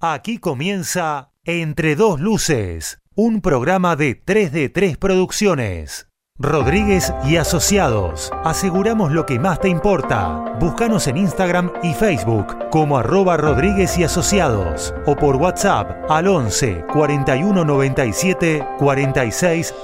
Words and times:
Aquí 0.00 0.38
comienza 0.38 1.32
Entre 1.44 1.96
dos 1.96 2.20
luces, 2.20 3.00
un 3.16 3.40
programa 3.40 3.96
de 3.96 4.14
3 4.14 4.52
de 4.52 4.68
3 4.68 4.96
Producciones. 4.96 6.08
Rodríguez 6.38 7.12
y 7.24 7.34
Asociados. 7.34 8.30
Aseguramos 8.44 9.10
lo 9.10 9.26
que 9.26 9.40
más 9.40 9.58
te 9.60 9.68
importa. 9.68 10.56
Búscanos 10.60 11.08
en 11.08 11.16
Instagram 11.16 11.72
y 11.82 11.94
Facebook 11.94 12.70
como 12.70 12.96
arroba 12.96 13.36
Rodríguez 13.36 13.98
y 13.98 14.04
Asociados 14.04 14.94
o 15.04 15.16
por 15.16 15.34
WhatsApp 15.34 16.08
al 16.08 16.28
11 16.28 16.84
41 16.92 17.64
97 17.64 18.68
46 18.78 19.74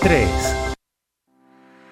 03. 0.00 0.67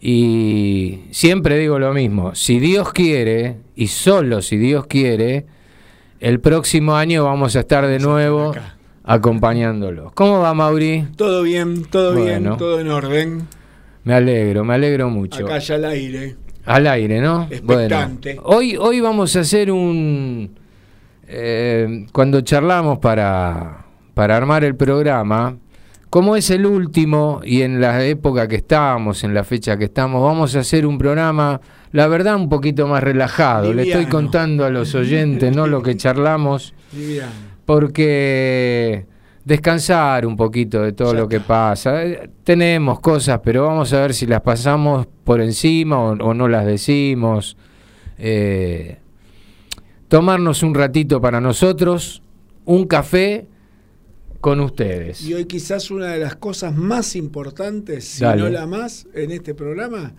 Y 0.00 1.00
siempre 1.10 1.58
digo 1.58 1.78
lo 1.78 1.92
mismo, 1.92 2.34
si 2.34 2.58
Dios 2.58 2.92
quiere, 2.92 3.56
y 3.76 3.88
solo 3.88 4.40
si 4.40 4.56
Dios 4.56 4.86
quiere, 4.86 5.46
el 6.20 6.40
próximo 6.40 6.96
año 6.96 7.24
vamos 7.24 7.54
a 7.56 7.60
estar 7.60 7.86
de 7.86 7.98
nuevo 7.98 8.54
acompañándolos. 9.04 10.12
¿Cómo 10.12 10.40
va 10.40 10.54
Mauri? 10.54 11.06
Todo 11.16 11.42
bien, 11.42 11.84
todo 11.84 12.14
bien, 12.14 12.56
todo 12.56 12.80
en 12.80 12.88
orden. 12.88 13.48
Me 14.04 14.14
alegro, 14.14 14.64
me 14.64 14.74
alegro 14.74 15.10
mucho. 15.10 15.44
Acá 15.44 15.58
ya 15.58 15.74
al 15.74 15.84
aire. 15.84 16.36
Al 16.64 16.86
aire, 16.86 17.20
¿no? 17.20 17.46
Expectante. 17.50 18.38
hoy, 18.42 18.76
hoy 18.76 19.00
vamos 19.00 19.36
a 19.36 19.40
hacer 19.40 19.70
un... 19.70 20.58
Eh, 21.26 22.06
cuando 22.12 22.40
charlamos 22.40 22.98
para, 22.98 23.84
para 24.14 24.36
armar 24.36 24.64
el 24.64 24.76
programa, 24.76 25.56
como 26.10 26.34
es 26.34 26.50
el 26.50 26.66
último 26.66 27.40
y 27.44 27.62
en 27.62 27.80
la 27.80 28.04
época 28.04 28.48
que 28.48 28.56
estamos, 28.56 29.22
en 29.22 29.32
la 29.32 29.44
fecha 29.44 29.76
que 29.76 29.84
estamos, 29.84 30.20
vamos 30.20 30.56
a 30.56 30.60
hacer 30.60 30.84
un 30.84 30.98
programa, 30.98 31.60
la 31.92 32.08
verdad, 32.08 32.34
un 32.34 32.48
poquito 32.48 32.88
más 32.88 33.02
relajado. 33.02 33.72
Le 33.72 33.84
estoy 33.84 34.06
contando 34.06 34.64
a 34.64 34.70
los 34.70 34.96
oyentes, 34.96 35.54
¿no? 35.54 35.68
Lo 35.68 35.82
que 35.82 35.96
charlamos. 35.96 36.74
Porque 37.64 39.06
descansar 39.44 40.26
un 40.26 40.36
poquito 40.36 40.82
de 40.82 40.92
todo 40.92 41.14
lo 41.14 41.28
que 41.28 41.38
pasa. 41.38 42.00
Tenemos 42.42 42.98
cosas, 42.98 43.40
pero 43.44 43.66
vamos 43.66 43.92
a 43.92 44.00
ver 44.00 44.12
si 44.12 44.26
las 44.26 44.40
pasamos 44.40 45.06
por 45.22 45.40
encima 45.40 46.00
o, 46.00 46.34
no 46.34 46.48
las 46.48 46.66
decimos. 46.66 47.56
Eh, 48.18 48.98
tomarnos 50.08 50.64
un 50.64 50.74
ratito 50.74 51.20
para 51.20 51.40
nosotros, 51.40 52.20
un 52.64 52.86
café 52.88 53.46
con 54.40 54.60
ustedes. 54.60 55.22
Y 55.22 55.34
hoy 55.34 55.44
quizás 55.44 55.90
una 55.90 56.08
de 56.08 56.18
las 56.18 56.36
cosas 56.36 56.74
más 56.74 57.16
importantes, 57.16 58.04
si 58.04 58.24
no 58.24 58.48
la 58.48 58.66
más, 58.66 59.06
en 59.14 59.30
este 59.30 59.54
programa, 59.54 60.14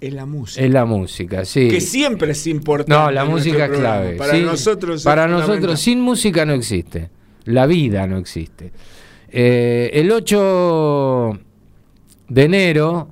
es 0.00 0.12
la 0.12 0.26
música. 0.26 0.64
Es 0.64 0.70
la 0.70 0.84
música, 0.84 1.44
sí. 1.44 1.68
Que 1.68 1.80
siempre 1.80 2.32
es 2.32 2.46
importante. 2.46 2.92
No, 2.92 3.10
la 3.10 3.24
música 3.24 3.66
es 3.66 3.78
clave. 3.78 4.16
Para 4.16 4.36
nosotros. 4.38 5.04
Para 5.04 5.28
nosotros, 5.28 5.80
sin 5.80 6.00
música 6.00 6.44
no 6.44 6.52
existe. 6.52 7.10
La 7.44 7.66
vida 7.66 8.06
no 8.06 8.18
existe. 8.18 8.72
Eh, 9.28 9.90
el 9.94 10.10
8 10.10 11.38
de 12.28 12.42
enero 12.42 13.08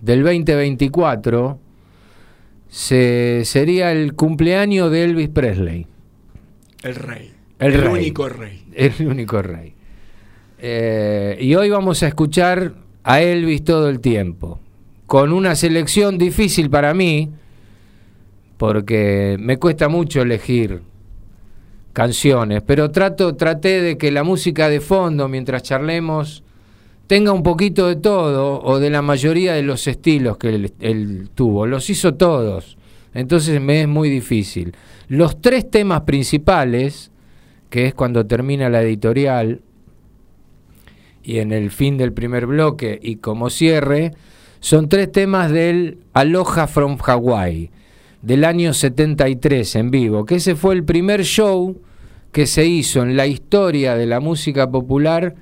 del 0.00 0.22
2024 0.22 1.58
se, 2.68 3.42
sería 3.44 3.92
el 3.92 4.14
cumpleaños 4.14 4.90
de 4.90 5.04
Elvis 5.04 5.28
Presley. 5.28 5.86
El 6.82 6.94
rey. 6.96 7.33
El, 7.58 7.86
único 7.86 8.28
rey. 8.28 8.64
El 8.74 9.06
único 9.06 9.40
rey. 9.40 9.74
Eh, 10.58 11.36
y 11.40 11.54
hoy 11.54 11.70
vamos 11.70 12.02
a 12.02 12.08
escuchar 12.08 12.74
a 13.02 13.20
Elvis 13.20 13.64
todo 13.64 13.88
el 13.88 14.00
tiempo, 14.00 14.60
con 15.06 15.32
una 15.32 15.54
selección 15.54 16.18
difícil 16.18 16.70
para 16.70 16.94
mí, 16.94 17.30
porque 18.56 19.36
me 19.38 19.58
cuesta 19.58 19.88
mucho 19.88 20.22
elegir 20.22 20.80
canciones, 21.92 22.62
pero 22.66 22.90
trato, 22.90 23.36
traté 23.36 23.82
de 23.82 23.98
que 23.98 24.10
la 24.10 24.24
música 24.24 24.68
de 24.68 24.80
fondo, 24.80 25.28
mientras 25.28 25.62
charlemos, 25.62 26.42
tenga 27.06 27.32
un 27.32 27.42
poquito 27.42 27.86
de 27.86 27.96
todo 27.96 28.60
o 28.62 28.80
de 28.80 28.90
la 28.90 29.02
mayoría 29.02 29.52
de 29.52 29.62
los 29.62 29.86
estilos 29.86 30.38
que 30.38 30.48
él, 30.48 30.72
él 30.80 31.28
tuvo. 31.34 31.66
Los 31.66 31.90
hizo 31.90 32.14
todos, 32.14 32.78
entonces 33.12 33.60
me 33.60 33.82
es 33.82 33.88
muy 33.88 34.08
difícil. 34.08 34.74
Los 35.08 35.40
tres 35.40 35.70
temas 35.70 36.00
principales 36.02 37.10
que 37.74 37.86
es 37.86 37.94
cuando 37.94 38.24
termina 38.24 38.68
la 38.68 38.82
editorial 38.82 39.60
y 41.24 41.38
en 41.40 41.50
el 41.50 41.72
fin 41.72 41.96
del 41.96 42.12
primer 42.12 42.46
bloque 42.46 43.00
y 43.02 43.16
como 43.16 43.50
cierre, 43.50 44.12
son 44.60 44.88
tres 44.88 45.10
temas 45.10 45.50
del 45.50 45.98
Aloha 46.12 46.68
from 46.68 46.98
Hawaii 47.04 47.72
del 48.22 48.44
año 48.44 48.74
73 48.74 49.74
en 49.74 49.90
vivo, 49.90 50.24
que 50.24 50.36
ese 50.36 50.54
fue 50.54 50.76
el 50.76 50.84
primer 50.84 51.24
show 51.24 51.76
que 52.30 52.46
se 52.46 52.64
hizo 52.64 53.02
en 53.02 53.16
la 53.16 53.26
historia 53.26 53.96
de 53.96 54.06
la 54.06 54.20
música 54.20 54.70
popular 54.70 55.34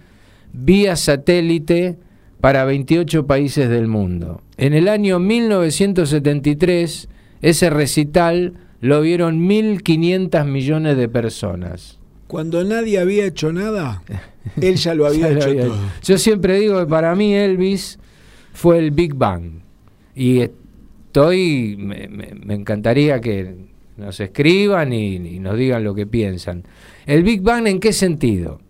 vía 0.54 0.96
satélite 0.96 1.98
para 2.40 2.64
28 2.64 3.26
países 3.26 3.68
del 3.68 3.88
mundo. 3.88 4.40
En 4.56 4.72
el 4.72 4.88
año 4.88 5.18
1973, 5.18 7.10
ese 7.42 7.68
recital 7.68 8.54
lo 8.80 9.02
vieron 9.02 9.46
1.500 9.46 10.46
millones 10.46 10.96
de 10.96 11.10
personas. 11.10 11.98
Cuando 12.32 12.64
nadie 12.64 12.98
había 12.98 13.26
hecho 13.26 13.52
nada, 13.52 14.02
él 14.58 14.76
ya 14.76 14.94
lo 14.94 15.06
había 15.06 15.30
hecho 15.32 15.54
todo. 15.54 15.76
Yo 16.02 16.16
siempre 16.16 16.58
digo 16.58 16.80
que 16.80 16.86
para 16.86 17.14
mí 17.14 17.34
Elvis 17.34 17.98
fue 18.54 18.78
el 18.78 18.90
Big 18.90 19.12
Bang. 19.12 19.60
Y 20.14 20.40
estoy, 20.40 21.76
me, 21.76 22.54
encantaría 22.54 23.20
que 23.20 23.54
nos 23.98 24.18
escriban 24.18 24.94
y, 24.94 25.16
y, 25.16 25.40
nos 25.40 25.58
digan 25.58 25.84
lo 25.84 25.94
que 25.94 26.06
piensan. 26.06 26.64
¿El 27.04 27.22
Big 27.22 27.42
Bang 27.42 27.66
en 27.66 27.78
qué 27.78 27.92
sentido? 27.92 28.62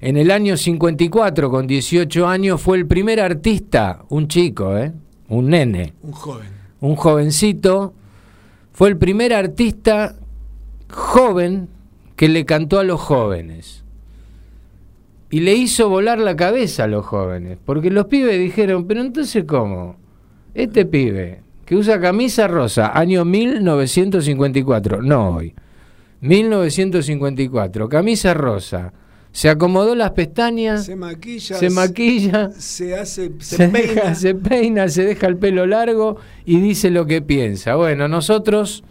En 0.00 0.16
el 0.16 0.30
año 0.30 0.56
54, 0.56 1.50
con 1.50 1.66
18 1.66 2.28
años, 2.28 2.60
fue 2.60 2.76
el 2.78 2.86
primer 2.86 3.18
artista, 3.18 4.04
un 4.08 4.28
chico, 4.28 4.78
¿eh? 4.78 4.92
un 5.30 5.50
nene. 5.50 5.94
Un 6.00 6.12
joven. 6.12 6.48
Un 6.80 6.94
jovencito. 6.94 7.92
Fue 8.70 8.88
el 8.88 8.98
primer 8.98 9.34
artista 9.34 10.14
joven 10.88 11.71
que 12.22 12.28
le 12.28 12.44
cantó 12.44 12.78
a 12.78 12.84
los 12.84 13.00
jóvenes. 13.00 13.82
Y 15.28 15.40
le 15.40 15.54
hizo 15.54 15.88
volar 15.88 16.20
la 16.20 16.36
cabeza 16.36 16.84
a 16.84 16.86
los 16.86 17.04
jóvenes, 17.04 17.58
porque 17.64 17.90
los 17.90 18.06
pibes 18.06 18.38
dijeron, 18.38 18.86
pero 18.86 19.00
entonces 19.00 19.42
¿cómo? 19.44 19.96
Este 20.54 20.86
pibe 20.86 21.40
que 21.66 21.74
usa 21.74 22.00
camisa 22.00 22.46
rosa, 22.46 22.96
año 22.96 23.24
1954, 23.24 25.02
no 25.02 25.30
hoy, 25.30 25.52
1954, 26.20 27.88
camisa 27.88 28.34
rosa, 28.34 28.92
se 29.32 29.48
acomodó 29.48 29.96
las 29.96 30.12
pestañas, 30.12 30.84
se 30.84 30.94
maquilla, 30.94 31.56
se, 31.56 31.70
maquilla, 31.70 32.50
se 32.56 32.96
hace, 32.96 33.32
se, 33.40 33.68
peina. 33.68 33.94
Deja, 33.94 34.14
se 34.14 34.34
peina, 34.36 34.88
se 34.88 35.04
deja 35.04 35.26
el 35.26 35.38
pelo 35.38 35.66
largo 35.66 36.18
y 36.44 36.60
dice 36.60 36.88
lo 36.90 37.04
que 37.04 37.20
piensa. 37.20 37.74
Bueno, 37.74 38.06
nosotros 38.06 38.84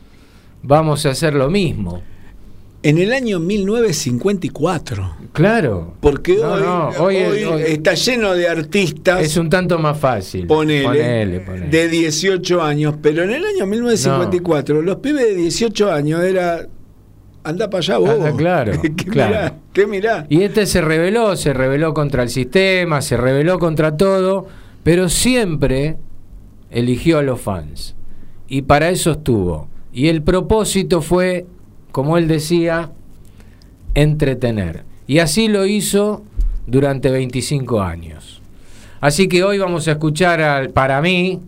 vamos 0.64 1.06
a 1.06 1.12
hacer 1.12 1.34
lo 1.34 1.50
mismo. 1.50 2.02
En 2.84 2.98
el 2.98 3.14
año 3.14 3.40
1954. 3.40 5.16
Claro. 5.34 5.94
Porque 6.00 6.40
hoy, 6.40 7.18
está 7.68 7.94
lleno 7.94 8.34
de 8.34 8.48
artistas. 8.48 9.22
Es 9.22 9.38
un 9.38 9.50
tanto 9.50 9.78
más 9.78 10.00
fácil. 10.00 10.48
Ponele, 10.48 11.46
De 11.70 11.88
18 11.88 12.62
años. 12.62 12.96
Pero 13.02 13.24
en 13.24 13.32
el 13.32 13.46
año 13.46 13.66
1954, 13.66 14.82
los 14.82 14.98
pibes 14.98 15.26
de 15.26 15.36
18 15.36 15.92
años 15.92 16.24
era 16.24 16.68
anda 17.44 17.70
para 17.70 17.80
allá 17.80 17.98
vos. 17.98 18.36
claro. 18.36 18.74
¿Qué, 19.74 19.88
Mirá, 19.88 20.26
Y 20.30 20.42
este 20.42 20.66
se 20.66 20.82
rebeló, 20.82 21.36
se 21.36 21.54
rebeló 21.54 21.94
contra 21.94 22.24
el 22.24 22.30
sistema, 22.30 23.02
se 23.02 23.16
rebeló 23.18 23.58
contra 23.58 23.96
todo, 23.96 24.48
pero 24.84 25.08
siempre 25.08 25.98
eligió 26.70 27.20
a 27.20 27.22
los 27.22 27.40
fans. 27.40 27.96
Y 28.48 28.64
para 28.64 28.90
eso 28.90 29.12
estuvo. 29.12 29.70
Y 29.94 30.08
el 30.08 30.24
propósito 30.24 31.02
fue, 31.02 31.46
como 31.92 32.18
él 32.18 32.28
decía, 32.28 32.92
entretener. 33.94 34.84
Y 35.08 35.20
así 35.20 35.48
lo 35.48 35.66
hizo 35.66 36.24
durante 36.68 37.12
25 37.12 37.82
años. 37.82 38.42
Así 39.02 39.28
que 39.28 39.44
hoy 39.44 39.58
vamos 39.58 39.88
a 39.88 39.94
escuchar 39.94 40.42
al, 40.42 40.70
para 40.70 41.02
mí, 41.02 41.40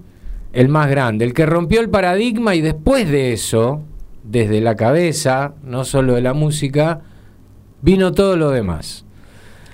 el 0.54 0.70
más 0.70 0.90
grande, 0.90 1.26
el 1.26 1.34
que 1.34 1.46
rompió 1.46 1.82
el 1.82 1.90
paradigma 1.90 2.56
y 2.56 2.62
después 2.62 3.10
de 3.10 3.34
eso, 3.34 3.82
desde 4.24 4.60
la 4.62 4.76
cabeza, 4.76 5.54
no 5.64 5.86
solo 5.86 6.16
de 6.16 6.22
la 6.22 6.34
música, 6.34 7.02
vino 7.82 8.12
todo 8.12 8.38
lo 8.38 8.50
demás. 8.50 9.06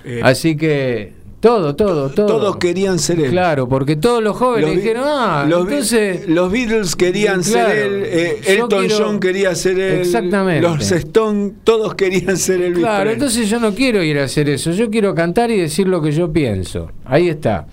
Eh, 0.04 0.20
Así 0.22 0.56
que 0.56 1.14
todo, 1.40 1.74
todo, 1.74 2.10
todo. 2.10 2.26
Todos 2.26 2.56
querían 2.56 2.98
ser 2.98 3.18
él. 3.18 3.30
Claro, 3.30 3.66
porque 3.66 3.96
todos 3.96 4.22
los 4.22 4.36
jóvenes 4.36 4.76
dijeron, 4.76 5.04
ah, 5.06 5.46
los, 5.48 5.62
entonces. 5.62 6.28
Los 6.28 6.52
Beatles 6.52 6.94
querían 6.96 7.42
ser 7.42 7.78
él, 7.78 8.02
eh, 8.04 8.40
Elton 8.46 8.86
John 8.90 9.20
quería 9.20 9.54
ser 9.54 9.78
él. 9.78 10.00
Exactamente. 10.00 10.60
Los 10.60 10.92
Stone, 10.92 11.52
todos 11.64 11.94
querían 11.94 12.36
ser 12.36 12.60
él. 12.60 12.74
Claro, 12.74 13.10
entonces 13.10 13.48
yo 13.48 13.58
no 13.58 13.74
quiero 13.74 14.02
ir 14.02 14.18
a 14.18 14.24
hacer 14.24 14.50
eso. 14.50 14.72
Yo 14.72 14.90
quiero 14.90 15.14
cantar 15.14 15.50
y 15.50 15.58
decir 15.58 15.88
lo 15.88 16.02
que 16.02 16.12
yo 16.12 16.30
pienso. 16.30 16.90
Ahí 17.06 17.30
está. 17.30 17.66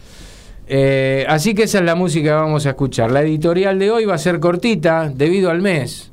Eh, 0.69 1.25
así 1.27 1.53
que 1.53 1.63
esa 1.63 1.79
es 1.79 1.85
la 1.85 1.95
música 1.95 2.29
que 2.29 2.35
vamos 2.35 2.65
a 2.65 2.69
escuchar. 2.69 3.11
La 3.11 3.21
editorial 3.21 3.79
de 3.79 3.91
hoy 3.91 4.05
va 4.05 4.15
a 4.15 4.17
ser 4.17 4.39
cortita 4.39 5.11
debido 5.13 5.49
al 5.49 5.61
mes 5.61 6.11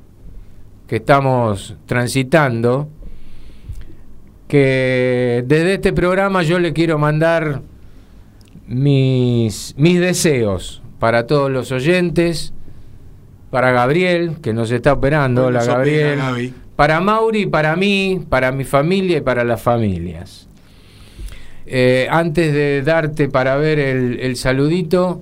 que 0.89 0.97
estamos 0.97 1.77
transitando, 1.87 2.89
que 4.55 5.43
desde 5.49 5.75
este 5.75 5.93
programa 5.93 6.45
yo 6.45 6.61
le 6.61 6.73
quiero 6.73 6.97
mandar 6.97 7.62
mis, 8.69 9.75
mis 9.77 9.99
deseos 9.99 10.81
para 11.01 11.27
todos 11.27 11.51
los 11.51 11.73
oyentes, 11.73 12.53
para 13.51 13.73
Gabriel, 13.73 14.37
que 14.41 14.53
nos 14.53 14.71
está 14.71 14.93
operando, 14.93 15.47
hola 15.47 15.65
Gabriel, 15.65 16.53
para 16.77 17.01
Mauri, 17.01 17.47
para 17.47 17.75
mí, 17.75 18.25
para 18.29 18.53
mi 18.53 18.62
familia 18.62 19.19
y 19.19 19.21
para 19.23 19.43
las 19.43 19.61
familias. 19.61 20.47
Eh, 21.67 22.06
antes 22.09 22.53
de 22.53 22.83
darte 22.83 23.29
para 23.29 23.56
ver 23.56 23.81
el, 23.81 24.21
el 24.21 24.37
saludito, 24.37 25.21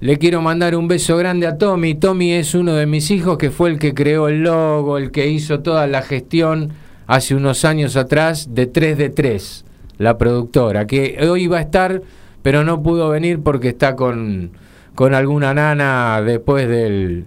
le 0.00 0.16
quiero 0.16 0.40
mandar 0.40 0.74
un 0.74 0.88
beso 0.88 1.18
grande 1.18 1.46
a 1.46 1.58
Tommy. 1.58 1.96
Tommy 1.96 2.32
es 2.32 2.54
uno 2.54 2.72
de 2.72 2.86
mis 2.86 3.10
hijos 3.10 3.36
que 3.36 3.50
fue 3.50 3.68
el 3.68 3.78
que 3.78 3.92
creó 3.92 4.28
el 4.28 4.42
logo, 4.42 4.96
el 4.96 5.10
que 5.10 5.28
hizo 5.28 5.60
toda 5.60 5.86
la 5.86 6.00
gestión 6.00 6.72
hace 7.10 7.34
unos 7.34 7.64
años 7.64 7.96
atrás 7.96 8.54
de 8.54 8.68
3 8.68 8.96
de 8.96 9.10
3, 9.10 9.64
la 9.98 10.16
productora, 10.16 10.86
que 10.86 11.18
hoy 11.28 11.42
iba 11.42 11.58
a 11.58 11.60
estar, 11.60 12.02
pero 12.40 12.62
no 12.62 12.84
pudo 12.84 13.08
venir 13.08 13.40
porque 13.40 13.70
está 13.70 13.96
con, 13.96 14.52
con 14.94 15.12
alguna 15.12 15.52
nana 15.52 16.22
después 16.22 16.68
del, 16.68 17.24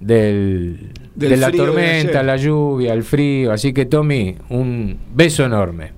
del, 0.00 0.88
de 1.16 1.36
la 1.36 1.52
tormenta, 1.52 2.22
la 2.22 2.38
lluvia, 2.38 2.94
el 2.94 3.02
frío. 3.02 3.52
Así 3.52 3.74
que 3.74 3.84
Tommy, 3.84 4.36
un 4.48 4.96
beso 5.14 5.44
enorme. 5.44 5.92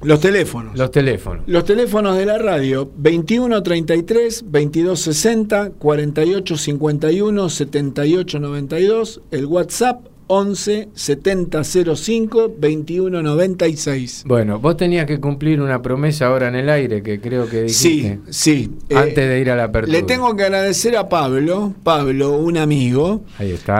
Los 0.00 0.20
teléfonos. 0.20 0.78
Los 0.78 0.90
teléfonos. 0.90 1.44
Los 1.46 1.66
teléfonos 1.66 2.16
de 2.16 2.24
la 2.24 2.38
radio 2.38 2.90
2133 2.96 4.44
2260 4.46 5.72
4851 5.72 7.48
7892, 7.50 9.20
el 9.30 9.44
WhatsApp 9.44 10.13
11 10.26 10.88
7005 10.94 12.48
2196. 12.58 14.24
Bueno, 14.26 14.58
vos 14.58 14.76
tenías 14.76 15.06
que 15.06 15.20
cumplir 15.20 15.60
una 15.60 15.82
promesa 15.82 16.26
ahora 16.26 16.48
en 16.48 16.54
el 16.54 16.70
aire 16.70 17.02
que 17.02 17.20
creo 17.20 17.48
que 17.48 17.62
dijiste. 17.62 18.20
Sí, 18.30 18.70
sí. 18.88 18.94
Antes 18.94 19.28
de 19.28 19.40
ir 19.40 19.50
a 19.50 19.56
la 19.56 19.64
apertura. 19.64 19.98
Le 19.98 20.02
tengo 20.04 20.34
que 20.34 20.44
agradecer 20.44 20.96
a 20.96 21.08
Pablo, 21.08 21.74
Pablo, 21.82 22.38
un 22.38 22.56
amigo, 22.56 23.22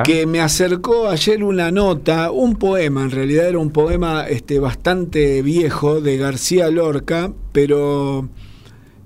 que 0.04 0.26
me 0.26 0.40
acercó 0.40 1.08
ayer 1.08 1.42
una 1.42 1.70
nota, 1.70 2.30
un 2.30 2.56
poema, 2.56 3.02
en 3.02 3.10
realidad 3.10 3.48
era 3.48 3.58
un 3.58 3.70
poema 3.70 4.26
este, 4.28 4.58
bastante 4.58 5.42
viejo 5.42 6.00
de 6.00 6.16
García 6.16 6.70
Lorca, 6.70 7.32
pero 7.52 8.28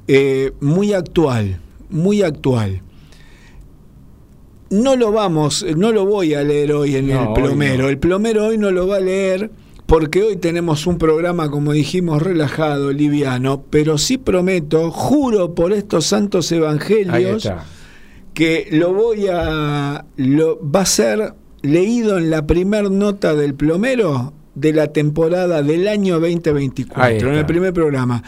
eh, 0.07 0.53
muy 0.61 0.93
actual, 0.93 1.61
muy 1.91 2.23
actual. 2.23 2.83
No 4.71 4.97
lo 4.97 5.13
vamos, 5.13 5.65
no 5.77 5.93
lo 5.93 6.05
voy 6.05 6.35
a 6.35 6.43
leer 6.43 6.73
hoy 6.73 6.97
en 6.97 7.11
el 7.11 7.33
plomero. 7.33 7.89
El 7.89 7.99
plomero 7.99 8.47
hoy 8.47 8.59
no 8.59 8.71
lo 8.71 8.87
va 8.87 8.97
a 8.97 9.01
leer 9.01 9.51
porque 9.89 10.23
hoy 10.23 10.37
tenemos 10.37 10.87
un 10.87 10.99
programa, 10.99 11.51
como 11.51 11.73
dijimos, 11.73 12.21
relajado, 12.21 12.93
liviano, 12.93 13.65
pero 13.71 13.97
sí 13.97 14.19
prometo, 14.19 14.91
juro 14.91 15.55
por 15.55 15.73
estos 15.73 16.05
santos 16.05 16.53
evangelios, 16.53 17.51
que 18.35 18.69
lo 18.71 18.93
voy 18.93 19.29
a. 19.29 20.05
Lo, 20.17 20.61
va 20.61 20.83
a 20.83 20.87
ser 20.87 21.33
leído 21.63 22.19
en 22.19 22.29
la 22.29 22.47
primer 22.47 22.91
nota 22.91 23.35
del 23.35 23.55
plomero 23.55 24.35
de 24.55 24.75
la 24.75 24.89
temporada 24.89 25.63
del 25.63 25.89
año 25.89 26.21
2024, 26.21 27.33
en 27.33 27.39
el 27.39 27.47
primer 27.47 27.73
programa. 27.73 28.23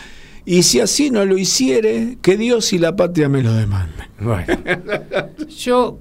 Y 0.46 0.62
si 0.62 0.80
así 0.80 1.10
no 1.10 1.26
lo 1.26 1.36
hiciere, 1.36 2.16
que 2.22 2.38
Dios 2.38 2.72
y 2.72 2.78
la 2.78 2.96
patria 2.96 3.28
me 3.28 3.42
lo 3.42 3.52
demanden. 3.52 4.06
Bueno, 4.18 4.46
yo 5.46 5.98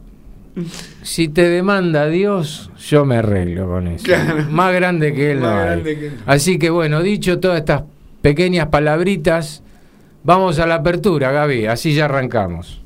si 1.01 1.27
te 1.27 1.49
demanda 1.49 2.07
Dios, 2.07 2.71
yo 2.79 3.05
me 3.05 3.17
arreglo 3.17 3.67
con 3.67 3.87
eso. 3.87 4.05
Más 4.49 4.73
grande 4.73 5.13
que 5.13 5.31
él. 5.31 5.43
Así 6.25 6.57
que 6.57 6.69
bueno, 6.69 7.01
dicho 7.01 7.39
todas 7.39 7.59
estas 7.59 7.83
pequeñas 8.21 8.67
palabritas, 8.67 9.63
vamos 10.23 10.59
a 10.59 10.67
la 10.67 10.75
apertura, 10.75 11.31
Gaby, 11.31 11.67
así 11.67 11.93
ya 11.93 12.05
arrancamos. 12.05 12.78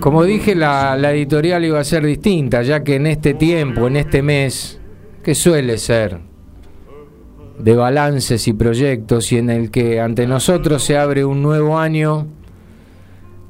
Como 0.00 0.24
dije, 0.24 0.54
la, 0.54 0.96
editorial 1.12 1.64
iba 1.64 1.78
a 1.78 1.84
ser 1.84 2.04
distinta, 2.04 2.62
ya 2.62 2.82
que 2.82 2.96
en 2.96 3.06
este 3.06 3.34
tiempo, 3.34 3.86
en 3.86 3.96
este 3.96 4.20
mes, 4.20 4.80
que 5.22 5.34
suele 5.34 5.78
ser 5.78 6.18
de 7.58 7.76
balances 7.76 8.48
y 8.48 8.52
proyectos 8.52 9.30
y 9.30 9.38
en 9.38 9.50
el 9.50 9.70
que 9.70 10.00
ante 10.00 10.26
nosotros 10.26 10.82
se 10.82 10.98
abre 10.98 11.24
un 11.24 11.42
nuevo 11.42 11.78
año, 11.78 12.26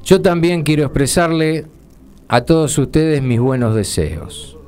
yo 0.04 0.20
también 0.20 0.62
quiero 0.62 0.84
expresarle 0.84 1.66
a 2.28 2.42
todos 2.42 2.76
ustedes 2.76 3.22
mis 3.22 3.40
buenos 3.40 3.74
deseos. 3.74 4.58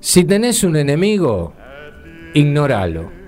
Si 0.00 0.24
tenés 0.24 0.64
un 0.64 0.76
enemigo, 0.76 1.52
ignóralo. 2.34 3.19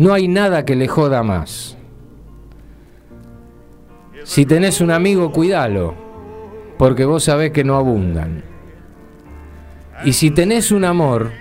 No 0.00 0.14
hay 0.14 0.28
nada 0.28 0.64
que 0.64 0.76
le 0.76 0.88
joda 0.88 1.22
más. 1.22 1.76
Si 4.24 4.46
tenés 4.46 4.80
un 4.80 4.90
amigo, 4.90 5.30
cuídalo, 5.30 5.94
porque 6.78 7.04
vos 7.04 7.24
sabés 7.24 7.50
que 7.50 7.64
no 7.64 7.76
abundan. 7.76 8.42
Y 10.02 10.14
si 10.14 10.30
tenés 10.30 10.72
un 10.72 10.86
amor, 10.86 11.32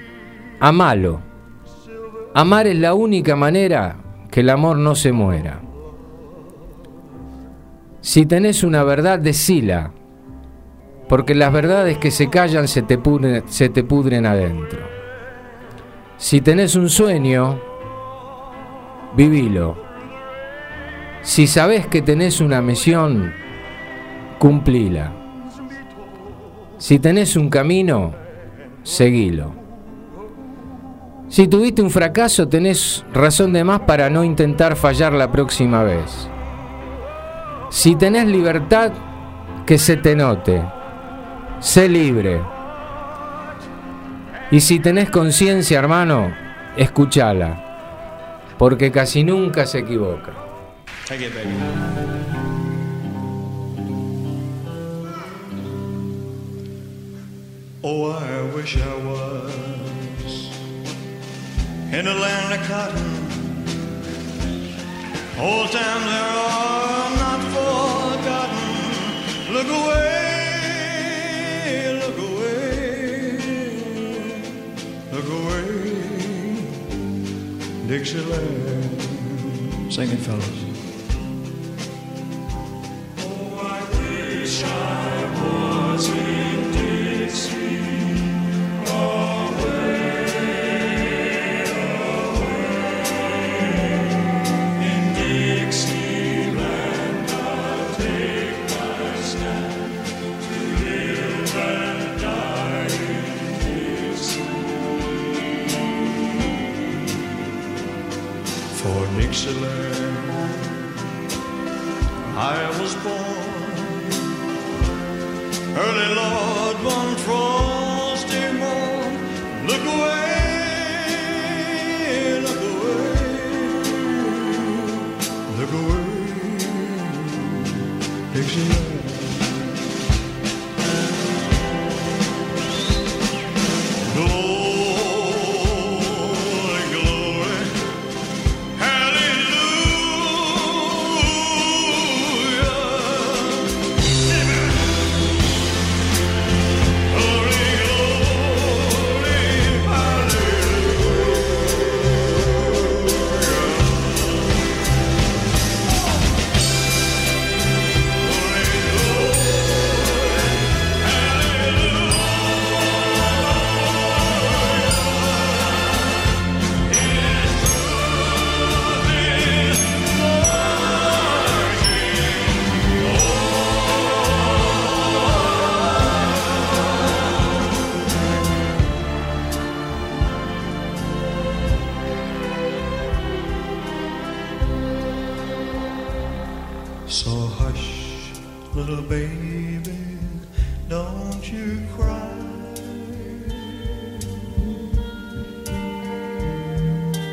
amalo. 0.59 1.21
Amar 2.33 2.67
es 2.67 2.75
la 2.75 2.93
única 2.95 3.37
manera 3.37 3.95
que 4.29 4.41
el 4.41 4.49
amor 4.49 4.75
no 4.75 4.93
se 4.93 5.13
muera. 5.13 5.61
Si 8.01 8.25
tenés 8.25 8.65
una 8.65 8.83
verdad, 8.83 9.19
decila, 9.19 9.93
porque 11.07 11.33
las 11.33 11.53
verdades 11.53 11.97
que 11.97 12.11
se 12.11 12.29
callan 12.29 12.67
se 12.67 12.81
te 12.81 12.97
pudren, 12.97 13.43
se 13.47 13.69
te 13.69 13.85
pudren 13.85 14.25
adentro. 14.25 14.81
Si 16.17 16.41
tenés 16.41 16.75
un 16.75 16.89
sueño, 16.89 17.68
vivilo. 19.15 19.77
Si 21.21 21.47
sabés 21.47 21.87
que 21.87 22.01
tenés 22.01 22.41
una 22.41 22.61
misión, 22.61 23.33
cumplila. 24.37 25.11
Si 26.77 26.97
tenés 26.99 27.35
un 27.35 27.49
camino, 27.49 28.13
seguilo. 28.83 29.53
Si 31.27 31.47
tuviste 31.47 31.81
un 31.81 31.91
fracaso, 31.91 32.47
tenés 32.47 33.05
razón 33.13 33.53
de 33.53 33.63
más 33.63 33.81
para 33.81 34.09
no 34.09 34.23
intentar 34.23 34.75
fallar 34.75 35.13
la 35.13 35.31
próxima 35.31 35.83
vez. 35.83 36.29
Si 37.69 37.95
tenés 37.95 38.25
libertad, 38.25 38.91
que 39.65 39.77
se 39.77 39.97
te 39.97 40.15
note. 40.15 40.63
Sé 41.59 41.87
libre. 41.87 42.41
Y 44.49 44.61
si 44.61 44.79
tenés 44.79 45.11
conciencia, 45.11 45.77
hermano, 45.77 46.31
escúchala. 46.75 47.68
Porque 48.59 48.91
casi 48.91 49.23
nunca 49.23 49.65
se 49.65 49.79
equivoca. 49.79 50.33
Oh, 57.81 58.11
I 58.11 58.41
wish 58.53 58.75
I 58.75 58.95
was 59.07 59.53
in 61.93 62.05
a 62.05 62.13
land 62.13 62.53
of 62.53 62.67
cotton. 62.67 63.09
Old 65.39 65.71
times 65.71 66.05
are 66.19 67.15
not 67.15 67.41
forgotten. 67.55 68.67
Look 69.53 69.67
away, 69.67 70.28
Sing 78.09 80.09
it, 80.09 80.17
fellas. 80.17 80.68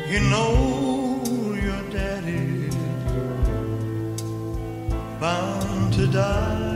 You 0.09 0.21
know 0.21 1.21
your 1.61 1.83
daddy's 1.89 2.73
bound 5.19 5.93
to 5.95 6.07
die. 6.07 6.66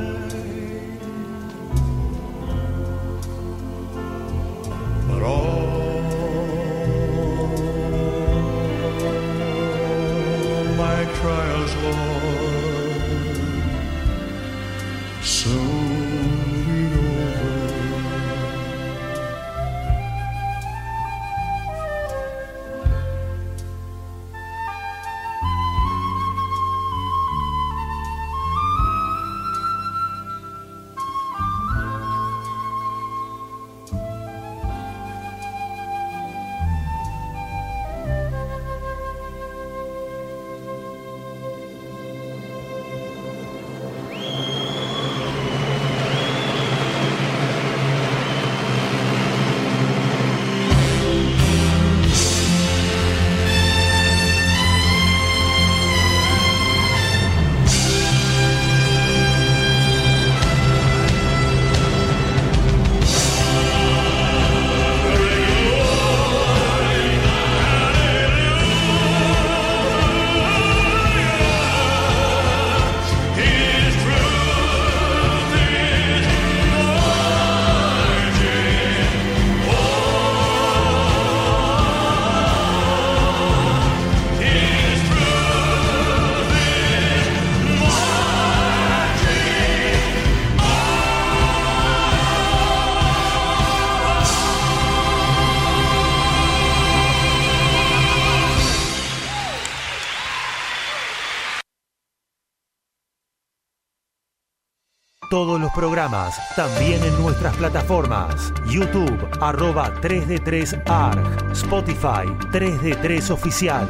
Todos 105.32 105.62
los 105.62 105.72
programas, 105.72 106.36
también 106.58 107.02
en 107.06 107.18
nuestras 107.22 107.56
plataformas. 107.56 108.52
YouTube, 108.68 109.30
arroba 109.40 109.94
3D3ARG. 110.02 111.54
Spotify, 111.54 112.28
3D3 112.52 113.30
Oficial. 113.32 113.88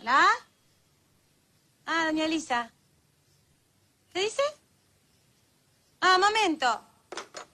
¿Hola? 0.00 0.26
Ah, 1.84 2.06
doña 2.06 2.24
Elisa. 2.24 2.72
¿Qué 4.14 4.20
dice? 4.20 4.42
Ah, 6.00 6.16
momento. 6.18 6.66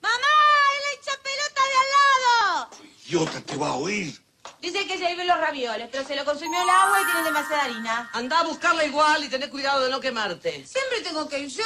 ¡Mamá! 0.00 0.32
¡El 0.76 0.98
hincha 0.98 1.14
pelota 1.20 1.62
de 1.66 1.76
al 1.82 1.88
lado! 1.96 2.70
Idiota, 3.04 3.40
te 3.40 3.56
va 3.56 3.70
a 3.70 3.74
oír. 3.74 4.21
Dice 4.62 4.86
que 4.86 4.96
se 4.96 5.08
viven 5.08 5.26
los 5.26 5.40
ravioles, 5.40 5.88
pero 5.90 6.06
se 6.06 6.14
lo 6.14 6.24
consumió 6.24 6.62
el 6.62 6.70
agua 6.70 7.00
y 7.00 7.04
tiene 7.04 7.22
demasiada 7.24 7.64
harina. 7.64 8.10
Anda 8.12 8.38
a 8.38 8.44
buscarla 8.44 8.84
igual 8.84 9.24
y 9.24 9.28
tener 9.28 9.50
cuidado 9.50 9.82
de 9.82 9.90
no 9.90 9.98
quemarte. 10.00 10.64
Siempre 10.64 11.00
tengo 11.02 11.28
que 11.28 11.40
ir 11.40 11.48
yo. 11.48 11.64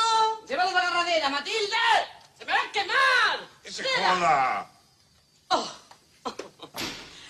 ¡Llévalo 0.48 0.70
a 0.70 0.72
la 0.72 0.78
agarradera, 0.80 1.28
Matilde! 1.28 1.76
¡Se 2.38 2.46
me 2.46 2.52
va 2.52 2.58
a 2.58 2.72
quemar! 2.72 3.48
¡Ese 3.62 3.82
Mira. 3.82 4.14
cola! 4.14 4.70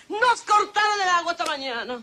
Nos 0.09 0.43
cortaron 0.43 1.01
el 1.01 1.09
agua 1.09 1.33
esta 1.33 1.45
mañana. 1.45 2.01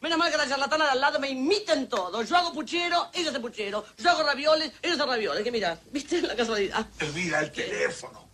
Menos 0.00 0.18
mal 0.18 0.32
que 0.32 0.36
la 0.36 0.48
charlatana 0.48 0.86
de 0.86 0.90
al 0.90 1.00
lado 1.00 1.20
me 1.20 1.28
imiten 1.28 1.88
todo. 1.88 2.20
Yo 2.24 2.36
hago 2.36 2.52
puchero, 2.52 3.10
ella 3.12 3.30
hace 3.30 3.38
puchero. 3.38 3.86
Yo 3.96 4.10
hago 4.10 4.24
ravioles, 4.24 4.72
ella 4.82 4.94
hace 4.94 5.06
ravioles. 5.06 5.44
Que 5.44 5.52
mira, 5.52 5.78
¿viste 5.92 6.20
la 6.20 6.34
casualidad? 6.34 6.84
Elvira, 6.98 7.38
el 7.38 7.52
teléfono. 7.52 8.28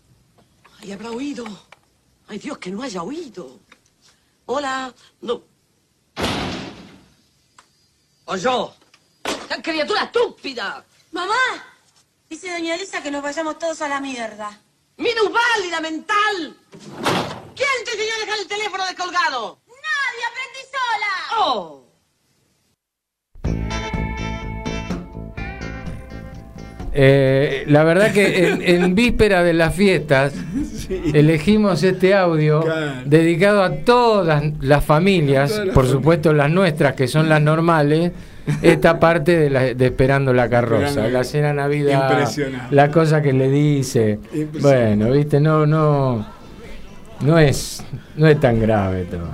Ay, 0.80 0.92
habrá 0.92 1.10
oído. 1.10 1.44
Ay, 2.28 2.38
Dios, 2.38 2.56
que 2.56 2.70
no 2.70 2.82
haya 2.82 3.02
oído. 3.02 3.60
Hola. 4.52 4.92
No. 5.20 5.44
O 8.24 8.36
yo. 8.36 8.74
¡Qué 9.22 9.62
criatura 9.62 10.02
estúpida! 10.02 10.84
¡Mamá! 11.12 11.38
Dice 12.28 12.50
doña 12.50 12.74
Elisa 12.74 13.00
que 13.00 13.12
nos 13.12 13.22
vayamos 13.22 13.60
todos 13.60 13.80
a 13.82 13.88
la 13.88 14.00
mierda. 14.00 14.60
¡Minusválida 14.96 15.80
mental! 15.80 16.56
¿Quién 17.54 17.84
te 17.84 17.92
enseñó 17.92 18.12
a 18.12 18.18
dejar 18.18 18.38
el 18.40 18.48
teléfono 18.48 18.84
descolgado? 18.86 19.60
¡Nadie! 19.68 20.24
¡Aprendí 20.30 20.62
sola! 20.74 21.42
¡Oh! 21.44 21.84
Eh, 26.92 27.64
la 27.68 27.84
verdad 27.84 28.12
que 28.12 28.48
en, 28.48 28.62
en 28.62 28.94
víspera 28.96 29.44
de 29.44 29.52
las 29.52 29.74
fiestas 29.74 30.32
elegimos 31.14 31.82
este 31.84 32.14
audio 32.14 32.62
Claro. 32.62 32.92
dedicado 33.04 33.62
a 33.62 33.70
todas 33.76 34.42
las 34.60 34.84
familias, 34.84 35.50
Todas 35.50 35.66
las 35.66 35.74
por 35.74 35.84
familias. 35.84 36.00
supuesto 36.02 36.32
las 36.32 36.50
nuestras 36.50 36.94
que 36.94 37.06
son 37.06 37.28
las 37.28 37.40
normales, 37.40 38.10
esta 38.62 38.98
parte 38.98 39.38
de, 39.38 39.50
la- 39.50 39.74
de 39.74 39.86
Esperando 39.86 40.32
la 40.32 40.48
carroza, 40.48 40.86
Esperando 40.88 41.10
la- 41.18 41.24
cena 41.24 41.52
Navidad, 41.52 42.28
la 42.70 42.90
cosa 42.90 43.22
que 43.22 43.32
le 43.32 43.48
dice. 43.50 44.18
Bueno, 44.60 45.12
viste, 45.12 45.38
no, 45.38 45.66
no, 45.66 46.26
no 47.20 47.38
es, 47.38 47.84
no 48.16 48.26
es 48.26 48.40
tan 48.40 48.58
grave 48.58 49.04
todo. 49.04 49.28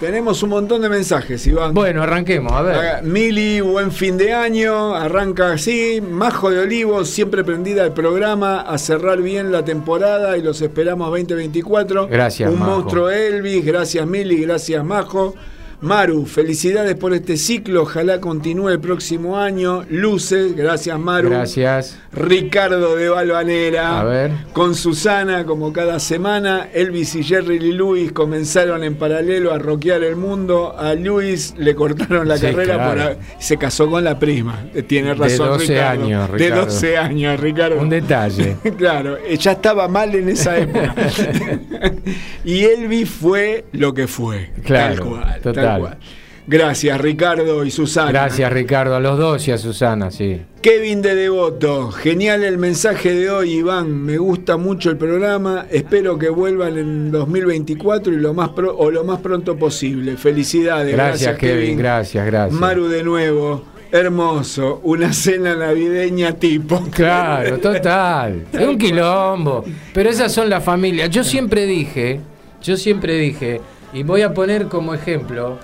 Tenemos 0.00 0.42
un 0.42 0.48
montón 0.48 0.80
de 0.80 0.88
mensajes, 0.88 1.46
Iván. 1.46 1.74
Bueno, 1.74 2.02
arranquemos, 2.02 2.52
a 2.52 2.62
ver. 2.62 3.02
Mili, 3.02 3.60
buen 3.60 3.92
fin 3.92 4.16
de 4.16 4.32
año. 4.32 4.94
Arranca 4.94 5.52
así. 5.52 6.00
Majo 6.00 6.50
de 6.50 6.60
Olivos, 6.60 7.10
siempre 7.10 7.44
prendida 7.44 7.82
al 7.84 7.92
programa. 7.92 8.62
A 8.62 8.78
cerrar 8.78 9.20
bien 9.20 9.52
la 9.52 9.62
temporada 9.62 10.38
y 10.38 10.42
los 10.42 10.62
esperamos 10.62 11.08
2024. 11.10 12.08
Gracias, 12.08 12.50
Un 12.50 12.58
Majo. 12.60 12.70
monstruo 12.70 13.10
Elvis. 13.10 13.62
Gracias, 13.62 14.06
Mili. 14.06 14.40
Gracias, 14.40 14.82
Majo. 14.82 15.34
Maru, 15.82 16.26
felicidades 16.26 16.94
por 16.96 17.14
este 17.14 17.38
ciclo. 17.38 17.82
Ojalá 17.84 18.20
continúe 18.20 18.68
el 18.68 18.80
próximo 18.80 19.38
año. 19.38 19.84
Luces, 19.88 20.54
gracias, 20.54 20.98
Maru. 20.98 21.30
Gracias. 21.30 21.98
Ricardo 22.12 22.96
de 22.96 23.08
Balvanera. 23.08 23.98
A 23.98 24.04
ver. 24.04 24.30
Con 24.52 24.74
Susana, 24.74 25.46
como 25.46 25.72
cada 25.72 25.98
semana. 25.98 26.68
Elvis 26.74 27.14
y 27.14 27.22
Jerry 27.24 27.58
Lee 27.58 27.72
Lewis 27.72 28.12
comenzaron 28.12 28.84
en 28.84 28.96
paralelo 28.96 29.54
a 29.54 29.58
rockear 29.58 30.02
el 30.02 30.16
mundo. 30.16 30.74
A 30.78 30.92
Luis 30.94 31.54
le 31.56 31.74
cortaron 31.74 32.28
la 32.28 32.36
Sí, 32.36 32.46
carrera 32.46 32.74
claro. 32.74 33.14
por 33.14 33.18
se 33.38 33.56
casó 33.56 33.88
con 33.88 34.04
la 34.04 34.18
prima. 34.18 34.66
Eh, 34.74 34.82
Tiene 34.82 35.08
De 35.08 35.14
razón. 35.14 35.48
12 35.48 35.66
Ricardo. 35.72 36.04
años, 36.04 36.30
De 36.32 36.36
Ricardo. 36.38 36.64
12 36.66 36.96
años, 36.98 37.40
Ricardo. 37.40 37.80
Un 37.80 37.88
detalle. 37.88 38.56
Claro, 38.76 39.16
eh, 39.18 39.36
ya 39.36 39.52
estaba 39.52 39.88
mal 39.88 40.14
en 40.14 40.28
esa 40.28 40.56
época. 40.58 40.94
y 42.44 42.64
Elvis 42.64 43.08
fue 43.10 43.64
lo 43.72 43.92
que 43.94 44.06
fue. 44.06 44.50
Claro, 44.64 44.94
tal 44.96 45.04
cual, 45.08 45.40
tal 45.42 45.54
cual. 45.78 45.98
Gracias, 46.46 47.00
Ricardo 47.00 47.64
y 47.64 47.70
Susana. 47.70 48.10
Gracias 48.10 48.52
Ricardo, 48.52 48.96
a 48.96 49.00
los 49.00 49.18
dos 49.18 49.46
y 49.46 49.52
a 49.52 49.58
Susana, 49.58 50.10
sí. 50.10 50.40
Kevin 50.62 51.00
de 51.00 51.14
Devoto, 51.14 51.92
genial 51.92 52.42
el 52.42 52.58
mensaje 52.58 53.12
de 53.14 53.30
hoy, 53.30 53.52
Iván. 53.58 53.92
Me 54.04 54.18
gusta 54.18 54.56
mucho 54.56 54.90
el 54.90 54.96
programa. 54.96 55.66
Espero 55.70 56.18
que 56.18 56.28
vuelvan 56.28 56.76
en 56.76 57.10
2024 57.12 58.12
y 58.12 58.16
lo 58.16 58.34
más 58.34 58.48
pro- 58.48 58.76
o 58.76 58.90
lo 58.90 59.04
más 59.04 59.20
pronto 59.20 59.56
posible. 59.56 60.16
Felicidades. 60.16 60.92
Gracias, 60.92 61.36
Kevin, 61.38 61.76
gracias, 61.78 62.26
gracias. 62.26 62.58
Maru 62.58 62.88
de 62.88 63.04
nuevo, 63.04 63.62
hermoso. 63.92 64.80
Una 64.82 65.12
cena 65.12 65.54
navideña 65.54 66.32
tipo. 66.32 66.82
Claro, 66.90 67.58
total. 67.58 68.46
Es 68.52 68.66
un 68.66 68.76
quilombo. 68.76 69.64
Pero 69.94 70.10
esas 70.10 70.32
son 70.32 70.50
las 70.50 70.64
familias. 70.64 71.10
Yo 71.10 71.22
siempre 71.22 71.64
dije, 71.66 72.20
yo 72.62 72.76
siempre 72.76 73.14
dije, 73.18 73.60
y 73.92 74.02
voy 74.02 74.22
a 74.22 74.32
poner 74.34 74.66
como 74.68 74.94
ejemplo 74.94 75.58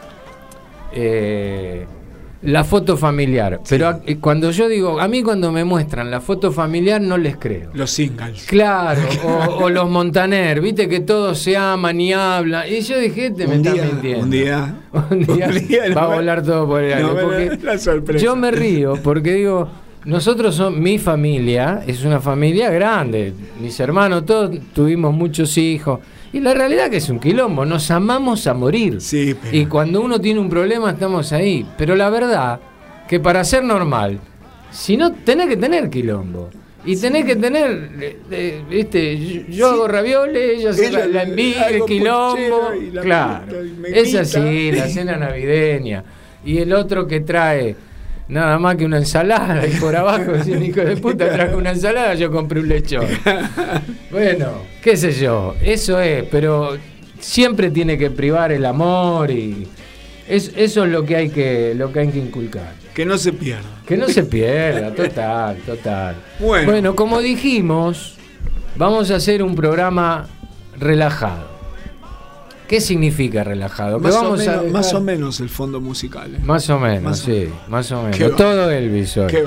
eh, 0.93 1.87
la 2.43 2.65
foto 2.65 2.97
familiar. 2.97 3.61
Pero 3.69 4.01
eh, 4.07 4.19
cuando 4.21 4.51
yo 4.51 4.69
digo, 4.69 5.01
a 5.01 5.09
mí 5.09 5.23
cuando 5.23 5.51
me 5.51 5.65
muestran 5.65 6.11
la 6.11 6.21
foto 6.21 6.53
familiar 6.53 7.01
no 7.01 7.17
les 7.17 7.37
creo. 7.37 7.71
Los 7.75 7.91
singles. 7.91 8.47
Claro, 8.47 9.01
o, 9.25 9.65
o 9.65 9.71
los 9.71 9.89
Montaner, 9.89 10.61
viste 10.61 10.89
que 10.89 11.01
todos 11.01 11.39
se 11.39 11.57
aman 11.57 12.01
y 12.01 12.12
hablan. 12.12 12.69
Y 12.69 12.81
yo 12.83 12.99
dije, 12.99 13.27
este 13.27 13.47
me 13.47 13.55
Un 13.59 13.67
está 13.67 13.73
día, 13.73 13.85
mintiendo. 13.85 14.23
un 14.25 14.31
día, 14.31 14.75
Un 15.11 15.21
día 15.27 15.49
un 15.49 15.67
día 15.69 15.83
va 15.95 16.05
a 16.05 16.09
me- 16.11 16.15
volar 16.17 16.43
todo 16.43 16.67
por 16.67 16.83
el 16.83 16.93
aire. 16.93 17.03
no 17.03 17.15
da 17.15 17.73
la 17.73 17.79
sorpresa. 17.79 18.25
Yo 18.25 18.37
me 18.37 18.51
río 18.51 18.95
porque 19.03 19.33
digo, 19.35 19.69
nosotros 20.05 20.55
son, 20.55 20.81
mi 20.81 20.99
familia 20.99 21.83
es 21.87 22.05
una 22.05 22.21
familia 22.21 22.71
grande. 22.71 23.33
Mis 23.61 23.79
hermanos, 23.81 24.25
todos 24.25 24.57
tuvimos 24.73 25.12
muchos 25.12 25.57
hijos. 25.59 26.01
Y 26.37 26.40
la 26.40 26.53
realidad 26.53 26.90
que 26.90 26.99
es 26.99 27.09
un 27.09 27.18
quilombo, 27.18 27.64
nos 27.64 27.90
amamos 27.90 28.46
a 28.46 28.53
morir. 28.53 29.01
Sí, 29.01 29.35
pero- 29.40 29.57
Y 29.57 29.64
cuando 29.64 30.03
uno 30.03 30.20
tiene 30.20 30.38
un 30.38 30.51
problema 30.51 30.90
estamos 30.90 31.33
ahí. 31.33 31.64
Pero 31.79 31.96
la 31.96 32.11
verdad 32.11 32.61
que 33.09 33.18
para 33.18 33.42
ser 33.42 33.64
normal, 33.64 34.20
si 34.70 34.99
no, 34.99 35.12
tenés 35.12 35.46
que 35.49 35.57
tener 35.57 35.88
quilombo. 35.88 36.51
Y 36.85 36.94
tenés 36.99 37.25
que 37.25 37.37
tener, 37.37 37.90
eh, 38.03 38.18
eh, 38.31 38.62
viste, 38.68 39.46
yo, 39.49 39.68
hago 39.68 39.88
ravioles, 39.88 40.59
ella 40.59 40.70
hace 40.70 40.92
la, 40.92 41.07
la 41.07 41.22
envidia, 41.22 41.68
el 41.70 41.77
hago 41.77 41.87
quilombo. 41.87 42.31
puchero 42.33 42.75
y 42.83 42.90
la 42.90 43.01
Claro, 43.01 43.57
es 43.94 44.14
así, 44.14 44.72
la 44.72 44.88
cena 44.88 45.16
navideña. 45.16 46.05
Y 46.44 46.59
el 46.59 46.70
otro 46.75 47.07
que 47.09 47.20
trae 47.20 47.75
nada 48.29 48.59
más 48.59 48.77
que 48.77 48.85
una 48.85 48.99
ensalada 48.99 49.67
y 49.67 49.71
por 49.73 49.95
abajo 49.95 50.33
decía, 50.33 50.59
hijo 50.59 50.81
de 50.81 50.97
puta, 50.97 51.33
trajo 51.33 51.57
una 51.57 51.71
ensalada, 51.71 52.15
yo 52.15 52.31
compré 52.31 52.61
un 52.61 52.69
lechón. 52.69 53.07
Bueno, 54.11 54.62
qué 54.83 54.97
sé 54.97 55.12
yo, 55.12 55.55
eso 55.62 56.01
es, 56.01 56.25
pero 56.31 56.79
siempre 57.21 57.71
tiene 57.71 57.99
que 57.99 58.11
privar 58.11 58.51
el 58.51 58.65
amor 58.65 59.31
y 59.31 59.67
es, 60.29 60.53
eso 60.57 60.85
es 60.85 60.91
lo 60.91 61.05
que 61.05 61.17
hay 61.17 61.29
que, 61.29 61.75
lo 61.75 61.93
que 61.93 62.01
hay 62.01 62.09
que 62.09 62.19
inculcar. 62.19 62.73
Que 62.95 63.05
no 63.05 63.19
se 63.19 63.33
pierda. 63.33 63.69
Que 63.87 63.97
no 63.97 64.09
se 64.09 64.23
pierda, 64.23 64.95
total, 64.95 65.59
total. 65.67 66.17
Bueno. 66.41 66.97
como 66.97 67.21
dijimos, 67.21 68.17
vamos 68.77 69.11
a 69.11 69.17
hacer 69.17 69.43
un 69.43 69.55
programa 69.55 70.29
relajado. 70.79 71.56
¿Qué 72.68 72.81
significa 72.81 73.44
relajado? 73.44 73.98
Más 74.00 74.14
o, 74.14 74.22
vamos 74.22 74.38
menos, 74.40 74.55
dejar- 74.62 74.70
más 74.72 74.92
o 74.94 75.00
menos 75.00 75.40
el 75.40 75.48
fondo 75.48 75.81
musical. 75.81 76.35
¿eh? 76.35 76.38
Más 76.42 76.68
o 76.70 76.79
menos, 76.79 77.02
Más 77.02 77.20
o 77.22 77.24
sí, 77.24 77.48
más 77.68 77.92
o 77.92 78.02
menos. 78.02 78.16
Qué 78.18 78.29
Todo 78.31 78.70
Elvis 78.70 79.16
hoy. 79.16 79.26
Qué. 79.29 79.44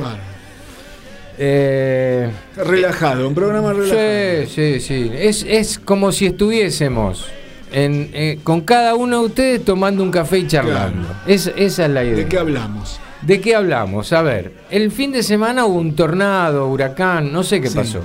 Eh, 1.38 2.30
Relajado, 2.58 3.28
un 3.28 3.34
programa 3.36 3.72
relajado. 3.74 4.46
sí, 4.46 4.48
sí, 4.54 4.80
sí. 4.82 5.12
Es, 5.14 5.46
es 5.48 5.80
como 5.80 6.12
si 6.12 6.26
estuviésemos 6.26 7.28
en, 7.72 8.10
eh, 8.14 8.40
con 8.44 8.62
cada 8.62 8.96
uno 8.96 9.22
de 9.22 9.26
ustedes 9.28 9.66
tomando 9.66 10.04
un 10.04 10.12
café 10.12 10.40
y 10.40 10.48
charlando. 10.48 11.08
Claro. 11.08 11.22
Es- 11.28 11.52
esa 11.56 11.86
es 11.86 11.92
la 11.92 12.04
idea. 12.04 12.16
¿De 12.18 12.26
qué 12.28 12.38
hablamos? 12.40 13.00
¿De 13.22 13.40
qué 13.42 13.56
hablamos? 13.56 14.12
A 14.14 14.22
ver, 14.22 14.52
el 14.70 14.92
fin 14.92 15.12
de 15.12 15.24
semana 15.24 15.66
hubo 15.66 15.80
un 15.80 15.96
tornado, 15.96 16.68
huracán, 16.68 17.32
no 17.32 17.44
sé 17.44 17.62
qué 17.62 17.70
Sí. 17.70 17.76
pasó. 17.78 18.02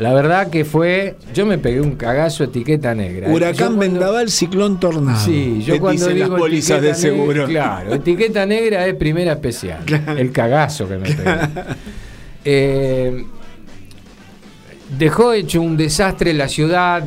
La 0.00 0.12
verdad 0.14 0.48
que 0.50 0.64
fue, 0.64 1.14
yo 1.34 1.44
me 1.46 1.58
pegué 1.58 1.80
un 1.80 1.92
cagazo 1.96 2.42
etiqueta 2.44 2.94
negra. 2.94 3.28
Huracán, 3.28 3.76
cuando- 3.76 3.80
vendaval, 3.80 4.30
ciclón, 4.30 4.80
tornado. 4.80 5.24
Sí, 5.24 5.62
yo 5.64 5.78
cuando 5.78 6.06
dicen 6.06 6.14
digo 6.16 6.30
las 6.30 6.40
pólizas 6.40 6.76
de 6.80 6.88
negra, 6.88 6.94
seguro. 7.00 7.46
claro, 7.46 7.94
etiqueta 7.94 8.46
negra 8.46 8.86
es 8.86 8.94
primera 8.94 9.32
especial. 9.32 9.84
Claro. 9.84 10.12
El 10.16 10.32
cagazo 10.32 10.88
que 10.88 10.96
me 10.96 11.08
pegué. 11.14 11.24
Eh, 12.42 13.26
dejó 14.98 15.34
hecho 15.34 15.60
un 15.60 15.76
desastre 15.76 16.32
la 16.32 16.48
ciudad, 16.48 17.04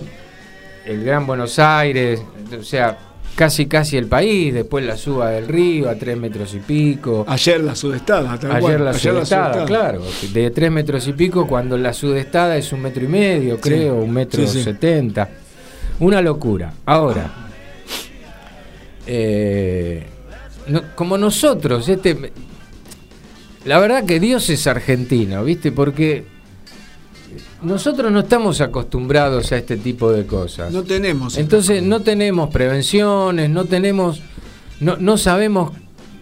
el 0.86 1.04
Gran 1.04 1.26
Buenos 1.26 1.58
Aires, 1.58 2.22
o 2.58 2.62
sea, 2.64 2.98
casi 3.36 3.66
casi 3.66 3.98
el 3.98 4.08
país, 4.08 4.54
después 4.54 4.86
la 4.86 4.96
suba 4.98 5.32
del 5.32 5.48
río 5.48 5.90
a 5.90 5.96
tres 5.96 6.18
metros 6.18 6.54
y 6.54 6.60
pico. 6.60 7.26
Ayer 7.28 7.62
la 7.62 7.76
sudestada, 7.76 8.38
tal 8.40 8.52
Ayer 8.52 8.62
cual. 8.62 8.84
la 8.86 8.90
Ayer 8.92 9.14
sudestada, 9.14 9.66
claro, 9.66 10.02
de 10.34 10.52
tres 10.52 10.72
metros 10.72 11.08
y 11.08 11.14
pico, 11.14 11.48
cuando 11.48 11.78
la 11.78 11.94
sudestada 11.94 12.58
es 12.58 12.72
un 12.72 12.82
metro 12.82 13.04
y 13.04 13.08
medio, 13.08 13.60
creo, 13.60 13.96
un 13.96 14.12
metro 14.12 14.46
sí. 14.48 14.62
setenta. 14.64 15.30
Una 16.00 16.22
locura. 16.22 16.74
Ahora, 16.86 17.32
eh, 19.06 20.04
no- 20.68 20.84
como 20.96 21.18
nosotros, 21.18 21.88
este, 21.90 22.32
la 23.66 23.80
verdad 23.80 24.06
que 24.06 24.20
Dios 24.20 24.50
es 24.50 24.66
argentino, 24.68 25.44
¿viste? 25.44 25.72
Porque 25.72 26.26
nosotros 27.64 28.12
no 28.12 28.20
estamos 28.22 28.62
acostumbrados 28.62 29.52
a 29.52 29.58
este 29.58 29.78
tipo 29.78 30.12
de 30.12 30.26
cosas. 30.26 30.72
No 30.72 30.84
tenemos. 30.84 31.38
Entonces 31.38 31.82
no 31.84 32.02
tenemos 32.02 32.50
prevenciones, 32.50 33.50
no 33.50 33.66
tenemos, 33.66 34.22
no, 34.80 34.98
no 34.98 35.18
sabemos, 35.18 35.72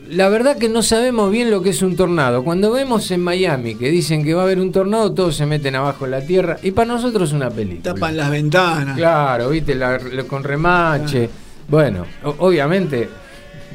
la 0.09 0.27
verdad 0.29 0.57
que 0.57 0.67
no 0.69 0.83
sabemos 0.83 1.31
bien 1.31 1.49
lo 1.51 1.61
que 1.61 1.69
es 1.69 1.81
un 1.81 1.95
tornado. 1.95 2.43
Cuando 2.43 2.71
vemos 2.71 3.09
en 3.11 3.21
Miami 3.21 3.75
que 3.75 3.89
dicen 3.89 4.23
que 4.23 4.33
va 4.33 4.41
a 4.41 4.45
haber 4.45 4.59
un 4.59 4.71
tornado, 4.71 5.13
todos 5.13 5.35
se 5.35 5.45
meten 5.45 5.75
abajo 5.75 6.05
de 6.05 6.11
la 6.11 6.21
tierra 6.21 6.57
y 6.61 6.71
para 6.71 6.93
nosotros 6.93 7.29
es 7.29 7.33
una 7.35 7.49
película. 7.49 7.93
Tapan 7.93 8.17
las 8.17 8.29
ventanas. 8.29 8.97
Claro, 8.97 9.49
viste, 9.49 9.73
La- 9.75 9.97
la- 9.97 10.23
con 10.25 10.43
remache. 10.43 11.29
Bueno, 11.69 12.05
obviamente, 12.39 13.07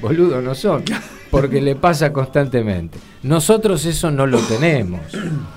boludos 0.02 0.44
no 0.44 0.54
son, 0.54 0.82
porque 1.30 1.62
le 1.62 1.74
pasa 1.76 2.12
constantemente. 2.12 2.98
Nosotros 3.22 3.84
eso 3.86 4.10
no 4.10 4.26
lo 4.26 4.38
tenemos. 4.40 5.00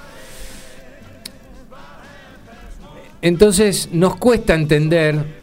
Entonces 3.21 3.89
nos 3.91 4.15
cuesta 4.15 4.55
entender 4.55 5.39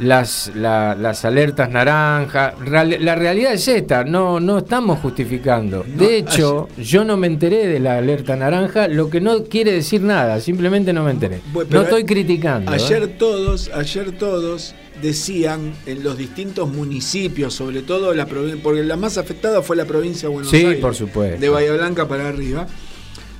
las, 0.00 0.50
la- 0.56 0.94
las 0.96 1.24
alertas 1.24 1.70
naranjas. 1.70 2.54
La 2.68 3.14
realidad 3.14 3.52
es 3.52 3.68
esta, 3.68 4.04
no, 4.04 4.40
no 4.40 4.58
estamos 4.58 4.98
justificando. 5.00 5.84
De 5.86 6.16
hecho, 6.16 6.68
yo 6.78 7.04
no 7.04 7.16
me 7.16 7.26
enteré 7.28 7.66
de 7.68 7.78
la 7.78 7.98
alerta 7.98 8.34
naranja, 8.36 8.88
lo 8.88 9.08
que 9.10 9.20
no 9.20 9.44
quiere 9.44 9.72
decir 9.72 10.00
nada, 10.02 10.40
simplemente 10.40 10.92
no 10.92 11.04
me 11.04 11.12
enteré. 11.12 11.40
Bueno, 11.52 11.70
No 11.72 11.82
estoy 11.82 12.04
criticando. 12.04 12.72
¿eh? 12.72 12.74
Ayer 12.76 13.16
todos, 13.18 13.70
ayer 13.72 14.12
todos 14.12 14.74
decían 15.02 15.74
en 15.86 16.02
los 16.02 16.16
distintos 16.16 16.68
municipios, 16.70 17.52
sobre 17.54 17.82
todo 17.82 18.14
la 18.14 18.26
provincia, 18.26 18.60
porque 18.62 18.82
la 18.82 18.96
más 18.96 19.18
afectada 19.18 19.60
fue 19.62 19.76
la 19.76 19.84
provincia 19.84 20.28
de 20.28 20.34
Buenos 20.34 20.50
Sí, 20.50 20.58
Aires. 20.64 20.76
por 20.80 20.94
supuesto. 20.94 21.38
De 21.40 21.48
Bahía 21.50 21.72
Blanca 21.74 22.08
para 22.08 22.28
arriba. 22.28 22.66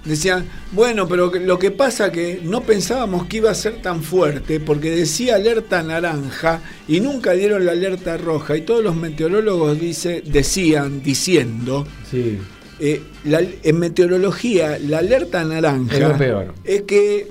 Decían, 0.04 0.44
bueno, 0.72 1.08
pero 1.08 1.32
lo 1.34 1.58
que 1.58 1.70
pasa 1.70 2.12
que 2.12 2.40
no 2.42 2.60
pensábamos 2.62 3.26
que 3.26 3.38
iba 3.38 3.50
a 3.50 3.54
ser 3.54 3.80
tan 3.80 4.02
fuerte, 4.02 4.60
porque 4.60 4.90
decía 4.90 5.36
alerta 5.36 5.82
naranja 5.82 6.60
y 6.86 7.00
nunca 7.00 7.32
dieron 7.32 7.64
la 7.64 7.72
alerta 7.72 8.16
roja. 8.18 8.56
Y 8.56 8.62
todos 8.62 8.84
los 8.84 8.94
meteorólogos 8.96 9.80
dice, 9.80 10.22
decían, 10.26 11.02
diciendo, 11.02 11.86
Sí. 12.10 12.38
eh, 12.80 13.00
la- 13.24 13.40
en 13.62 13.78
meteorología, 13.78 14.78
la 14.78 14.98
alerta 14.98 15.42
naranja 15.44 15.94
Es 15.94 16.00
lo 16.02 16.18
peor. 16.18 16.54
es 16.64 16.82
que 16.82 17.28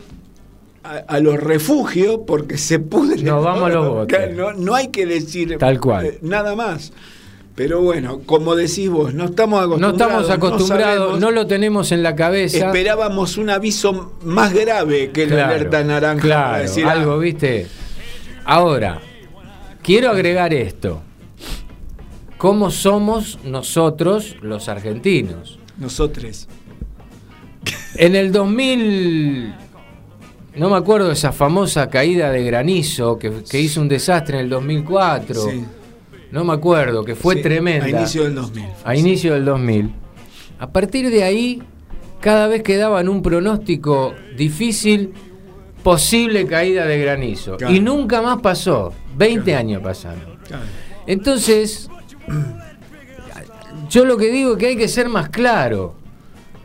a, 0.84 0.98
a 0.98 1.20
los 1.20 1.40
refugios, 1.40 2.22
porque 2.26 2.58
se 2.58 2.80
pudren. 2.80 3.24
Nos 3.24 3.44
vamos 3.44 3.70
a 3.70 3.74
los 3.74 3.88
botes. 3.94 4.36
No, 4.36 4.52
no 4.54 4.74
hay 4.76 4.88
que 4.88 5.06
decir 5.06 5.58
Tal 5.60 5.80
cual. 5.80 6.06
eh, 6.08 6.20
nada 6.24 6.56
más. 6.56 6.92
Pero 7.56 7.82
bueno, 7.82 8.22
como 8.26 8.56
decís 8.56 8.90
vos, 8.90 9.14
no 9.14 9.26
estamos 9.26 9.60
No 9.80 9.88
acostumbrados. 9.90 10.24
estamos 10.24 10.30
acostumbrados, 10.32 11.00
no, 11.00 11.14
sabemos. 11.20 11.34
lo 11.36 11.48
tenemos 11.48 11.92
en 11.92 12.02
la 12.02 12.16
cabeza. 12.16 12.66
Esperábamos 12.68 13.38
un 13.38 13.50
aviso 13.52 14.14
más 14.24 14.54
grave 14.54 15.12
que 15.12 15.28
la 15.28 15.36
Claro, 15.36 15.54
alerta 15.54 15.84
naranja. 15.84 16.22
para 16.22 16.22
Claro, 16.22 16.64
decir, 16.64 16.86
algo, 16.86 17.12
ah, 17.14 17.18
¿viste? 17.20 17.68
Ahora, 18.46 19.00
quiero 19.84 20.10
agregar 20.10 20.52
esto. 20.54 21.02
¿Cómo 22.40 22.72
somos 22.72 23.38
nosotros 23.44 24.36
los 24.42 24.68
argentinos? 24.68 25.60
Nosotros. 25.78 26.48
En 27.96 28.16
el 28.16 28.32
2000, 28.32 29.54
no 30.56 30.70
me 30.72 30.76
acuerdo 30.76 31.12
esa 31.12 31.32
famosa 31.32 31.88
caída 31.90 32.32
de 32.32 32.44
granizo 32.44 33.18
que, 33.20 33.32
que 33.50 33.60
hizo 33.62 33.80
un 33.80 33.88
desastre 33.88 34.40
en 34.40 34.46
el 34.46 34.50
2004. 34.50 35.36
Sí. 35.50 35.64
No 36.34 36.44
me 36.44 36.54
acuerdo, 36.54 37.04
que 37.06 37.14
fue 37.16 37.36
Sí, 37.36 37.42
tremenda. 37.44 37.86
A 37.86 37.90
inicio 37.90 38.24
del 38.24 38.34
2000. 38.34 38.66
a 38.84 38.96
inicio 38.96 39.34
del 39.36 39.46
2000. 39.46 39.94
A 40.58 40.68
partir 40.72 41.12
de 41.12 41.24
ahí, 41.24 41.62
cada 42.22 42.48
vez 42.48 42.64
que 42.64 42.76
daban 42.76 43.08
un 43.08 43.22
pronóstico 43.22 44.16
difícil, 44.36 45.14
posible 45.84 46.48
caída 46.48 46.86
de 46.88 46.98
granizo. 46.98 47.58
Claro. 47.58 47.72
Y 47.74 47.80
nunca 47.80 48.22
más 48.24 48.42
pasó. 48.42 48.92
20 49.16 49.56
años 49.56 49.84
pasaron. 49.84 50.38
Claro. 50.48 50.64
Entonces, 51.06 51.88
yo 53.90 54.06
lo 54.06 54.18
que 54.18 54.32
digo 54.32 54.54
es 54.54 54.58
que 54.58 54.68
hay 54.68 54.76
que 54.78 54.88
ser 54.88 55.10
más 55.10 55.30
claro. 55.30 55.94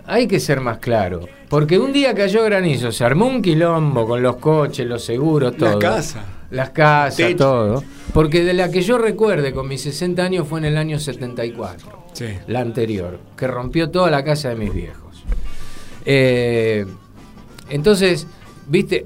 Hay 0.07 0.27
que 0.27 0.41
ser 0.41 0.61
más 0.63 0.79
claro. 0.79 1.21
Porque 1.51 1.79
un 1.79 1.93
día 1.93 2.15
cayó 2.15 2.43
granizo, 2.45 2.91
se 2.91 3.05
armó 3.05 3.27
un 3.27 3.43
quilombo 3.43 4.07
con 4.07 4.23
los 4.23 4.37
coches, 4.37 4.87
los 4.87 5.05
seguros, 5.05 5.53
La 5.53 5.59
todo. 5.73 5.79
casa. 5.79 6.25
Las 6.51 6.71
casas, 6.71 7.17
Techo. 7.17 7.37
todo. 7.37 7.85
Porque 8.15 8.43
de 8.45 8.55
la 8.55 8.71
que 8.71 8.81
yo 8.83 8.97
recuerde 8.99 9.53
con 9.53 9.69
mis 9.69 9.83
60 9.83 10.23
años 10.23 10.49
fue 10.49 10.61
en 10.61 10.65
el 10.67 10.77
año 10.79 10.99
74 10.99 12.07
Sí. 12.15 12.27
la 12.47 12.61
anterior, 12.61 13.19
que 13.37 13.47
rompió 13.47 13.91
toda 13.91 14.11
la 14.11 14.25
casa 14.25 14.49
de 14.49 14.57
mis 14.57 14.73
viejos. 14.73 15.25
Eh, 16.05 16.87
entonces, 17.69 18.27
viste, 18.67 19.05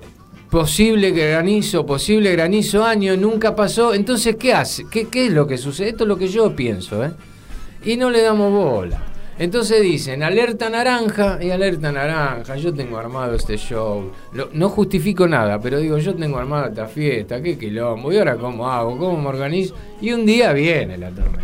posible 0.50 1.11
granizo, 1.11 1.85
posible 1.85 2.31
granizo 2.33 2.85
año, 2.85 3.16
nunca 3.16 3.57
pasó. 3.57 3.92
Entonces, 3.92 4.37
¿qué 4.37 4.52
hace? 4.55 4.85
¿Qué, 4.90 5.09
qué 5.09 5.26
es 5.26 5.33
lo 5.33 5.46
que 5.46 5.59
sucede? 5.59 5.88
Esto 5.90 6.05
es 6.05 6.09
lo 6.09 6.16
que 6.16 6.28
yo 6.28 6.55
pienso, 6.55 7.05
¿eh? 7.05 7.11
Y 7.85 7.96
no 7.96 8.09
le 8.11 8.22
damos 8.22 8.52
bola. 8.52 9.02
Entonces 9.42 9.83
dicen, 9.83 10.22
alerta 10.22 10.70
naranja 10.70 11.37
y 11.42 11.50
alerta 11.50 11.90
naranja, 11.90 12.55
yo 12.55 12.72
tengo 12.72 12.96
armado 12.96 13.35
este 13.35 13.57
show. 13.57 14.09
Lo- 14.33 14.50
no 14.52 14.68
justifico 14.68 15.26
nada, 15.26 15.61
pero 15.61 15.81
digo, 15.81 15.98
yo 15.98 16.14
tengo 16.14 16.38
armado 16.38 16.68
esta 16.68 16.87
fiesta, 16.87 17.42
qué 17.42 17.59
quilombo, 17.59 18.12
y 18.12 18.18
ahora 18.18 18.37
cómo 18.37 18.70
hago, 18.70 18.96
cómo 18.96 19.20
me 19.20 19.28
organizo. 19.31 19.74
Y 20.00 20.12
un 20.12 20.24
día 20.24 20.52
viene 20.52 20.96
la 20.96 21.09
tormenta. 21.11 21.42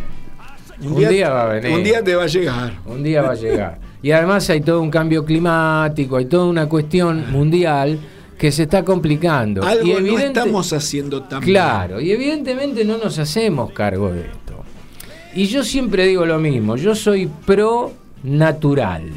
Un 0.81 1.09
día 1.09 1.29
va 1.31 1.43
a 1.43 1.47
venir. 1.55 1.73
Un 1.77 1.83
día 1.83 2.05
te 2.05 2.15
va 2.15 2.23
a 2.23 2.27
llegar. 2.29 2.73
Un 2.87 3.03
día 3.03 3.21
va 3.23 3.33
a 3.33 3.35
llegar. 3.35 3.79
Y 4.01 4.13
además 4.13 4.49
hay 4.49 4.61
todo 4.61 4.81
un 4.81 4.93
cambio 4.93 5.25
climático, 5.25 6.19
hay 6.19 6.27
toda 6.27 6.45
una 6.47 6.69
cuestión 6.69 7.33
mundial 7.33 7.99
que 8.39 8.53
se 8.53 8.63
está 8.63 8.85
complicando. 8.85 9.65
Algo 9.65 9.99
y 9.99 10.03
no 10.13 10.19
estamos 10.21 10.73
haciendo 10.73 11.25
tan. 11.25 11.43
Claro, 11.43 12.01
y 12.01 12.13
evidentemente 12.13 12.85
no 12.85 12.97
nos 12.97 13.19
hacemos 13.19 13.73
cargo 13.73 14.13
de 14.13 14.21
esto. 14.21 14.38
Y 15.35 15.47
yo 15.47 15.63
siempre 15.63 16.07
digo 16.07 16.27
lo 16.27 16.39
mismo, 16.39 16.77
yo 16.77 16.95
soy 16.95 17.29
pro 17.47 17.93
natural. 18.23 19.11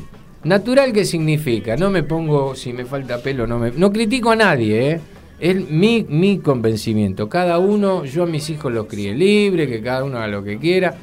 ¿Natural 0.43 0.91
qué 0.93 1.05
significa? 1.05 1.75
No 1.77 1.89
me 1.89 2.03
pongo, 2.03 2.55
si 2.55 2.73
me 2.73 2.85
falta 2.85 3.19
pelo, 3.21 3.47
no 3.47 3.59
me... 3.59 3.71
No 3.71 3.91
critico 3.91 4.31
a 4.31 4.35
nadie, 4.35 4.91
¿eh? 4.91 5.01
Es 5.39 5.69
mi, 5.69 6.05
mi 6.07 6.39
convencimiento. 6.39 7.27
Cada 7.29 7.57
uno, 7.59 8.05
yo 8.05 8.23
a 8.23 8.25
mis 8.27 8.49
hijos 8.49 8.71
los 8.71 8.85
crié 8.87 9.13
libre, 9.15 9.67
que 9.67 9.81
cada 9.81 10.03
uno 10.03 10.17
haga 10.17 10.27
lo 10.27 10.43
que 10.43 10.57
quiera. 10.59 10.95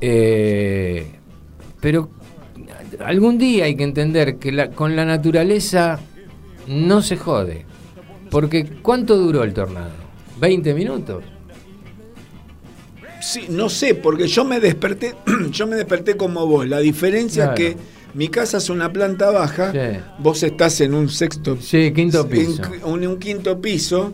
Eh, 0.00 1.06
pero 1.80 2.10
algún 3.04 3.38
día 3.38 3.64
hay 3.64 3.74
que 3.76 3.84
entender 3.84 4.36
que 4.36 4.52
la- 4.52 4.70
con 4.70 4.94
la 4.96 5.04
naturaleza 5.04 5.98
no 6.66 7.00
se 7.02 7.16
jode. 7.16 7.64
Porque 8.30 8.66
¿cuánto 8.82 9.16
duró 9.16 9.42
el 9.44 9.54
tornado? 9.54 9.90
¿20 10.40 10.74
minutos? 10.74 11.24
Sí, 13.20 13.46
no 13.48 13.68
sé, 13.68 13.94
porque 13.94 14.26
yo 14.28 14.44
me 14.44 14.60
desperté, 14.60 15.14
yo 15.50 15.66
me 15.66 15.76
desperté 15.76 16.16
como 16.16 16.46
vos. 16.46 16.68
La 16.68 16.78
diferencia 16.78 17.54
Claro. 17.54 17.62
es 17.62 17.74
que 17.74 17.76
mi 18.14 18.28
casa 18.28 18.58
es 18.58 18.70
una 18.70 18.92
planta 18.92 19.30
baja, 19.30 19.72
Sí. 19.72 19.98
vos 20.18 20.42
estás 20.42 20.80
en 20.80 20.94
un 20.94 21.08
sexto, 21.08 21.56
Sí, 21.60 21.92
quinto 21.92 22.28
piso. 22.28 22.62
en 22.86 23.06
un 23.06 23.18
quinto 23.18 23.60
piso. 23.60 24.12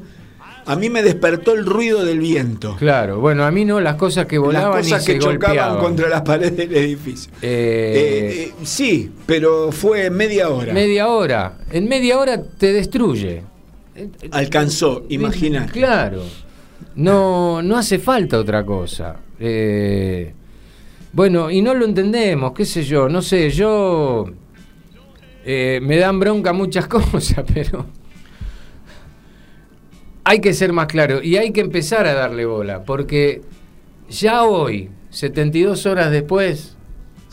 A 0.67 0.77
mí 0.77 0.88
me 0.88 1.03
despertó 1.03 1.53
el 1.53 1.67
ruido 1.67 2.03
del 2.07 2.21
viento. 2.21 2.75
Claro, 2.79 3.21
bueno, 3.21 3.45
a 3.45 3.51
mí 3.51 3.67
no, 3.67 3.81
las 3.83 3.97
cosas 3.97 4.25
que 4.25 4.38
volaban 4.38 4.71
Las 4.79 4.85
cosas 4.85 5.03
y 5.03 5.07
que 5.07 5.12
se 5.12 5.19
chocaban 5.19 5.40
golpeaban. 5.47 5.79
contra 5.79 6.09
las 6.09 6.23
paredes 6.31 6.57
del 6.57 6.75
edificio. 6.75 7.31
Eh, 7.43 7.93
Eh, 7.95 8.43
eh, 8.45 8.53
sí, 8.64 9.11
pero 9.27 9.71
fue 9.71 10.09
media 10.09 10.49
hora. 10.49 10.73
media 10.73 11.09
hora. 11.09 11.59
En 11.71 11.87
media 11.87 12.19
hora 12.19 12.43
te 12.43 12.73
destruye. 12.73 13.43
Alcanzó, 14.31 15.05
imagínate. 15.11 15.73
Claro. 15.73 16.23
No, 16.97 17.62
no 17.62 17.77
hace 17.77 17.99
falta 17.99 18.38
otra 18.38 18.64
cosa. 18.64 19.16
Eh, 19.38 20.33
bueno, 21.12 21.51
y 21.51 21.62
no 21.62 21.75
lo 21.75 21.85
entendemos, 21.85 22.53
qué 22.53 22.64
sé 22.64 22.83
yo, 22.83 23.09
no 23.09 23.23
sé, 23.23 23.51
yo... 23.51 24.27
eh, 25.44 25.79
me 25.83 25.97
dan 25.97 26.18
bronca 26.18 26.53
muchas 26.53 26.87
cosas, 26.88 27.44
pero... 27.53 27.87
Hay 30.27 30.40
que 30.40 30.55
ser 30.55 30.73
más 30.73 30.87
claro 30.87 31.23
y 31.23 31.37
hay 31.37 31.53
que 31.53 31.61
empezar 31.61 32.07
a 32.07 32.14
darle 32.14 32.47
bola, 32.47 32.83
porque 32.85 33.42
ya 34.09 34.44
hoy, 34.44 34.88
72 35.11 35.85
horas 35.85 36.11
después, 36.11 36.77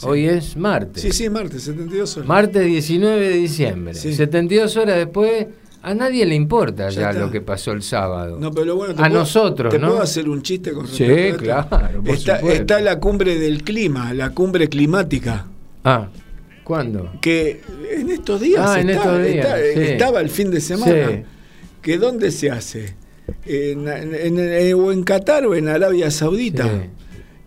hoy 0.04 0.26
es 0.26 0.58
martes. 0.58 1.02
Sí, 1.02 1.12
sí, 1.14 1.30
martes, 1.30 1.64
72 1.64 2.18
horas. 2.18 2.28
Martes 2.28 2.66
19 2.66 3.30
de 3.30 3.36
diciembre. 3.38 3.94
Sí. 3.94 4.14
72 4.14 4.76
horas 4.76 4.98
después 4.98 5.48
A 5.84 5.94
nadie 5.96 6.26
le 6.28 6.36
importa 6.36 6.90
Ya 6.90 7.12
lo 7.12 7.32
que 7.32 7.42
pasó 7.42 7.72
el 7.72 7.82
sábado. 7.82 8.38
No, 8.40 8.52
pero 8.52 8.76
bueno, 8.76 8.94
¿te 8.94 9.02
a 9.02 9.06
puedo- 9.08 9.20
nosotros, 9.20 9.72
¿Te 9.74 9.80
¿no? 9.80 9.88
puedo 9.90 10.02
hacer 10.02 10.30
un 10.30 10.42
chiste 10.44 10.72
con 10.74 10.88
Sí, 10.88 11.06
claro, 11.40 12.04
Está, 12.06 12.80
la 12.82 13.00
cumbre 13.00 13.38
del 13.40 13.64
clima, 13.64 14.14
la 14.14 14.30
cumbre 14.30 14.68
climática. 14.70 15.48
Ah, 15.84 16.08
¿cuándo? 16.64 17.12
Que 17.20 17.62
en 17.98 18.12
estos 18.12 18.42
días, 18.42 18.64
Ah, 18.64 18.80
en 18.80 18.90
está- 18.92 19.02
estos 19.04 19.24
días, 19.34 19.46
está- 19.58 19.58
sí. 19.82 19.92
estaba 19.92 20.22
el 20.22 20.30
fin 20.30 20.52
de 20.52 20.62
semana. 20.62 21.08
Sí. 21.10 21.24
¿Que 21.82 21.98
dónde 21.98 22.30
se 22.32 22.52
hace? 22.52 22.96
En, 23.46 23.88
en- 23.88 24.14
en- 24.40 24.74
o 24.76 24.92
en 24.92 25.04
Qatar 25.04 25.46
o 25.48 25.56
en 25.56 25.68
Arabia 25.68 26.12
Saudita. 26.12 26.66
Sí. 26.66 26.90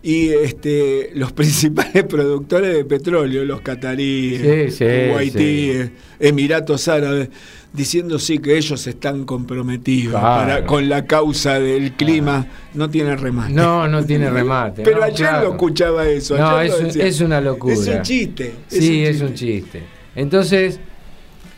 Y 0.07 0.29
este, 0.29 1.09
los 1.15 1.31
principales 1.33 2.03
productores 2.03 2.75
de 2.75 2.85
petróleo, 2.85 3.43
los 3.43 3.61
cataríes, 3.61 4.75
Sí, 4.75 4.85
sí, 5.31 5.89
Emiratos 6.19 6.87
Árabes, 6.87 7.29
diciendo 7.73 8.19
sí 8.19 8.37
que 8.37 8.55
ellos 8.55 8.85
están 8.85 9.25
comprometidos 9.25 10.11
Claro. 10.19 10.47
para- 10.53 10.65
con 10.67 10.87
la 10.89 11.05
causa 11.07 11.59
del 11.59 11.93
clima, 11.93 12.45
no 12.75 12.87
tiene 12.87 13.15
remate. 13.15 13.53
No, 13.53 13.87
no 13.87 14.05
tiene 14.05 14.29
remate. 14.29 14.83
Pero 14.83 14.97
no, 14.99 15.03
ayer 15.05 15.17
claro. 15.27 15.45
lo 15.47 15.51
escuchaba 15.53 16.07
eso. 16.07 16.37
No, 16.37 16.61
es, 16.61 16.79
un- 16.79 17.01
es 17.01 17.21
una 17.21 17.41
locura. 17.41 17.73
Es 17.73 17.87
un 17.87 18.01
chiste. 18.03 18.53
Sí, 18.67 19.03
es 19.03 19.21
un 19.21 19.33
chiste. 19.33 19.81
Entonces, 20.15 20.79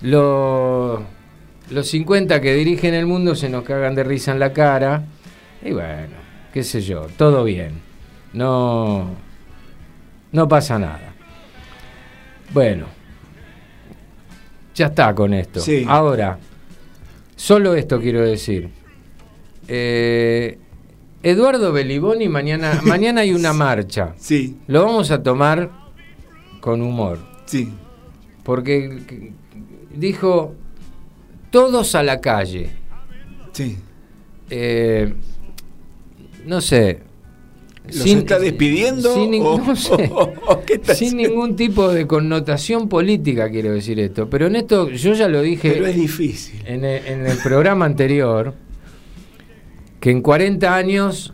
lo- 0.02 1.04
los 1.70 1.88
50 1.90 2.40
que 2.40 2.54
dirigen 2.54 2.94
el 2.94 3.06
mundo 3.08 3.36
se 3.36 3.50
nos 3.50 3.64
cagan 3.64 3.94
de 3.94 4.04
risa 4.06 4.32
en 4.32 4.40
la 4.40 4.54
cara. 4.54 5.04
Y 5.64 5.72
bueno, 5.72 6.16
qué 6.54 6.64
sé 6.64 6.82
yo, 6.82 7.08
todo 7.18 7.44
bien. 7.44 7.86
No, 8.34 9.08
no 10.32 10.48
pasa 10.48 10.78
nada. 10.80 11.14
Bueno, 12.54 12.86
ya 14.76 14.88
está 14.88 15.14
con 15.16 15.34
esto. 15.34 15.60
Sí. 15.60 15.86
Ahora, 15.88 16.38
solo 17.36 17.74
esto 17.76 18.00
quiero 18.00 18.22
decir. 18.22 18.70
Eh, 19.68 20.58
Eduardo 21.24 21.72
Beliboni, 21.74 22.30
mañana, 22.30 22.82
mañana 22.86 23.22
hay 23.22 23.34
una 23.34 23.54
marcha. 23.54 24.14
Sí, 24.18 24.58
Lo 24.68 24.84
vamos 24.86 25.12
a 25.12 25.22
tomar 25.24 25.72
con 26.62 26.82
humor. 26.82 27.20
sí. 27.46 27.72
Porque 28.44 29.02
que- 29.06 29.34
dijo, 29.94 30.56
todos 31.52 31.96
a 31.96 32.04
la 32.04 32.22
calle. 32.22 32.70
Sí. 33.52 33.78
Eh, 34.50 35.14
no 36.46 36.62
sé. 36.62 37.02
¿Los 37.94 38.06
está 38.06 38.40
despidiendo? 38.40 39.14
sin 39.14 39.42
o- 39.44 39.58
no 39.58 39.76
sé. 39.76 40.10
o- 40.14 40.34
o 40.48 40.62
qué 40.66 40.74
está 40.76 40.94
sin 40.96 41.18
ningún 41.18 41.56
tipo 41.56 41.90
de 41.90 42.06
connotación 42.08 42.88
política, 42.90 43.50
quiero 43.50 43.72
decir 43.72 44.00
esto. 44.00 44.30
Pero 44.30 44.48
en 44.48 44.56
esto, 44.58 44.90
yo 44.90 45.14
ya 45.14 45.28
lo 45.28 45.42
dije 45.42 45.72
Pero 45.72 45.88
es 45.88 45.96
difícil. 45.96 46.62
en 46.66 46.84
el, 46.86 47.06
en 47.06 47.26
el 47.28 47.38
programa 47.38 47.86
anterior, 47.86 48.54
que 50.00 50.12
en 50.12 50.22
40 50.22 50.76
años 50.76 51.34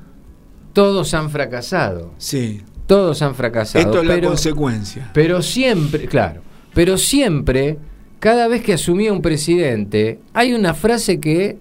todos 0.74 1.14
han 1.14 1.30
fracasado. 1.30 2.14
Sí. 2.18 2.62
Todos 2.88 3.22
han 3.22 3.36
fracasado. 3.36 3.84
Esto 3.86 4.02
es 4.02 4.08
la 4.08 4.22
consecuencia. 4.28 5.10
Pero 5.14 5.42
siempre, 5.42 6.06
claro, 6.08 6.42
pero 6.74 6.98
siempre, 6.98 7.78
cada 8.20 8.48
vez 8.48 8.64
que 8.64 8.74
asumía 8.74 9.12
un 9.14 9.22
presidente, 9.22 10.20
hay 10.34 10.54
una 10.54 10.74
frase 10.74 11.20
que, 11.20 11.58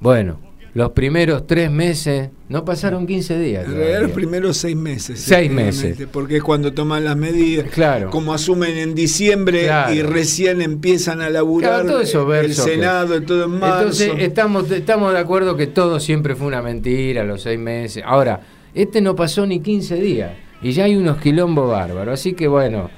bueno, 0.00 0.40
los 0.76 0.92
primeros 0.92 1.46
tres 1.46 1.70
meses, 1.70 2.28
no 2.50 2.62
pasaron 2.66 3.06
15 3.06 3.38
días. 3.38 3.64
En 3.64 3.76
realidad 3.76 4.02
los 4.02 4.10
primeros 4.10 4.58
seis 4.58 4.76
meses. 4.76 5.18
Seis 5.20 5.50
meses. 5.50 5.96
Porque 6.12 6.36
es 6.36 6.42
cuando 6.42 6.74
toman 6.74 7.02
las 7.02 7.16
medidas. 7.16 7.70
Claro. 7.70 8.10
Como 8.10 8.34
asumen 8.34 8.76
en 8.76 8.94
diciembre 8.94 9.64
Claro. 9.64 9.94
y 9.94 10.02
recién 10.02 10.60
empiezan 10.60 11.22
a 11.22 11.30
laburar 11.30 11.70
Claro, 11.80 11.88
todo 11.88 12.00
eso 12.02 12.20
el 12.20 12.26
verso 12.28 12.66
que- 12.66 12.72
Senado, 12.72 13.22
todo 13.22 13.44
en 13.44 13.52
marzo. 13.58 13.78
Entonces 13.78 14.12
estamos, 14.18 14.70
estamos 14.70 15.14
de 15.14 15.18
acuerdo 15.18 15.56
que 15.56 15.66
todo 15.66 15.98
siempre 15.98 16.36
fue 16.36 16.46
una 16.48 16.60
mentira, 16.60 17.24
los 17.24 17.40
seis 17.40 17.58
meses. 17.58 18.02
Ahora, 18.06 18.40
este 18.74 19.00
no 19.00 19.16
pasó 19.16 19.46
ni 19.46 19.60
15 19.60 19.94
días 19.96 20.32
y 20.60 20.72
ya 20.72 20.84
hay 20.84 20.94
unos 20.96 21.16
quilombos 21.16 21.70
bárbaros. 21.70 22.12
Así 22.20 22.34
que 22.34 22.48
bueno, 22.48 22.90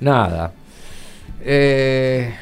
nada. 0.00 0.54
Eh, 1.44 2.32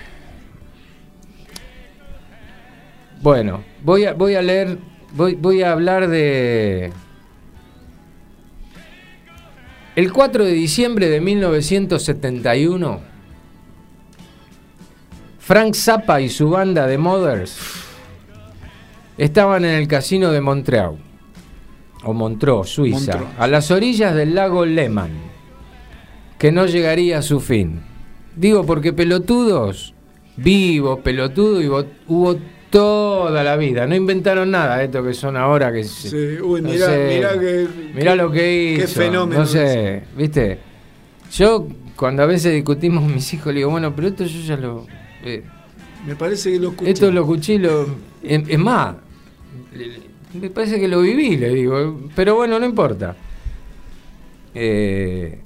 bueno, 3.25 3.65
voy 3.83 4.05
a, 4.05 4.13
voy 4.13 4.35
a 4.35 4.43
leer, 4.43 4.77
voy, 5.15 5.35
voy 5.35 5.63
a 5.63 5.73
hablar 5.73 6.09
de... 6.09 6.93
El 9.97 10.13
4 10.13 10.45
de 10.45 10.53
diciembre 10.53 11.09
de 11.09 11.23
1971, 11.23 13.01
Frank 15.39 15.75
Zappa 15.75 16.21
y 16.21 16.29
su 16.29 16.51
banda 16.51 16.87
de 16.87 16.99
Mothers 16.99 17.57
estaban 19.17 19.65
en 19.65 19.75
el 19.75 19.89
casino 19.89 20.31
de 20.31 20.43
Montreal, 20.43 20.99
o 22.03 22.13
Montreux, 22.13 22.69
Suiza, 22.69 23.17
Montreux. 23.17 23.41
a 23.41 23.47
las 23.47 23.71
orillas 23.71 24.15
del 24.15 24.35
lago 24.35 24.67
Lehmann, 24.67 25.13
que 26.39 26.53
no 26.53 26.67
llegaría 26.67 27.21
a 27.21 27.23
su 27.23 27.41
fin. 27.41 27.81
Digo 28.37 28.67
porque 28.67 28.93
pelotudos, 28.93 29.95
vivos, 30.37 30.99
pelotudos, 30.99 31.87
hubo 32.07 32.37
toda 32.79 33.45
la 33.45 33.57
vida. 33.57 33.87
No 33.87 33.95
inventaron 33.95 34.51
nada, 34.51 34.83
esto 34.83 35.03
que 35.05 35.15
son 35.15 35.37
ahora 35.37 35.73
que... 35.73 35.85
se- 35.85 36.11
Sí, 36.11 36.43
uy, 36.43 36.61
no 36.61 36.71
mirá, 36.71 36.87
sé, 36.87 37.15
mirá 37.17 37.39
que- 37.39 37.69
mirá 37.95 38.17
lo 38.17 38.31
que 38.33 38.73
hizo. 38.73 38.81
qué 38.81 38.89
fenómeno 38.89 39.41
No 39.43 39.47
sé, 39.47 40.03
¿viste? 40.17 40.59
Yo, 41.33 41.69
cuando 41.95 42.25
a 42.25 42.27
veces 42.27 42.53
discutimos 42.53 43.05
con 43.05 43.15
mis 43.15 43.33
hijos, 43.33 43.47
le 43.55 43.61
digo, 43.61 43.71
bueno, 43.71 43.95
pero 43.95 44.09
esto 44.09 44.25
yo 44.25 44.41
ya 44.41 44.57
lo... 44.57 44.87
eh, 45.25 45.43
Me 46.05 46.17
parece 46.17 46.51
que 46.53 46.59
lo 46.59 46.71
escuché. 46.71 46.91
esto 46.91 47.13
lo 47.13 47.21
escuché, 47.21 47.59
lo, 47.61 47.83
es, 48.23 48.43
es 48.49 48.59
más, 48.59 48.97
me 50.35 50.51
parece 50.51 50.81
que 50.81 50.89
lo 50.89 51.01
viví, 51.01 51.37
le 51.37 51.51
digo, 51.51 52.01
pero 52.17 52.35
bueno, 52.35 52.59
no 52.59 52.67
importa. 52.67 53.15
Eh, 54.53 55.41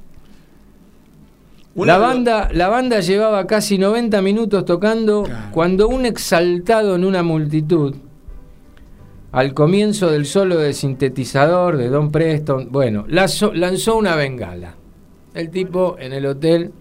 La 1.87 1.99
banda, 1.99 2.49
la 2.53 2.69
banda 2.69 3.01
llevaba 3.01 3.47
casi 3.47 3.79
90 3.79 4.21
minutos 4.23 4.65
tocando 4.65 5.23
Claro. 5.25 5.47
cuando 5.53 5.89
un 5.89 6.07
exaltado 6.07 6.97
en 6.97 7.05
una 7.05 7.23
multitud, 7.23 7.95
al 9.31 9.55
comienzo 9.55 10.11
del 10.11 10.27
solo 10.27 10.57
de 10.57 10.73
sintetizador 10.73 11.77
de 11.77 11.89
Don 11.89 12.11
Preston, 12.11 12.69
bueno, 12.71 13.05
lanzó, 13.09 13.53
lanzó 13.53 13.97
una 13.97 14.17
bengala. 14.17 14.75
El 15.35 15.51
tipo 15.51 15.97
en 15.99 16.13
el 16.13 16.27
hotel 16.27 16.73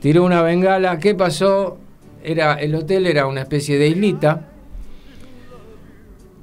tiró 0.00 0.24
una 0.24 0.42
bengala. 0.42 0.98
¿Qué 0.98 1.14
pasó? 1.14 1.78
Era, 2.22 2.54
el 2.54 2.74
hotel 2.74 3.06
era 3.06 3.26
una 3.26 3.42
especie 3.42 3.78
de 3.78 3.88
islita. 3.88 4.48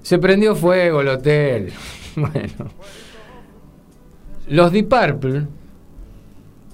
Se 0.01 0.17
prendió 0.17 0.55
fuego 0.55 1.01
el 1.01 1.09
hotel. 1.09 1.73
bueno. 2.15 2.71
Los 4.47 4.71
Deep 4.71 4.89
Purple, 4.89 5.47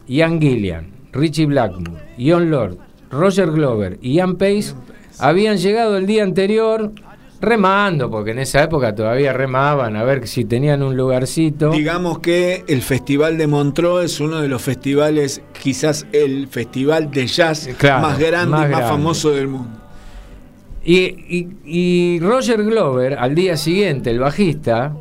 Ian 0.08 0.40
Gillian, 0.40 0.88
Richie 1.12 1.46
Blackmore, 1.46 2.02
Ian 2.18 2.50
Lord, 2.52 2.78
Roger 3.12 3.52
Glover 3.52 3.98
y 4.02 4.14
Ian 4.14 4.36
Pace 4.36 4.74
habían 5.20 5.58
llegado 5.58 5.98
el 5.98 6.06
día 6.06 6.24
anterior 6.24 6.92
remando, 7.42 8.10
porque 8.12 8.32
en 8.32 8.40
esa 8.40 8.62
época 8.64 8.94
todavía 8.94 9.32
remaban 9.34 9.96
a 9.96 10.04
ver 10.04 10.28
si 10.28 10.44
tenían 10.46 10.84
un 10.84 10.96
lugarcito. 10.98 11.72
Digamos 11.72 12.20
que 12.20 12.64
el 12.68 12.82
Festival 12.82 13.38
de 13.38 13.48
Montreux 13.48 14.04
es 14.04 14.20
uno 14.20 14.42
de 14.42 14.50
los 14.50 14.62
festivales, 14.62 15.42
quizás 15.62 16.06
el 16.12 16.48
festival 16.50 17.10
de 17.12 17.28
jazz 17.28 17.70
Claro, 17.78 18.02
más 18.08 18.20
grande 18.20 18.52
más 18.52 18.60
y 18.60 18.62
más 18.64 18.70
grande. 18.72 18.88
famoso 18.88 19.32
del 19.32 19.48
mundo. 19.48 19.70
Y, 20.84 20.96
y- 20.96 21.48
y 21.66 22.20
Roger 22.20 22.64
Glover, 22.64 23.18
al 23.18 23.36
día 23.36 23.56
siguiente, 23.58 24.10
el 24.12 24.20
bajista, 24.20 24.96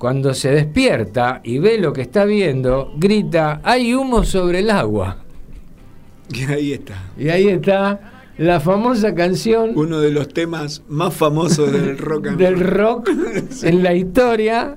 cuando 0.00 0.32
se 0.32 0.50
despierta 0.50 1.42
y 1.44 1.58
ve 1.58 1.76
lo 1.76 1.92
que 1.92 2.00
está 2.00 2.24
viendo, 2.24 2.90
grita, 2.96 3.60
hay 3.62 3.92
humo 3.94 4.24
sobre 4.24 4.60
el 4.60 4.70
agua. 4.70 5.18
Y 6.32 6.44
ahí 6.44 6.72
está. 6.72 6.94
Y 7.18 7.28
ahí 7.28 7.48
está 7.48 8.00
la 8.38 8.60
famosa 8.60 9.14
canción 9.14 9.72
Uno 9.74 10.00
de 10.00 10.10
los 10.12 10.28
temas 10.28 10.82
más 10.88 11.12
famosos 11.12 11.70
del 11.72 11.98
rock 12.08 12.28
and 12.28 12.38
del 12.38 12.58
rock 12.60 13.10
en 13.64 13.82
la 13.82 13.92
historia. 13.94 14.76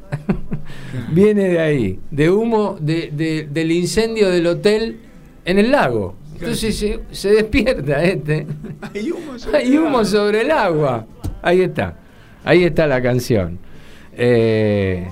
Viene 1.12 1.48
de 1.50 1.60
ahí, 1.60 2.00
de 2.12 2.30
humo 2.30 2.76
de- 2.82 3.12
de- 3.14 3.48
del 3.52 3.72
incendio 3.72 4.30
del 4.30 4.48
hotel 4.48 5.00
en 5.46 5.60
el 5.60 5.72
lago. 5.72 6.16
Entonces 6.34 6.76
se, 6.78 7.00
se 7.12 7.30
despierta 7.30 8.04
este. 8.04 8.46
Hay 8.94 9.12
humo 9.12 9.38
sobre 9.40 9.58
Hay 9.58 9.78
humo 9.78 10.04
sobre 10.06 10.42
el 10.42 10.52
agua. 10.52 11.06
Ahí 11.42 11.62
está. 11.62 11.96
Ahí 12.44 12.64
está 12.64 12.88
la 12.88 13.02
canción. 13.02 13.60
Eh, 14.18 15.08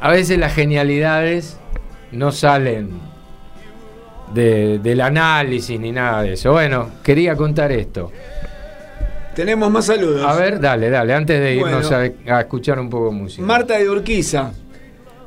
a 0.00 0.10
veces 0.10 0.38
las 0.38 0.54
genialidades 0.54 1.58
no 2.12 2.32
salen 2.32 2.90
de- 4.34 4.78
del 4.78 5.00
análisis 5.00 5.78
ni 5.78 5.92
nada 5.92 6.22
de 6.22 6.32
eso. 6.34 6.52
Bueno, 6.52 6.88
quería 7.02 7.36
contar 7.36 7.72
esto. 7.72 8.10
Tenemos 9.34 9.70
más 9.70 9.86
saludos. 9.86 10.24
A 10.24 10.34
ver, 10.34 10.60
dale, 10.60 10.90
dale, 10.90 11.14
antes 11.14 11.40
de 11.40 11.54
irnos 11.54 11.88
Bueno. 11.88 12.14
a, 12.28 12.36
a 12.36 12.40
escuchar 12.40 12.78
un 12.80 12.90
poco 12.90 13.06
de 13.06 13.12
música. 13.12 13.42
Marta 13.42 13.78
de 13.78 13.88
Urquiza 13.88 14.52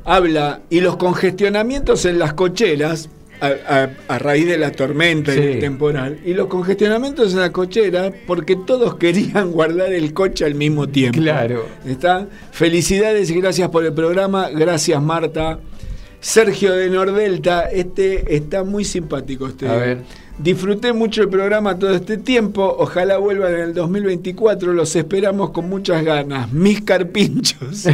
habla 0.04 0.60
y 0.68 0.80
los 0.80 0.96
congestionamientos 0.96 2.04
en 2.04 2.18
las 2.18 2.34
cocheras 2.34 3.08
a, 3.40 4.18
raíz 4.18 4.46
de 4.46 4.58
la 4.58 4.72
tormenta 4.72 5.34
y 5.34 5.40
del 5.40 5.58
temporal. 5.60 6.18
Y 6.24 6.34
los 6.34 6.48
congestionamientos 6.48 7.32
en 7.32 7.40
la 7.40 7.52
cochera 7.52 8.12
porque 8.26 8.56
todos 8.56 8.94
querían 8.98 9.52
guardar 9.52 9.92
el 9.92 10.12
coche 10.12 10.44
al 10.44 10.54
mismo 10.54 10.88
tiempo. 10.88 11.20
Claro. 11.20 11.66
¿Está? 11.86 12.26
Felicidades 12.52 13.30
y 13.30 13.40
gracias 13.40 13.68
por 13.68 13.84
el 13.84 13.92
programa. 13.92 14.50
Gracias, 14.50 15.02
Marta. 15.02 15.58
Sergio 16.20 16.72
de 16.72 16.88
Nordelta, 16.88 17.64
este 17.64 18.34
está 18.34 18.64
muy 18.64 18.84
simpático. 18.84 19.46
Este. 19.46 19.68
A 19.68 19.76
ver. 19.76 19.98
Disfruté 20.38 20.92
mucho 20.92 21.22
el 21.22 21.28
programa 21.28 21.78
todo 21.78 21.94
este 21.94 22.16
tiempo. 22.16 22.74
Ojalá 22.78 23.18
vuelvan 23.18 23.54
en 23.54 23.60
el 23.60 23.74
2024. 23.74 24.72
Los 24.72 24.96
esperamos 24.96 25.50
con 25.50 25.68
muchas 25.68 26.04
ganas. 26.04 26.52
Mis 26.52 26.80
carpinchos. 26.80 27.86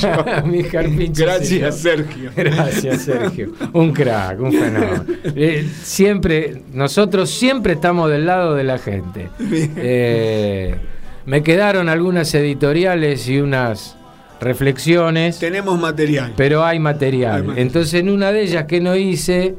Mis 0.44 0.68
carpinchos. 0.68 1.18
Gracias, 1.18 1.78
Sergio. 1.80 2.30
Gracias, 2.36 3.02
Sergio. 3.02 3.52
Un 3.72 3.92
crack, 3.92 4.40
un 4.40 4.52
fenómeno. 4.52 5.04
Eh, 5.40 5.68
siempre, 5.82 6.62
nosotros 6.72 7.30
siempre 7.30 7.74
estamos 7.74 8.10
del 8.10 8.26
lado 8.26 8.54
de 8.54 8.64
la 8.64 8.78
gente. 8.78 9.28
Eh, 9.40 10.74
me 11.26 11.42
quedaron 11.42 11.88
algunas 11.88 12.34
editoriales 12.34 13.28
y 13.28 13.40
unas 13.40 13.96
reflexiones. 14.40 15.38
Tenemos 15.38 15.78
material. 15.78 16.32
Pero 16.36 16.64
hay 16.64 16.78
material. 16.78 17.54
Entonces, 17.56 17.94
en 17.94 18.08
una 18.08 18.32
de 18.32 18.42
ellas 18.42 18.64
que 18.64 18.80
no 18.80 18.96
hice 18.96 19.54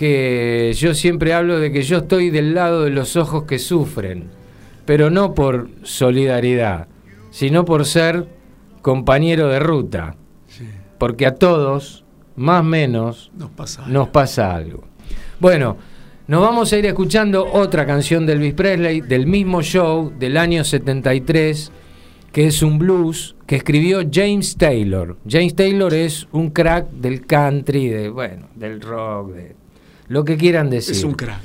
que 0.00 0.72
yo 0.78 0.94
siempre 0.94 1.34
hablo 1.34 1.60
de 1.60 1.70
que 1.70 1.82
yo 1.82 1.98
estoy 1.98 2.30
del 2.30 2.54
lado 2.54 2.84
de 2.84 2.90
los 2.90 3.16
ojos 3.16 3.44
que 3.44 3.58
sufren, 3.58 4.30
pero 4.86 5.10
no 5.10 5.34
por 5.34 5.68
solidaridad, 5.82 6.88
sino 7.30 7.66
por 7.66 7.84
ser 7.84 8.26
compañero 8.80 9.48
de 9.48 9.58
ruta. 9.60 10.16
Porque 10.96 11.26
a 11.26 11.34
todos, 11.34 12.06
más 12.34 12.62
o 12.62 12.64
menos, 12.64 13.30
nos 13.36 13.50
pasa, 13.50 13.86
nos 13.88 14.08
pasa 14.08 14.54
algo. 14.54 14.84
Bueno, 15.38 15.76
nos 16.28 16.40
vamos 16.40 16.72
a 16.72 16.78
ir 16.78 16.86
escuchando 16.86 17.46
otra 17.52 17.84
canción 17.84 18.24
de 18.24 18.32
Elvis 18.32 18.54
Presley 18.54 19.02
del 19.02 19.26
mismo 19.26 19.60
show 19.60 20.10
del 20.18 20.38
año 20.38 20.64
73, 20.64 21.72
que 22.32 22.46
es 22.46 22.62
un 22.62 22.78
blues 22.78 23.36
que 23.46 23.56
escribió 23.56 24.00
James 24.10 24.56
Taylor. 24.56 25.18
James 25.28 25.54
Taylor 25.54 25.92
es 25.92 26.26
un 26.32 26.48
crack 26.48 26.88
del 26.90 27.26
country, 27.26 27.88
de, 27.88 28.08
bueno, 28.08 28.48
del 28.54 28.80
rock, 28.80 29.32
de 29.32 29.59
lo 30.10 30.24
que 30.24 30.36
quieran 30.36 30.70
decir. 30.70 30.96
Es 30.96 31.04
un 31.04 31.14
crack. 31.14 31.40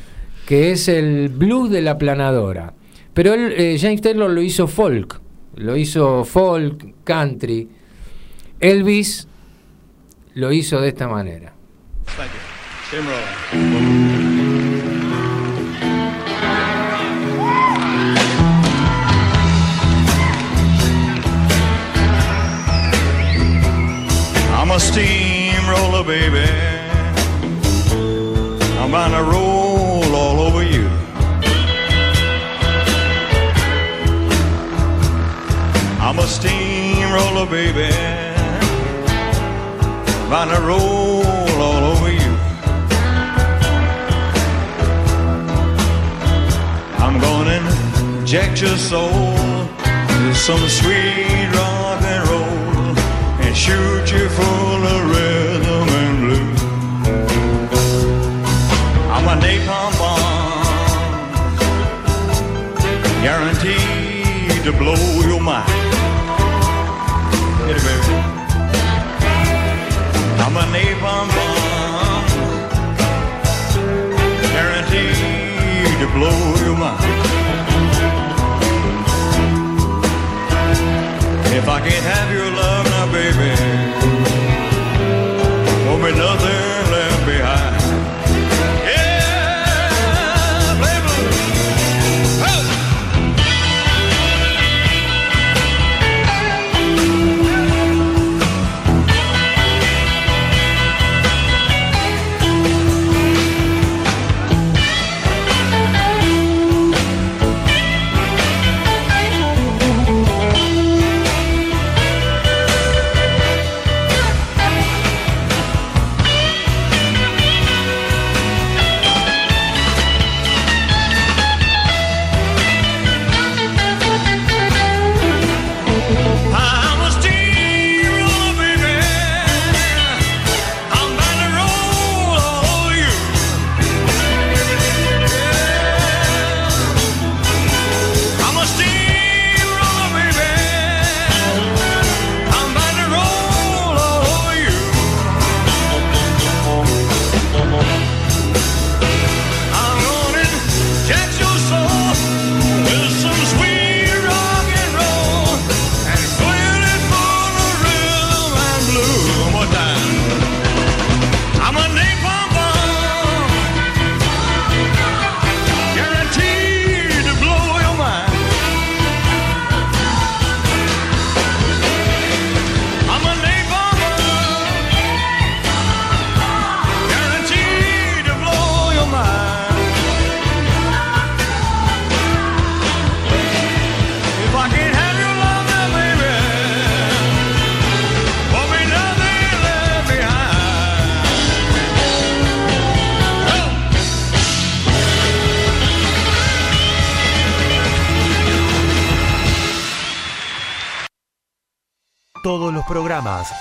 Que 0.47 0.71
es 0.71 0.88
el 0.88 1.30
blues 1.30 1.69
de 1.69 1.84
la 1.84 1.99
planadora. 1.99 2.73
Pero 3.13 3.34
él, 3.34 3.54
eh, 3.56 3.78
James 3.80 4.01
Taylor 4.01 4.30
lo 4.30 4.41
hizo 4.41 4.67
folk, 4.67 5.21
lo 5.56 5.78
hizo 5.78 6.25
folk, 6.25 6.95
country. 7.04 7.69
Elvis 8.60 9.28
lo 10.34 10.51
hizo 10.51 10.82
de 10.82 10.88
esta 10.89 11.08
manera. 11.08 11.54
I'm 24.58 24.71
a 24.71 24.80
steamroller, 24.80 26.04
baby. 26.04 26.55
I'm 28.97 29.12
gonna 29.12 29.29
roll 29.29 30.15
all 30.15 30.39
over 30.39 30.63
you. 30.63 30.88
I'm 35.99 36.17
a 36.17 36.25
steamroller, 36.25 37.45
baby. 37.45 37.91
Gonna 40.29 40.62
roll 40.62 41.25
all 41.62 41.84
over 41.91 42.10
you. 42.10 42.34
I'm 47.03 47.19
gonna 47.19 48.19
inject 48.21 48.62
your 48.62 48.77
soul 48.77 49.36
with 50.23 50.38
some 50.38 50.65
sweet 50.69 51.49
rock 51.53 52.01
and 52.01 52.29
roll 52.29 53.45
and 53.45 53.58
shoot 53.58 54.10
you 54.13 54.29
full 54.29 54.64
guaranteed 63.26 64.64
to 64.64 64.72
blow 64.78 65.02
your 65.26 65.42
mind. 65.42 65.68
Get 67.66 67.78
it, 67.78 67.84
baby. 67.88 68.16
I'm 70.44 70.56
a 70.62 70.66
napalm 70.74 71.28
bomb, 71.36 72.26
guaranteed 74.54 75.96
to 76.02 76.08
blow 76.16 76.40
your 76.66 76.78
mind. 76.78 77.20
If 81.60 81.66
I 81.68 81.80
can't 81.80 82.06
have 82.14 82.30
your 82.32 82.52
love 82.62 82.86
now, 82.94 83.06
baby, 83.12 83.75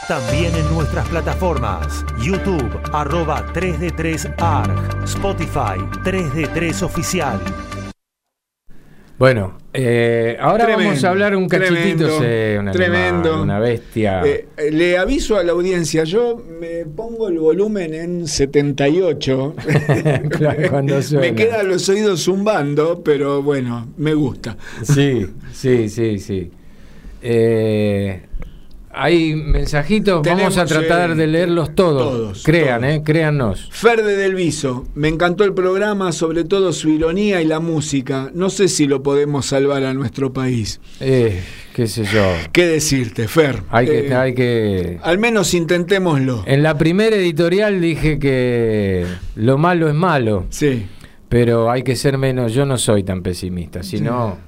también 0.09 0.55
en 0.55 0.69
nuestras 0.75 1.09
plataformas. 1.09 2.05
YouTube, 2.21 2.81
arroba 2.93 3.47
3D3ARG, 3.53 5.05
Spotify, 5.05 5.79
3D3 6.05 6.83
Oficial. 6.83 7.41
Bueno, 9.17 9.57
eh, 9.73 10.37
ahora 10.41 10.65
Tremendo, 10.65 10.89
vamos 10.89 11.05
a 11.05 11.11
hablar 11.11 11.37
un 11.37 11.49
cachitito, 11.49 11.77
tremendo, 11.77 12.19
sí, 12.19 12.25
un 12.59 12.69
animal, 12.69 12.73
tremendo. 12.73 13.43
una 13.43 13.59
bestia. 13.61 14.23
Eh, 14.25 14.49
eh, 14.57 14.71
le 14.73 14.99
aviso 14.99 15.37
a 15.39 15.45
la 15.45 15.53
audiencia, 15.53 16.03
yo 16.03 16.43
me 16.61 16.85
pongo 16.85 17.29
el 17.29 17.39
volumen 17.39 17.95
en 17.95 18.27
78. 18.27 19.55
Claro, 20.31 20.69
cuando 20.69 21.01
suena. 21.03 21.27
me 21.29 21.35
quedan 21.35 21.69
los 21.69 21.89
oídos 21.89 22.25
zumbando, 22.25 23.03
pero 23.05 23.41
bueno, 23.41 23.87
me 23.97 24.15
gusta. 24.15 24.57
Sí, 24.83 25.27
sí, 25.53 25.89
sí, 25.89 26.19
sí. 26.19 26.51
Eh, 27.23 28.21
hay 28.97 29.34
mensajitos, 29.34 30.22
vamos 30.24 30.57
a 30.59 30.64
tratar 30.66 31.11
eh, 31.11 31.14
de 31.14 31.26
leerlos 31.26 31.74
todos. 31.74 32.03
todos, 32.12 32.42
Crean, 32.45 32.80
todos. 32.82 32.95
eh, 32.95 33.03
créannos. 33.05 33.68
Ferde 33.72 34.16
del 34.16 34.34
Viso, 34.34 34.86
me 34.95 35.09
encantó 35.09 35.45
el 35.45 35.53
programa, 35.55 36.12
sobre 36.12 36.45
todo 36.45 36.72
su 36.72 36.88
ironía 36.90 37.42
y 37.42 37.47
la 37.47 37.61
música. 37.61 38.30
No 38.34 38.51
sé 38.51 38.68
si 38.68 38.86
lo 38.86 39.03
podemos 39.03 39.47
salvar 39.47 39.84
a 39.84 39.95
nuestro 39.95 40.32
país. 40.32 40.80
Eh, 41.01 41.42
qué 41.74 41.86
sé 41.86 42.05
yo. 42.05 42.24
¿Qué 42.53 42.66
decirte, 42.66 43.28
Fer? 43.28 43.62
Hay 43.70 43.86
que, 43.86 44.09
Eh, 44.09 44.14
hay 44.14 44.34
que. 44.34 44.99
Al 45.03 45.18
menos 45.18 45.55
intentémoslo. 45.55 46.42
En 46.47 46.62
la 46.62 46.76
primera 46.78 47.16
editorial 47.16 47.80
dije 47.80 48.18
que 48.18 49.05
lo 49.36 49.59
malo 49.59 49.88
es 49.88 49.95
malo, 49.95 50.47
Sí. 50.51 50.86
pero 51.28 51.70
hay 51.70 51.82
que 51.82 51.97
ser 51.97 52.16
menos. 52.18 52.53
Yo 52.53 52.64
no 52.66 52.78
soy 52.78 53.03
tan 53.03 53.22
pesimista, 53.22 53.82
si 53.82 54.01
no, 54.01 54.38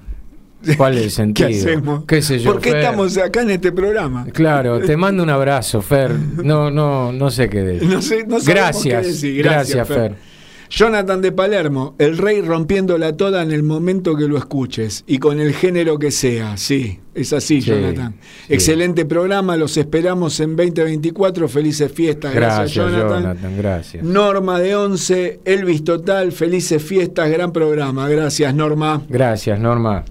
¿cuál 0.76 0.96
es 0.98 1.04
el 1.04 1.10
sentido? 1.12 1.48
¿Qué 1.48 1.54
hacemos? 1.56 2.04
¿Qué 2.06 2.22
sé 2.22 2.38
yo? 2.38 2.52
¿Por 2.52 2.60
qué 2.60 2.70
Fer? 2.70 2.80
estamos 2.80 3.16
acá 3.18 3.42
en 3.42 3.50
este 3.50 3.72
programa? 3.72 4.26
Claro, 4.32 4.80
te 4.80 4.96
mando 4.96 5.22
un 5.22 5.30
abrazo, 5.30 5.82
Fer. 5.82 6.10
No, 6.12 6.70
no, 6.70 7.12
no 7.12 7.30
sé 7.30 7.48
qué 7.48 7.62
decir. 7.62 7.88
No 7.88 8.02
sé- 8.02 8.24
no 8.26 8.40
sabemos 8.40 8.46
gracias, 8.46 9.00
qué 9.02 9.06
decir. 9.08 9.42
gracias, 9.42 9.76
Gracias, 9.76 9.88
Fer. 9.88 10.10
Fer. 10.12 10.36
Jonathan 10.68 11.22
de 11.22 11.30
Palermo, 11.30 11.94
el 12.00 12.18
rey 12.18 12.40
rompiéndola 12.42 13.16
toda 13.16 13.40
en 13.44 13.52
el 13.52 13.62
momento 13.62 14.16
que 14.16 14.24
lo 14.26 14.36
escuches 14.36 15.04
y 15.06 15.18
con 15.18 15.38
el 15.38 15.54
género 15.54 15.96
que 15.96 16.10
sea. 16.10 16.56
Sí, 16.56 16.98
es 17.14 17.32
así, 17.32 17.62
Sí, 17.62 17.68
Jonathan. 17.70 18.16
sí. 18.48 18.52
Excelente 18.54 19.04
programa, 19.04 19.56
los 19.56 19.76
esperamos 19.76 20.40
en 20.40 20.56
2024. 20.56 21.46
Felices 21.46 21.92
fiestas. 21.92 22.34
Gracias, 22.34 22.74
Gracias, 22.74 22.96
Jonathan. 23.00 23.22
Jonathan, 23.22 23.56
gracias. 23.56 24.02
Norma 24.04 24.58
de 24.58 24.74
11, 24.74 25.40
Elvis 25.44 25.84
Total, 25.84 26.32
felices 26.32 26.82
fiestas, 26.82 27.30
gran 27.30 27.52
programa. 27.52 28.08
Gracias, 28.08 28.52
Norma. 28.52 29.02
Gracias, 29.08 29.60
Norma. 29.60 30.04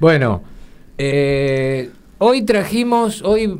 Bueno, 0.00 0.42
eh, 0.96 1.90
hoy 2.18 2.42
trajimos, 2.42 3.22
hoy 3.22 3.52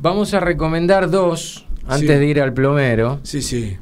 vamos 0.00 0.34
a 0.34 0.40
recomendar 0.40 1.10
dos 1.10 1.66
antes 1.86 2.08
Sí. 2.10 2.16
de 2.16 2.26
ir 2.26 2.40
al 2.40 2.52
plomero. 2.52 3.18
Sí, 3.22 3.42
sí. 3.42 3.76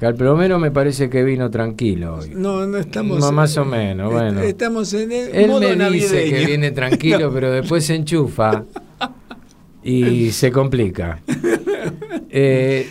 Que 0.00 0.06
al 0.06 0.16
plomero 0.16 0.58
me 0.58 0.70
parece 0.72 1.08
que 1.08 1.22
vino 1.22 1.50
tranquilo 1.50 2.16
hoy. 2.16 2.30
No, 2.34 2.66
no 2.66 2.78
estamos. 2.78 3.20
No, 3.20 3.30
más 3.30 3.56
o 3.56 3.64
menos, 3.64 4.12
bueno. 4.12 4.40
Estamos 4.40 4.92
en 4.94 5.12
el 5.12 5.28
Él 5.34 5.46
modo 5.48 5.60
me 5.76 5.90
dice 5.90 6.24
que 6.28 6.46
viene 6.46 6.72
tranquilo, 6.72 7.30
pero 7.32 7.52
después 7.52 7.84
se 7.84 7.94
enchufa 7.94 8.64
y 9.84 10.30
se 10.32 10.50
complica. 10.50 11.20
Eh, 12.36 12.88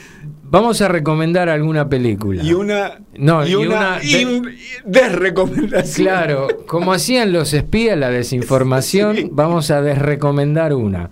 vamos 0.53 0.81
a 0.81 0.87
recomendar 0.87 1.49
alguna 1.49 1.89
película. 1.89 2.41
Y 2.43 2.53
una, 2.53 3.01
No, 3.17 3.45
y 3.45 3.49
y 3.51 3.55
una, 3.55 3.65
una 3.65 3.99
de- 3.99 4.55
desrecomendación. 4.85 6.07
Claro, 6.07 6.47
como 6.67 6.93
hacían 6.93 7.33
los 7.33 7.53
espías 7.53 7.97
la 7.97 8.09
desinformación, 8.09 9.15
Sí. 9.17 9.29
vamos 9.31 9.69
a 9.71 9.81
desrecomendar 9.81 10.73
una. 10.73 11.09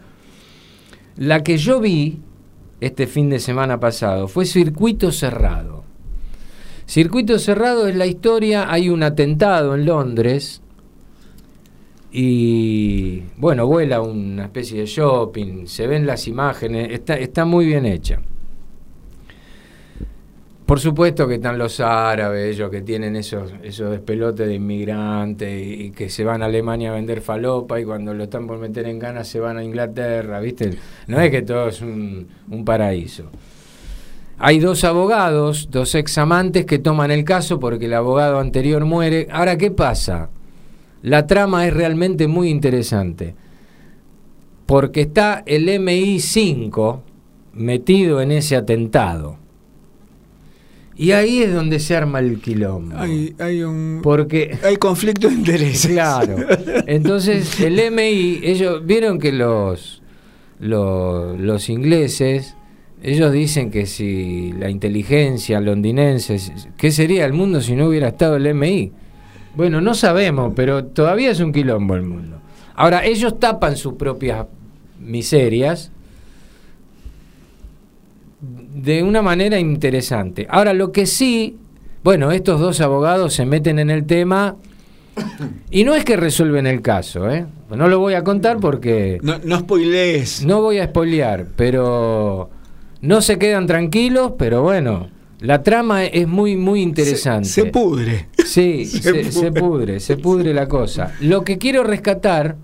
La 1.18 1.44
que 1.44 1.58
yo 1.58 1.80
vi 1.82 2.20
este 2.80 3.06
fin 3.08 3.30
de 3.30 3.40
semana 3.40 3.80
pasado 3.80 4.28
fue 4.28 4.46
Circuito 4.46 5.12
Cerrado. 5.12 5.84
Circuito 6.88 7.38
Cerrado 7.40 7.88
es 7.88 7.96
la 7.96 8.06
historia, 8.06 8.72
hay 8.72 8.90
un 8.90 9.02
atentado 9.04 9.76
en 9.76 9.86
Londres 9.86 10.62
y 12.12 13.22
bueno, 13.38 13.66
vuela 13.68 14.02
una 14.02 14.44
especie 14.46 14.80
de 14.82 14.86
shopping, 14.86 15.66
se 15.68 15.88
ven 15.88 16.06
las 16.06 16.28
imágenes, 16.28 16.92
está, 16.92 17.16
está 17.16 17.46
muy 17.46 17.66
bien 17.66 17.86
hecha. 17.86 18.20
Por 20.72 20.80
supuesto 20.80 21.28
que 21.28 21.34
están 21.36 21.58
los 21.58 21.82
árabes, 21.82 22.56
ellos 22.56 22.72
que 22.72 22.82
tienen 22.82 23.18
esos, 23.18 23.52
esos 23.62 23.92
despelotes 23.92 24.48
de 24.48 24.54
inmigrantes 24.54 25.68
y, 25.68 25.92
que 25.92 26.08
se 26.08 26.24
van 26.24 26.42
a 26.42 26.46
Alemania 26.46 26.92
a 26.92 26.96
vender 26.96 27.20
falopa 27.20 27.78
y 27.78 27.84
cuando 27.84 28.14
lo 28.14 28.24
están 28.24 28.48
por 28.48 28.58
meter 28.58 28.88
en 28.88 28.98
ganas 28.98 29.28
se 29.28 29.42
van 29.42 29.58
a 29.58 29.66
Inglaterra, 29.66 30.40
¿viste? 30.40 30.78
No 31.08 31.20
es 31.20 31.30
que 31.30 31.42
todo 31.42 31.68
es 31.68 31.82
un, 31.82 32.26
un 32.50 32.64
paraíso. 32.64 33.26
Hay 34.38 34.60
dos 34.60 34.86
abogados, 34.86 35.68
dos 35.70 35.94
examantes 35.94 36.66
que 36.66 36.80
toman 36.80 37.12
el 37.12 37.26
caso 37.26 37.60
porque 37.60 37.88
el 37.88 37.94
abogado 37.94 38.40
anterior 38.40 38.86
muere. 38.86 39.28
Ahora, 39.30 39.58
¿qué 39.58 39.72
pasa? 39.72 40.30
La 41.02 41.28
trama 41.28 41.68
es 41.68 41.74
realmente 41.74 42.30
muy 42.30 42.48
interesante. 42.48 43.36
Porque 44.66 45.02
está 45.02 45.44
el 45.46 45.68
MI5 45.68 47.02
metido 47.56 48.22
en 48.22 48.32
ese 48.32 48.56
atentado. 48.56 49.41
Y 50.96 51.12
ahí 51.12 51.42
es 51.42 51.54
donde 51.54 51.80
se 51.80 51.96
arma 51.96 52.20
el 52.20 52.40
quilombo. 52.40 52.96
Hay, 52.98 53.34
hay 53.40 53.64
un. 53.64 54.02
Porque, 54.04 54.58
Hay 54.64 54.78
conflicto 54.78 55.30
de 55.30 55.36
intereses. 55.36 55.92
claro, 55.92 56.36
entonces 56.86 57.60
el 57.60 57.92
MI, 57.92 58.42
ellos 58.44 58.86
vieron 58.86 59.18
que 59.18 59.32
los, 59.32 60.02
los, 60.60 61.40
los 61.40 61.70
ingleses, 61.70 62.56
ellos 63.02 63.32
dicen 63.32 63.72
que 63.72 63.86
si 63.88 64.54
la 64.54 64.70
inteligencia 64.70 65.60
londinense, 65.60 66.38
¿qué 66.78 66.92
sería 66.92 67.26
el 67.26 67.34
mundo 67.34 67.62
si 67.62 67.76
no 67.76 67.88
hubiera 67.88 68.10
estado 68.10 68.36
el 68.36 68.54
MI? 68.54 68.92
Bueno, 69.56 69.82
no 69.82 69.94
sabemos, 69.96 70.54
pero 70.56 70.86
todavía 70.86 71.32
es 71.32 71.40
un 71.40 71.52
quilombo 71.52 71.96
el 71.96 72.04
mundo. 72.04 72.42
Ahora, 72.76 73.06
ellos 73.06 73.40
tapan 73.40 73.76
sus 73.76 73.94
propias 73.94 74.46
miserias 75.00 75.92
de 78.74 79.04
una 79.04 79.22
manera 79.22 79.60
interesante. 79.60 80.48
Ahora, 80.50 80.74
lo 80.74 80.92
que 80.92 81.06
sí, 81.06 81.58
bueno, 82.04 82.32
estos 82.32 82.60
dos 82.60 82.82
abogados 82.82 83.34
se 83.34 83.46
meten 83.46 83.80
en 83.80 83.90
el 83.90 84.06
tema 84.06 84.56
y 85.70 85.84
no 85.84 85.94
es 85.94 86.06
que 86.06 86.16
resuelven 86.18 86.68
el 86.68 86.82
caso, 86.82 87.30
¿eh? 87.30 87.46
No 87.70 87.88
lo 87.88 88.00
voy 88.00 88.14
a 88.14 88.24
contar 88.24 88.60
porque 88.60 89.20
No, 89.22 89.40
no 89.44 89.60
spoilees. 89.60 90.46
no 90.46 90.62
voy 90.62 90.80
a 90.80 90.86
spoilear, 90.86 91.48
pero 91.56 92.50
no 93.02 93.22
se 93.22 93.38
quedan 93.38 93.68
tranquilos, 93.68 94.34
pero 94.38 94.62
bueno, 94.62 95.10
la 95.40 95.64
trama 95.64 96.06
es 96.06 96.28
muy, 96.28 96.56
muy 96.56 96.82
interesante. 96.82 97.48
Se, 97.50 97.62
se 97.64 97.66
pudre. 97.72 98.28
Sí, 98.46 98.86
Se 98.86 99.02
se, 99.02 99.32
se 99.32 99.52
pudre. 99.52 99.62
pudre, 99.62 100.00
se 100.00 100.18
pudre 100.18 100.54
la 100.54 100.68
cosa. 100.68 101.14
Lo 101.22 101.44
que 101.44 101.58
quiero 101.58 101.84
rescatar 101.84 102.56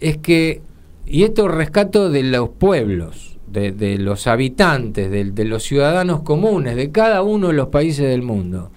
es 0.00 0.16
que, 0.18 0.60
y 1.06 1.22
esto 1.24 1.48
rescato 1.48 2.10
de 2.10 2.22
los 2.24 2.48
pueblos, 2.50 3.37
de, 3.50 3.72
de 3.72 3.98
los 3.98 4.26
habitantes, 4.26 5.10
de, 5.10 5.24
de 5.32 5.44
los 5.44 5.62
ciudadanos 5.62 6.22
comunes, 6.22 6.76
de 6.76 6.90
cada 6.90 7.22
uno 7.22 7.48
de 7.48 7.54
los 7.54 7.68
países 7.68 8.08
del 8.08 8.22
mundo, 8.22 8.70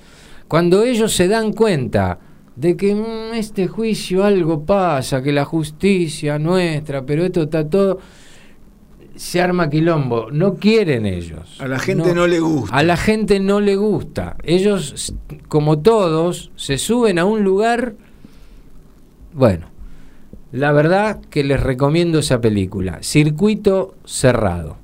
cuando 0.47 0.83
ellos 0.83 1.13
se 1.13 1.27
dan 1.27 1.53
cuenta 1.53 2.19
de 2.55 2.75
que 2.75 2.93
"Mm, 2.93 3.33
este 3.35 3.67
juicio 3.67 4.23
algo 4.23 4.65
pasa, 4.65 5.21
que 5.23 5.31
la 5.31 5.45
justicia 5.45 6.37
nuestra, 6.37 7.05
pero 7.05 7.23
esto 7.23 7.43
está 7.43 7.67
todo, 7.67 7.99
se 9.15 9.41
arma 9.41 9.69
quilombo, 9.69 10.29
no 10.31 10.55
quieren 10.55 11.05
ellos. 11.05 11.57
A 11.59 11.67
la 11.67 11.79
gente 11.79 12.13
no 12.13 12.27
le 12.27 12.39
gusta. 12.39 12.75
A 12.75 12.83
la 12.83 12.97
gente 12.97 13.39
no 13.39 13.59
le 13.59 13.75
gusta. 13.75 14.35
Ellos, 14.43 15.13
como 15.47 15.79
todos, 15.79 16.51
se 16.55 16.77
suben 16.77 17.19
a 17.19 17.25
un 17.25 17.43
lugar. 17.43 17.93
Bueno, 19.33 19.67
la 20.51 20.71
verdad 20.71 21.19
que 21.29 21.43
les 21.43 21.59
recomiendo 21.61 22.19
esa 22.19 22.41
película. 22.41 22.99
Circuito 23.01 23.95
cerrado. 24.05 24.77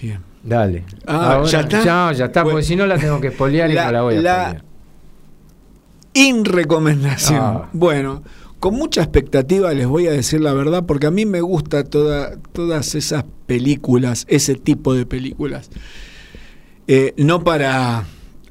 Bien. 0.00 0.20
Dale. 0.42 0.84
Ah, 1.06 1.42
¿ya 1.46 1.60
está? 1.60 1.84
Ya, 1.84 2.12
ya 2.12 2.24
está, 2.26 2.42
Bueno. 2.42 2.54
porque 2.56 2.66
si 2.66 2.74
no 2.76 2.86
la 2.86 2.96
tengo 2.98 3.20
que 3.20 3.30
spoilear 3.30 3.70
y 3.70 3.74
La- 3.74 3.86
no 3.86 3.92
la 3.92 4.02
voy 4.02 4.16
a 4.16 4.20
la-. 4.22 4.62
Inrecomendación. 6.14 7.40
Ah. 7.40 7.68
Bueno, 7.72 8.22
con 8.58 8.74
mucha 8.74 9.02
expectativa 9.02 9.72
les 9.72 9.86
voy 9.86 10.06
a 10.06 10.12
decir 10.12 10.40
la 10.40 10.52
verdad, 10.52 10.84
porque 10.86 11.06
a 11.06 11.10
mí 11.10 11.24
me 11.24 11.40
gusta 11.40 11.84
toda, 11.84 12.36
todas 12.52 12.94
esas 12.94 13.24
películas, 13.46 14.24
ese 14.28 14.54
tipo 14.54 14.94
de 14.94 15.06
películas. 15.06 15.70
Eh, 16.88 17.14
no 17.16 17.44
para 17.44 18.04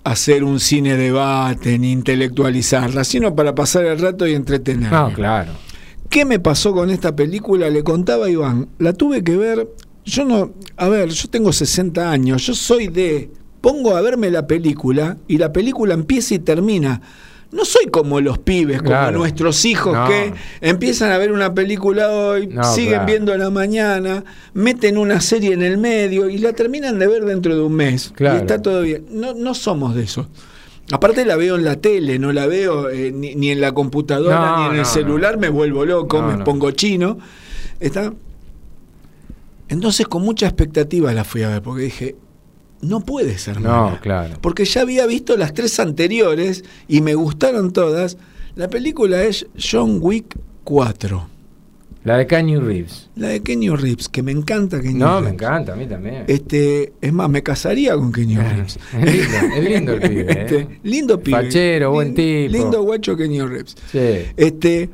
hacer 0.03 0.43
un 0.43 0.59
cine 0.59 0.95
debate 0.95 1.77
ni 1.77 1.91
intelectualizarla, 1.91 3.03
sino 3.03 3.35
para 3.35 3.55
pasar 3.55 3.85
el 3.85 3.99
rato 3.99 4.27
y 4.27 4.33
entretenerme. 4.33 4.95
No, 4.95 5.13
claro. 5.13 5.51
¿Qué 6.09 6.25
me 6.25 6.39
pasó 6.39 6.73
con 6.73 6.89
esta 6.89 7.15
película? 7.15 7.69
Le 7.69 7.83
contaba 7.83 8.25
a 8.25 8.29
Iván, 8.29 8.67
la 8.79 8.93
tuve 8.93 9.23
que 9.23 9.37
ver, 9.37 9.67
yo 10.05 10.25
no, 10.25 10.53
a 10.75 10.89
ver, 10.89 11.09
yo 11.09 11.29
tengo 11.29 11.53
60 11.53 12.09
años, 12.09 12.47
yo 12.47 12.55
soy 12.55 12.87
de, 12.87 13.29
pongo 13.61 13.95
a 13.95 14.01
verme 14.01 14.31
la 14.31 14.47
película 14.47 15.17
y 15.27 15.37
la 15.37 15.53
película 15.53 15.93
empieza 15.93 16.33
y 16.35 16.39
termina. 16.39 17.01
No 17.51 17.65
soy 17.65 17.87
como 17.87 18.21
los 18.21 18.37
pibes, 18.37 18.77
como 18.77 18.89
Claro. 18.91 19.17
nuestros 19.17 19.65
hijos 19.65 19.93
No. 19.95 20.07
que 20.07 20.33
empiezan 20.61 21.11
a 21.11 21.17
ver 21.17 21.31
una 21.31 21.53
película 21.53 22.09
hoy, 22.11 22.45
No, 22.47 22.63
siguen 22.63 22.89
claro. 22.93 23.05
viendo 23.07 23.37
la 23.37 23.49
mañana, 23.49 24.23
meten 24.53 24.97
una 24.99 25.19
serie 25.19 25.53
en 25.53 25.63
el 25.63 25.77
medio 25.79 26.29
y 26.29 26.37
la 26.37 26.53
terminan 26.53 26.99
de 26.99 27.07
ver 27.07 27.25
dentro 27.25 27.55
de 27.55 27.61
un 27.63 27.73
mes. 27.73 28.11
Claro. 28.15 28.37
Y 28.37 28.41
está 28.41 28.61
todo 28.61 28.81
bien. 28.83 29.05
No, 29.09 29.33
no 29.33 29.55
somos 29.55 29.95
de 29.95 30.03
eso. 30.03 30.27
Aparte 30.91 31.25
la 31.25 31.35
veo 31.35 31.55
en 31.55 31.63
la 31.65 31.75
tele, 31.75 32.17
no 32.19 32.31
la 32.33 32.45
veo 32.47 32.89
eh, 32.89 33.11
ni, 33.11 33.33
ni 33.35 33.49
en 33.51 33.61
la 33.61 33.71
computadora 33.73 34.39
No, 34.39 34.57
ni 34.59 34.65
en 34.65 34.71
el 34.73 34.77
no, 34.79 34.85
celular, 34.85 35.37
me 35.37 35.49
vuelvo 35.49 35.85
loco, 35.85 36.21
me 36.21 36.43
pongo 36.43 36.71
chino. 36.71 37.17
Está. 37.79 38.13
Entonces 39.69 40.07
con 40.07 40.23
mucha 40.23 40.47
expectativa 40.47 41.13
la 41.13 41.23
fui 41.23 41.43
a 41.43 41.49
ver, 41.49 41.61
porque 41.61 41.83
dije, 41.83 42.15
no 42.81 43.01
puede 43.01 43.37
ser 43.37 43.59
No, 43.61 43.85
mala. 43.85 43.99
claro. 44.01 44.37
Porque 44.41 44.65
ya 44.65 44.81
había 44.81 45.05
visto 45.05 45.35
las 45.37 45.53
tres 45.53 45.79
anteriores 45.79 46.63
y 46.87 47.01
me 47.01 47.15
gustaron 47.15 47.71
todas. 47.73 48.17
La 48.55 48.69
película 48.69 49.23
es 49.23 49.47
John 49.59 49.97
Wick 50.01 50.37
4. 50.63 51.27
La 52.05 52.15
de 52.17 52.27
Kanye 52.27 52.59
Reeves. 52.59 53.09
La 53.17 53.27
de 53.27 53.41
Kenny 53.43 53.69
Reeves, 53.69 54.07
que 54.07 54.23
me 54.23 54.31
encanta 54.31 54.79
Kenny 54.81 54.93
No, 54.97 55.15
me 55.15 55.27
Reeves. 55.27 55.33
encanta, 55.33 55.73
a 55.73 55.75
mí 55.75 55.85
también. 55.85 56.23
Este, 56.27 56.93
es 57.01 57.11
más, 57.11 57.29
me 57.29 57.43
casaría 57.43 57.93
con 57.95 58.13
Kenny 58.13 58.37
Reeves. 58.37 58.79
Es 58.93 59.13
lindo, 59.13 59.55
es 59.55 59.63
lindo 59.69 59.93
el 59.93 60.01
pibe. 60.01 60.21
¿eh? 60.31 60.41
Este, 60.45 60.79
lindo 60.83 61.19
pibe. 61.19 61.37
Fachero, 61.43 61.91
buen 61.91 62.15
tipo. 62.15 62.51
Lindo 62.53 62.81
guacho 62.83 63.17
Kenny 63.17 63.41
Reeves. 63.41 63.75
Sí. 63.91 63.99
Este, 64.37 64.89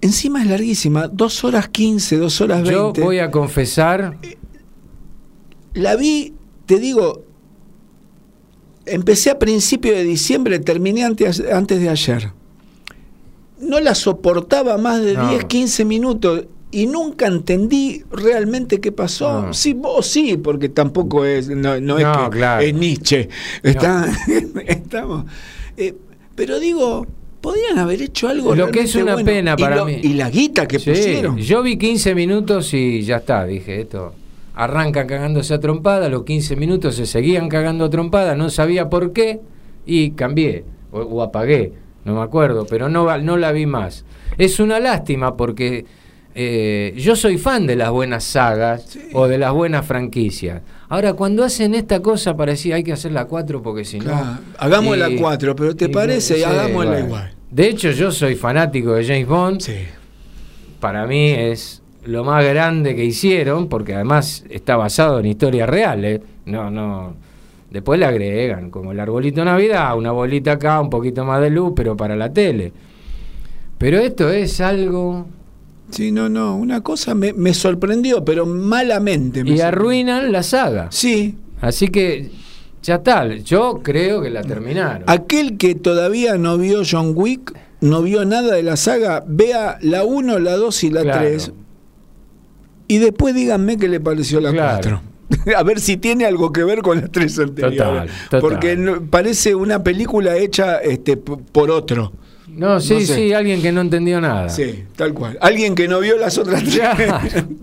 encima 0.00 0.42
es 0.42 0.48
larguísima, 0.48 1.08
dos 1.08 1.44
horas 1.44 1.68
15, 1.68 2.16
dos 2.16 2.40
horas 2.40 2.62
20. 2.62 2.72
Yo 2.72 2.92
voy 3.04 3.18
a 3.18 3.30
confesar, 3.30 4.16
La 5.74 5.96
vi, 5.96 6.34
te 6.66 6.78
digo, 6.78 7.24
empecé 8.86 9.30
a 9.30 9.38
principio 9.38 9.92
de 9.92 10.04
diciembre, 10.04 10.58
terminé 10.58 11.04
antes, 11.04 11.42
antes 11.52 11.80
de 11.80 11.88
ayer. 11.88 12.32
No 13.60 13.78
la 13.80 13.94
soportaba 13.94 14.78
más 14.78 15.02
de 15.02 15.14
No. 15.14 15.30
10, 15.30 15.44
15 15.44 15.84
minutos 15.84 16.44
y 16.72 16.86
nunca 16.86 17.26
entendí 17.26 18.04
realmente 18.10 18.80
qué 18.80 18.90
pasó. 18.92 19.42
No. 19.42 19.54
Sí, 19.54 19.74
vos 19.74 20.06
sí, 20.06 20.36
porque 20.36 20.68
tampoco 20.68 21.24
es, 21.24 21.48
no, 21.48 21.78
no 21.80 21.98
es 21.98 22.04
que 22.06 22.30
claro. 22.30 22.62
es 22.62 22.74
Nietzsche. 22.74 23.28
Está, 23.62 24.10
estamos. 24.66 25.24
eh, 25.76 25.94
pero 26.34 26.58
digo, 26.58 27.06
podrían 27.40 27.78
haber 27.78 28.00
hecho 28.02 28.28
algo. 28.28 28.54
Lo 28.54 28.70
que 28.70 28.80
es 28.80 28.94
una 28.94 29.12
bueno. 29.14 29.26
pena 29.26 29.54
Y 29.58 29.60
para 29.62 29.76
lo- 29.76 29.84
mí. 29.86 29.98
Y 30.02 30.14
la 30.14 30.30
guita 30.30 30.66
que 30.66 30.78
Sí, 30.78 30.90
pusieron. 30.90 31.36
yo 31.36 31.62
vi 31.62 31.76
15 31.76 32.14
minutos 32.14 32.72
y 32.72 33.02
ya 33.02 33.16
está, 33.18 33.44
dije 33.44 33.82
esto. 33.82 34.14
Arrancan 34.62 35.06
cagándose 35.06 35.54
a 35.54 35.60
trompada, 35.60 36.08
los 36.10 36.24
15 36.24 36.54
minutos 36.56 36.94
se 36.96 37.06
seguían 37.06 37.48
cagando 37.48 37.86
a 37.86 37.90
trompada, 37.90 38.34
no 38.34 38.50
sabía 38.50 38.90
por 38.90 39.12
qué 39.14 39.40
y 39.86 40.10
cambié 40.10 40.64
o, 40.92 41.00
o 41.00 41.22
apagué, 41.22 41.72
no 42.04 42.14
me 42.16 42.20
acuerdo, 42.22 42.66
pero 42.68 42.88
no, 42.90 43.16
no 43.18 43.36
la 43.38 43.52
vi 43.52 43.64
más. 43.64 44.04
Es 44.36 44.60
una 44.60 44.78
lástima 44.78 45.34
porque 45.36 45.86
eh, 46.34 46.92
yo 46.98 47.16
soy 47.16 47.38
fan 47.38 47.66
de 47.66 47.74
las 47.76 47.90
buenas 47.90 48.22
sagas 48.24 48.98
o 49.14 49.26
de 49.28 49.38
las 49.38 49.52
buenas 49.52 49.86
franquicias. 49.86 50.60
Ahora, 50.90 51.14
cuando 51.14 51.42
hacen 51.42 51.74
esta 51.74 52.00
cosa, 52.00 52.36
parecía 52.36 52.74
hay 52.76 52.82
que 52.84 52.92
hacer 52.92 53.12
la 53.12 53.24
4 53.24 53.62
porque 53.62 53.84
si 53.86 53.98
Claro, 53.98 54.24
no. 54.26 54.38
hagamos 54.58 54.98
la 54.98 55.08
y- 55.08 55.16
4, 55.16 55.56
pero 55.56 55.74
¿te 55.74 55.86
y- 55.86 55.88
parece? 55.88 56.36
sí, 56.36 56.42
Hagámosla 56.44 56.90
bueno. 56.90 57.06
igual. 57.06 57.34
De 57.50 57.66
hecho, 57.68 57.90
yo 57.92 58.12
soy 58.12 58.34
fanático 58.34 58.92
de 58.92 59.04
James 59.06 59.26
Bond 59.26 59.60
Sí. 59.62 59.74
para 60.80 61.06
mí 61.06 61.30
es 61.30 61.79
lo 62.04 62.24
más 62.24 62.44
grande 62.44 62.94
que 62.96 63.04
hicieron, 63.04 63.68
porque 63.68 63.94
además 63.94 64.44
está 64.50 64.76
basado 64.76 65.20
en 65.20 65.26
historias 65.26 65.68
reales. 65.68 66.20
No, 66.46 66.70
no. 66.70 67.14
Después 67.70 68.00
le 68.00 68.06
agregan, 68.06 68.70
como 68.70 68.92
el 68.92 69.00
arbolito 69.00 69.40
de 69.40 69.44
Navidad, 69.46 69.96
una 69.96 70.10
bolita 70.10 70.52
acá, 70.52 70.80
un 70.80 70.90
poquito 70.90 71.24
más 71.24 71.40
de 71.40 71.50
luz, 71.50 71.72
pero 71.76 71.96
para 71.96 72.16
la 72.16 72.32
tele. 72.32 72.72
Pero 73.78 73.98
esto 73.98 74.28
es 74.30 74.60
algo. 74.60 75.26
Sí, 75.90 76.12
no, 76.12 76.28
no, 76.28 76.56
una 76.56 76.82
cosa 76.82 77.14
me, 77.14 77.32
me 77.32 77.54
sorprendió, 77.54 78.24
pero 78.24 78.46
malamente. 78.46 79.44
me 79.44 79.50
Y 79.50 79.60
arruinan 79.60 80.32
la 80.32 80.42
saga. 80.42 80.88
Sí, 80.90 81.36
Así 81.60 81.88
que 81.88 82.30
ya 82.82 82.96
está. 82.96 83.26
Yo 83.36 83.80
creo 83.82 84.22
que 84.22 84.30
la 84.30 84.42
terminaron. 84.42 85.04
aquel 85.06 85.58
que 85.58 85.74
todavía 85.74 86.38
no 86.38 86.56
vio 86.58 86.82
John 86.88 87.12
Wick, 87.14 87.54
no 87.80 88.02
vio 88.02 88.24
nada 88.24 88.54
de 88.54 88.62
la 88.62 88.76
saga, 88.76 89.22
vea 89.26 89.78
la 89.82 90.04
1, 90.04 90.38
la 90.38 90.56
2 90.56 90.84
y 90.84 90.90
la 90.90 91.02
Claro. 91.02 91.28
3 92.90 92.96
y 92.96 92.98
después 92.98 93.34
díganme 93.34 93.76
qué 93.76 93.88
le 93.88 94.00
pareció 94.00 94.40
la 94.40 94.50
Claro. 94.50 95.00
4. 95.34 95.56
A 95.56 95.62
ver 95.62 95.80
si 95.80 95.96
tiene 95.96 96.26
algo 96.26 96.52
que 96.52 96.64
ver 96.64 96.82
con 96.82 97.00
las 97.00 97.10
tres 97.10 97.38
anteriores. 97.38 97.78
Total, 97.78 98.10
total. 98.30 98.40
Porque 98.40 99.00
parece 99.10 99.54
una 99.54 99.82
película 99.82 100.36
hecha 100.36 100.78
este, 100.78 101.16
por 101.16 101.70
otro. 101.70 102.12
No, 102.48 102.80
sí, 102.80 102.94
no 102.94 103.00
sé. 103.00 103.14
sí, 103.14 103.32
alguien 103.32 103.62
que 103.62 103.70
no 103.70 103.80
entendió 103.80 104.20
nada. 104.20 104.48
Sí, 104.48 104.84
tal 104.96 105.14
cual. 105.14 105.38
Alguien 105.40 105.74
que 105.74 105.86
no 105.86 106.00
vio 106.00 106.16
las 106.18 106.36
otras 106.36 106.64
tres. 106.64 106.76
Claro. 106.78 107.20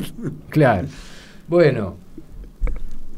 claro. 0.50 0.88
Bueno, 1.48 1.96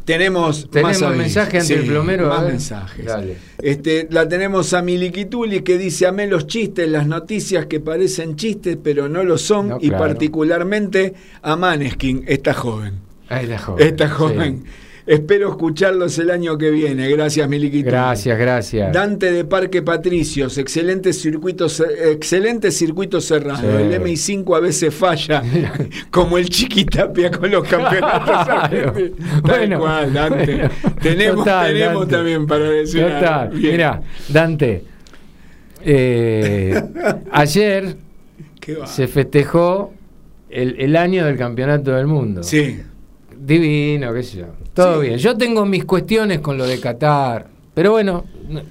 Tenemos, 0.09 0.67
Tenemos 0.71 1.01
más 1.03 1.15
mensaje 1.15 1.59
ante 1.59 1.75
el 1.75 1.85
plomero, 1.85 2.29
Más 2.29 2.41
mensajes. 2.43 3.05
Dale. 3.05 3.37
Este, 3.59 4.07
la 4.09 4.27
tenemos 4.27 4.73
a 4.73 4.81
Miliquituli 4.81 5.61
que 5.61 5.77
dice: 5.77 6.07
Amé 6.07 6.25
los 6.25 6.47
chistes, 6.47 6.89
las 6.89 7.05
noticias 7.05 7.67
que 7.67 7.79
parecen 7.79 8.35
chistes, 8.35 8.75
pero 8.83 9.07
no 9.07 9.23
lo 9.23 9.37
son. 9.37 9.69
No, 9.69 9.77
y 9.79 9.89
claro. 9.89 10.05
particularmente 10.05 11.13
a 11.43 11.55
Maneskin, 11.55 12.23
esta 12.27 12.55
joven. 12.55 12.95
ahí 13.29 13.43
está 13.43 13.59
joven. 13.59 13.87
Esta 13.87 14.09
joven. 14.09 14.63
Sí. 14.65 14.71
Espero 15.05 15.49
escucharlos 15.49 16.17
el 16.19 16.29
año 16.29 16.57
que 16.57 16.69
viene. 16.69 17.09
Gracias, 17.09 17.47
Miliquituli. 17.49 17.91
Gracias, 17.91 18.37
gracias. 18.37 18.93
Dante 18.93 19.31
de 19.31 19.43
Parque 19.45 19.81
Patricios, 19.81 20.57
excelente 20.57 21.13
circuito, 21.13 21.67
ce- 21.69 22.11
excelente 22.11 22.69
circuito 22.71 23.19
cerrado. 23.21 23.61
Sí. 23.61 23.67
El 23.67 24.01
MI5 24.01 24.55
a 24.57 24.59
veces 24.59 24.93
falla, 24.93 25.41
como 26.11 26.37
el 26.37 26.49
Chiquitapia 26.49 27.31
con 27.31 27.49
los 27.49 27.67
campeonatos 27.67 28.45
Claro. 28.45 28.93
Bueno, 29.43 29.79
cual, 29.79 30.13
Dante. 30.13 30.45
bueno. 30.55 30.69
tenemos 31.01 31.37
Total, 31.45 31.67
tenemos 31.73 31.99
Dante. 32.01 32.15
también 32.15 32.47
para 32.47 32.69
decir. 32.69 33.05
Mira, 33.53 34.01
Dante, 34.27 34.83
eh, 35.83 36.81
ayer 37.31 37.95
se 38.85 39.07
festejó 39.07 39.93
el, 40.49 40.75
el 40.79 40.95
año 40.95 41.25
del 41.25 41.37
campeonato 41.37 41.91
del 41.91 42.05
mundo. 42.07 42.43
Sí, 42.43 42.79
Divino, 43.39 44.13
qué 44.13 44.23
sé 44.23 44.39
yo. 44.39 44.45
Todo 44.73 45.01
Sí. 45.01 45.07
bien. 45.07 45.17
Yo 45.19 45.37
tengo 45.37 45.65
mis 45.65 45.85
cuestiones 45.85 46.39
con 46.39 46.57
lo 46.57 46.65
de 46.65 46.79
Qatar, 46.79 47.47
pero 47.73 47.91
bueno, 47.91 48.25
no, 48.49 48.61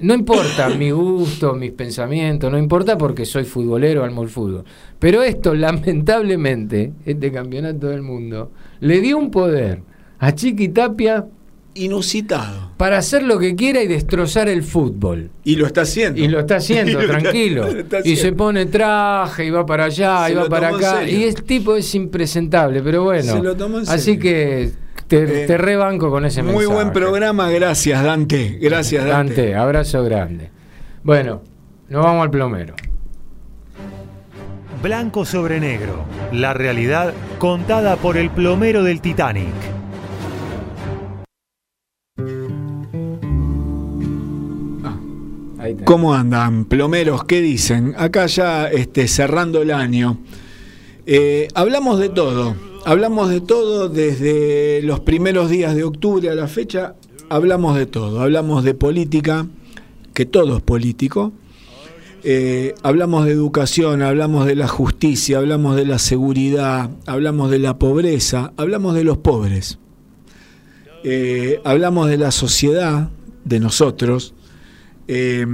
no 0.00 0.14
importa 0.14 0.68
mi 0.78 0.90
gusto, 0.90 1.54
mis 1.54 1.72
pensamientos, 1.72 2.50
no 2.50 2.58
importa 2.58 2.96
porque 2.96 3.24
soy 3.24 3.44
futbolero, 3.44 4.04
amo 4.04 4.22
el 4.22 4.28
fútbol. 4.28 4.64
Pero 4.98 5.22
esto, 5.22 5.54
lamentablemente, 5.54 6.92
este 7.04 7.30
campeonato 7.32 7.88
del 7.88 8.02
mundo, 8.02 8.52
le 8.80 9.00
dio 9.00 9.18
un 9.18 9.30
poder 9.30 9.82
a 10.18 10.32
Chiqui 10.34 10.68
Tapia 10.68 11.26
inusitado. 11.76 12.72
para 12.76 12.98
hacer 12.98 13.22
lo 13.22 13.38
que 13.38 13.54
quiera 13.54 13.82
y 13.82 13.86
destrozar 13.86 14.48
el 14.48 14.62
fútbol. 14.62 15.30
Y 15.44 15.56
lo 15.56 15.66
está 15.66 15.82
haciendo. 15.82 16.20
Y 16.20 16.28
lo 16.28 16.40
está 16.40 16.56
haciendo, 16.56 16.98
tranquilo. 17.06 17.66
está 17.68 17.98
y 18.04 18.16
se 18.16 18.32
pone 18.32 18.66
traje 18.66 19.46
y 19.46 19.50
va 19.50 19.64
para 19.64 19.84
allá, 19.84 20.26
Se 20.26 20.32
y 20.32 20.34
va 20.34 20.48
para 20.48 20.68
acá. 20.68 21.08
Y 21.08 21.24
el 21.24 21.42
tipo 21.42 21.74
es 21.76 21.94
impresentable, 21.94 22.82
pero 22.82 23.04
bueno. 23.04 23.32
Se 23.36 23.42
lo 23.42 23.56
tomó 23.56 23.78
en 23.78 23.88
Así 23.88 24.16
serio. 24.16 24.20
que 24.20 24.70
te, 25.06 25.44
Eh, 25.44 25.46
te 25.46 25.56
rebanco 25.58 26.10
con 26.10 26.24
ese 26.24 26.42
Muy 26.42 26.52
mensaje. 26.54 26.74
buen 26.74 26.92
programa, 26.92 27.50
gracias 27.50 28.02
Dante. 28.02 28.58
Gracias 28.60 29.04
Dante. 29.06 29.34
Dante, 29.34 29.54
abrazo 29.54 30.02
grande. 30.04 30.50
Bueno, 31.02 31.42
nos 31.88 32.04
vamos 32.04 32.24
al 32.24 32.30
plomero. 32.30 32.74
Blanco 34.82 35.24
sobre 35.24 35.58
negro. 35.60 36.04
La 36.32 36.52
realidad 36.52 37.14
contada 37.38 37.96
por 37.96 38.16
el 38.16 38.30
plomero 38.30 38.82
del 38.84 39.00
Titanic. 39.00 39.75
¿Cómo 45.84 46.14
andan, 46.14 46.64
plomeros? 46.64 47.24
¿Qué 47.24 47.40
dicen? 47.40 47.94
Acá 47.96 48.26
ya 48.26 48.68
este, 48.68 49.08
cerrando 49.08 49.62
el 49.62 49.70
año. 49.70 50.18
Eh, 51.06 51.48
hablamos 51.54 51.98
de 51.98 52.08
todo. 52.08 52.54
Hablamos 52.84 53.30
de 53.30 53.40
todo 53.40 53.88
desde 53.88 54.80
los 54.82 55.00
primeros 55.00 55.50
días 55.50 55.74
de 55.74 55.84
octubre 55.84 56.30
a 56.30 56.34
la 56.34 56.46
fecha. 56.46 56.94
Hablamos 57.28 57.76
de 57.76 57.86
todo. 57.86 58.20
Hablamos 58.20 58.64
de 58.64 58.74
política, 58.74 59.46
que 60.14 60.26
todo 60.26 60.56
es 60.56 60.62
político. 60.62 61.32
Eh, 62.22 62.74
hablamos 62.82 63.24
de 63.24 63.32
educación, 63.32 64.02
hablamos 64.02 64.46
de 64.46 64.56
la 64.56 64.66
justicia, 64.66 65.38
hablamos 65.38 65.76
de 65.76 65.86
la 65.86 65.98
seguridad, 65.98 66.90
hablamos 67.06 67.50
de 67.50 67.60
la 67.60 67.78
pobreza, 67.78 68.52
hablamos 68.56 68.94
de 68.94 69.04
los 69.04 69.18
pobres. 69.18 69.78
Eh, 71.04 71.60
hablamos 71.64 72.08
de 72.08 72.18
la 72.18 72.32
sociedad, 72.32 73.10
de 73.44 73.60
nosotros, 73.60 74.34
eh, 75.08 75.46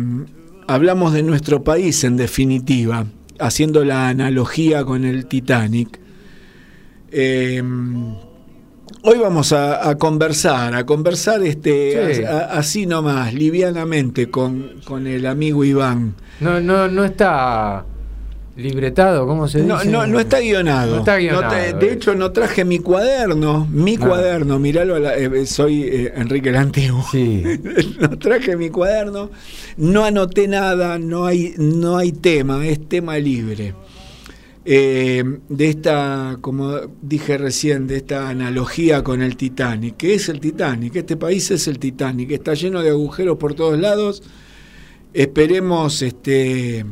hablamos 0.66 1.12
de 1.12 1.22
nuestro 1.22 1.62
país 1.62 2.04
en 2.04 2.16
definitiva, 2.16 3.06
haciendo 3.38 3.84
la 3.84 4.08
analogía 4.08 4.84
con 4.84 5.04
el 5.04 5.26
Titanic. 5.26 5.98
Eh, 7.10 7.62
hoy 9.02 9.18
vamos 9.18 9.52
a, 9.52 9.88
a 9.88 9.98
conversar, 9.98 10.74
a 10.74 10.86
conversar 10.86 11.42
este, 11.42 12.14
Sí. 12.14 12.24
a- 12.24 12.30
a- 12.30 12.44
así 12.58 12.86
nomás, 12.86 13.34
livianamente 13.34 14.30
con, 14.30 14.80
con 14.84 15.06
el 15.06 15.26
amigo 15.26 15.64
Iván. 15.64 16.14
No, 16.40 16.60
no, 16.60 16.88
no 16.88 17.04
está 17.04 17.84
libretado, 18.56 19.26
¿cómo 19.26 19.48
se 19.48 19.62
dice? 19.62 19.68
no, 19.88 20.06
no 20.06 20.20
está 20.20 20.40
guionado. 20.40 20.92
No 20.94 20.98
está 20.98 21.16
guionado, 21.16 21.42
No 21.44 21.48
te- 21.50 21.72
de 21.86 21.90
eh. 21.90 21.94
hecho, 21.94 22.14
no 22.14 22.32
traje 22.32 22.64
mi 22.64 22.78
cuaderno. 22.80 23.66
Mi 23.70 23.96
No. 23.96 24.06
cuaderno, 24.08 24.58
miralo, 24.58 24.94
a 24.96 24.98
la- 25.00 25.14
eh, 25.16 25.46
soy 25.46 25.84
eh, 25.84 26.12
Enrique 26.16 26.50
el 26.50 26.56
Antiguo. 26.56 27.04
Sí. 27.10 27.42
no 28.00 28.18
traje 28.18 28.56
mi 28.56 28.68
cuaderno, 28.68 29.30
no 29.78 30.04
anoté 30.04 30.48
nada, 30.48 30.98
no 30.98 31.24
hay, 31.24 31.54
no 31.56 31.96
hay 31.96 32.12
tema, 32.12 32.66
es 32.66 32.88
tema 32.88 33.16
libre. 33.18 33.74
Eh, 34.64 35.24
de 35.48 35.68
esta, 35.68 36.38
como 36.40 36.78
dije 37.00 37.36
recién, 37.36 37.88
de 37.88 37.96
esta 37.96 38.28
analogía 38.28 39.02
con 39.02 39.20
el 39.22 39.36
Titanic. 39.36 39.96
¿Qué 39.96 40.14
es 40.14 40.28
el 40.28 40.38
Titanic? 40.38 40.94
Este 40.94 41.16
país 41.16 41.50
es 41.50 41.66
el 41.66 41.80
Titanic, 41.80 42.30
está 42.30 42.54
lleno 42.54 42.80
de 42.80 42.90
agujeros 42.90 43.38
por 43.38 43.54
todos 43.54 43.76
lados. 43.78 44.22
Esperemos 45.14 46.00
este, 46.02 46.86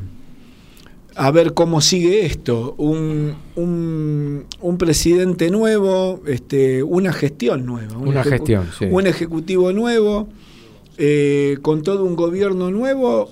a 1.14 1.30
ver 1.30 1.54
cómo 1.54 1.80
sigue 1.80 2.26
esto. 2.26 2.74
Un, 2.78 3.34
un, 3.56 4.44
un 4.60 4.78
presidente 4.78 5.50
nuevo, 5.50 6.22
este, 6.26 6.82
una 6.82 7.12
gestión 7.12 7.66
nueva. 7.66 7.96
un 7.96 8.08
Una 8.08 8.24
gestión, 8.24 8.66
sí. 8.78 8.86
Un 8.90 9.06
ejecutivo 9.06 9.72
nuevo, 9.72 10.28
eh, 10.98 11.58
con 11.62 11.82
todo 11.82 12.04
un 12.04 12.16
gobierno 12.16 12.70
nuevo, 12.70 13.30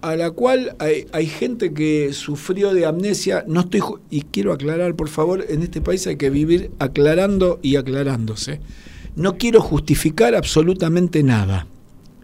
a 0.00 0.16
la 0.16 0.30
cual 0.30 0.74
hay, 0.78 1.06
hay 1.12 1.26
gente 1.26 1.72
que 1.72 2.12
sufrió 2.12 2.74
de 2.74 2.86
amnesia. 2.86 3.44
No 3.46 3.60
estoy 3.60 3.82
y 4.10 4.22
quiero 4.22 4.52
aclarar, 4.52 4.94
por 4.94 5.08
favor, 5.08 5.44
en 5.48 5.62
este 5.62 5.80
país 5.80 6.06
hay 6.06 6.16
que 6.16 6.30
vivir 6.30 6.70
aclarando 6.78 7.60
y 7.62 7.76
aclarándose. 7.76 8.60
No 9.14 9.36
quiero 9.36 9.60
justificar 9.60 10.34
absolutamente 10.34 11.22
nada. 11.22 11.66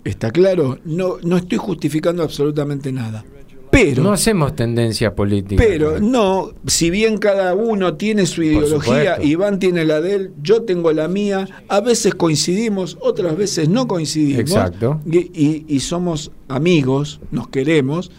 ¿Está 0.04 0.30
claro? 0.30 0.78
No, 0.84 1.18
no 1.22 1.36
estoy 1.36 1.58
justificando 1.58 2.22
absolutamente 2.22 2.92
nada. 2.92 3.24
Pero, 3.70 4.02
No 4.02 4.12
hacemos 4.12 4.56
tendencia 4.56 5.14
política. 5.14 5.62
pero 5.66 6.00
no, 6.00 6.52
si 6.66 6.90
bien 6.90 7.18
cada 7.18 7.54
uno 7.54 7.94
tiene 7.94 8.24
su 8.26 8.42
ideología. 8.42 9.22
Iván 9.22 9.58
tiene 9.58 9.84
la 9.84 10.00
de 10.00 10.14
él, 10.14 10.30
yo 10.42 10.62
tengo 10.62 10.92
la 10.92 11.06
mía, 11.08 11.46
a 11.68 11.80
veces 11.80 12.14
coincidimos, 12.14 12.96
otras 13.00 13.36
veces 13.36 13.68
no 13.68 13.86
coincidimos. 13.86 14.40
Exacto. 14.40 15.00
Y, 15.04 15.18
y- 15.18 15.64
y 15.68 15.80
somos 15.80 16.30
amigos, 16.48 17.20
nos 17.30 17.48
queremos. 17.48 18.10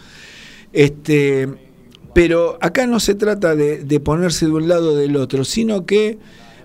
Este, 0.72 1.48
pero 2.14 2.58
acá 2.60 2.86
no 2.86 3.00
se 3.00 3.14
trata 3.14 3.54
de, 3.56 3.84
de 3.84 4.00
ponerse 4.00 4.46
de 4.46 4.52
un 4.52 4.68
lado 4.68 4.92
o 4.92 4.96
del 4.96 5.16
otro, 5.16 5.44
sino 5.44 5.84
que 5.84 6.18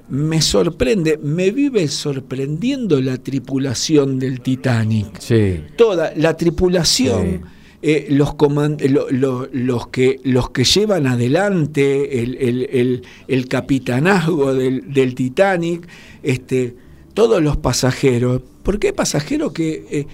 me 0.07 0.41
sorprende, 0.41 1.17
me 1.23 1.49
vive 1.49 1.88
sorprendiendo 1.88 3.01
la 3.01 3.17
tripulación 3.17 4.19
del 4.19 4.41
Titanic 4.41 5.19
Sí. 5.19 5.61
toda 5.75 6.13
la 6.15 6.38
tripulación, 6.38 7.21
Sí. 7.25 7.39
Eh, 7.88 8.07
los, 8.09 8.33
coman- 8.36 8.77
lo- 8.89 9.11
lo- 9.11 9.47
los, 9.53 9.88
que, 9.89 10.19
los 10.23 10.49
que 10.49 10.63
llevan 10.63 11.05
adelante 11.05 12.23
el, 12.23 12.36
el- 12.38 12.67
el- 12.71 13.01
el 13.27 13.47
capitanazgo 13.47 14.55
del, 14.55 14.91
del 14.91 15.13
Titanic, 15.13 15.88
este, 16.23 16.75
todos 17.13 17.43
los 17.43 17.57
pasajeros, 17.57 18.41
porque 18.63 18.88
hay 18.88 18.93
pasajeros 18.93 19.51
que 19.53 19.86
eh, 19.91 20.07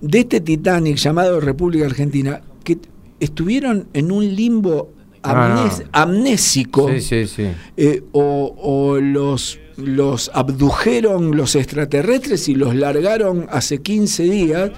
de 0.00 0.18
este 0.18 0.40
Titanic 0.40 0.96
llamado 0.96 1.38
República 1.40 1.86
Argentina, 1.86 2.40
que 2.64 2.78
estuvieron 3.20 3.86
en 3.92 4.10
un 4.10 4.34
limbo 4.34 4.90
Ah, 5.22 5.68
no. 5.68 5.84
amnésico 5.92 6.88
Sí, 6.88 7.00
sí, 7.02 7.26
sí. 7.26 7.46
eh, 7.76 8.02
o, 8.12 8.54
o 8.56 8.98
los, 8.98 9.58
los 9.76 10.30
abdujeron 10.32 11.36
los 11.36 11.54
extraterrestres 11.56 12.48
y 12.48 12.54
los 12.54 12.74
largaron 12.74 13.46
hace 13.50 13.82
15 13.82 14.22
días 14.24 14.70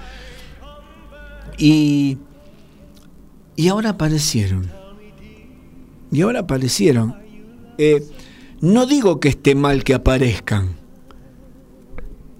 y, 1.57 2.17
y 3.55 3.67
ahora 3.67 3.91
aparecieron. 3.91 4.71
Y 6.11 6.21
ahora 6.21 6.41
aparecieron. 6.41 7.15
Eh, 7.77 8.03
no 8.61 8.85
digo 8.85 9.19
que 9.19 9.29
esté 9.29 9.55
mal 9.55 9.83
que 9.83 9.93
aparezcan. 9.93 10.75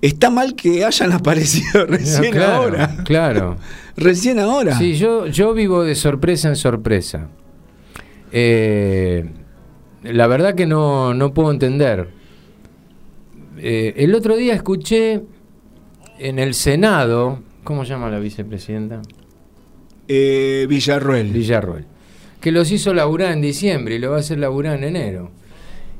Está 0.01 0.29
mal 0.29 0.55
que 0.55 0.83
hayan 0.85 1.11
aparecido 1.13 1.85
recién 1.85 2.31
claro, 2.31 2.53
ahora. 2.53 2.97
Claro. 3.03 3.57
Recién 3.95 4.39
ahora. 4.39 4.77
Sí, 4.77 4.95
yo, 4.95 5.27
yo 5.27 5.53
vivo 5.53 5.83
de 5.83 5.95
sorpresa 5.95 6.49
en 6.49 6.55
sorpresa. 6.55 7.29
Eh, 8.31 9.29
la 10.01 10.27
verdad 10.27 10.55
que 10.55 10.65
no, 10.65 11.13
no 11.13 11.33
puedo 11.33 11.51
entender. 11.51 12.09
Eh, 13.57 13.93
el 13.97 14.15
otro 14.15 14.35
día 14.35 14.55
escuché 14.55 15.21
en 16.19 16.39
el 16.39 16.53
Senado, 16.53 17.39
¿cómo 17.63 17.83
llama 17.83 18.09
la 18.09 18.19
vicepresidenta? 18.19 19.01
Eh, 20.07 20.65
Villarruel. 20.69 21.31
Villarroel, 21.31 21.85
que 22.41 22.51
los 22.51 22.71
hizo 22.71 22.93
laburar 22.93 23.31
en 23.31 23.41
diciembre 23.41 23.95
y 23.95 23.99
lo 23.99 24.11
va 24.11 24.17
a 24.17 24.19
hacer 24.19 24.37
laburar 24.39 24.77
en 24.77 24.83
enero. 24.83 25.31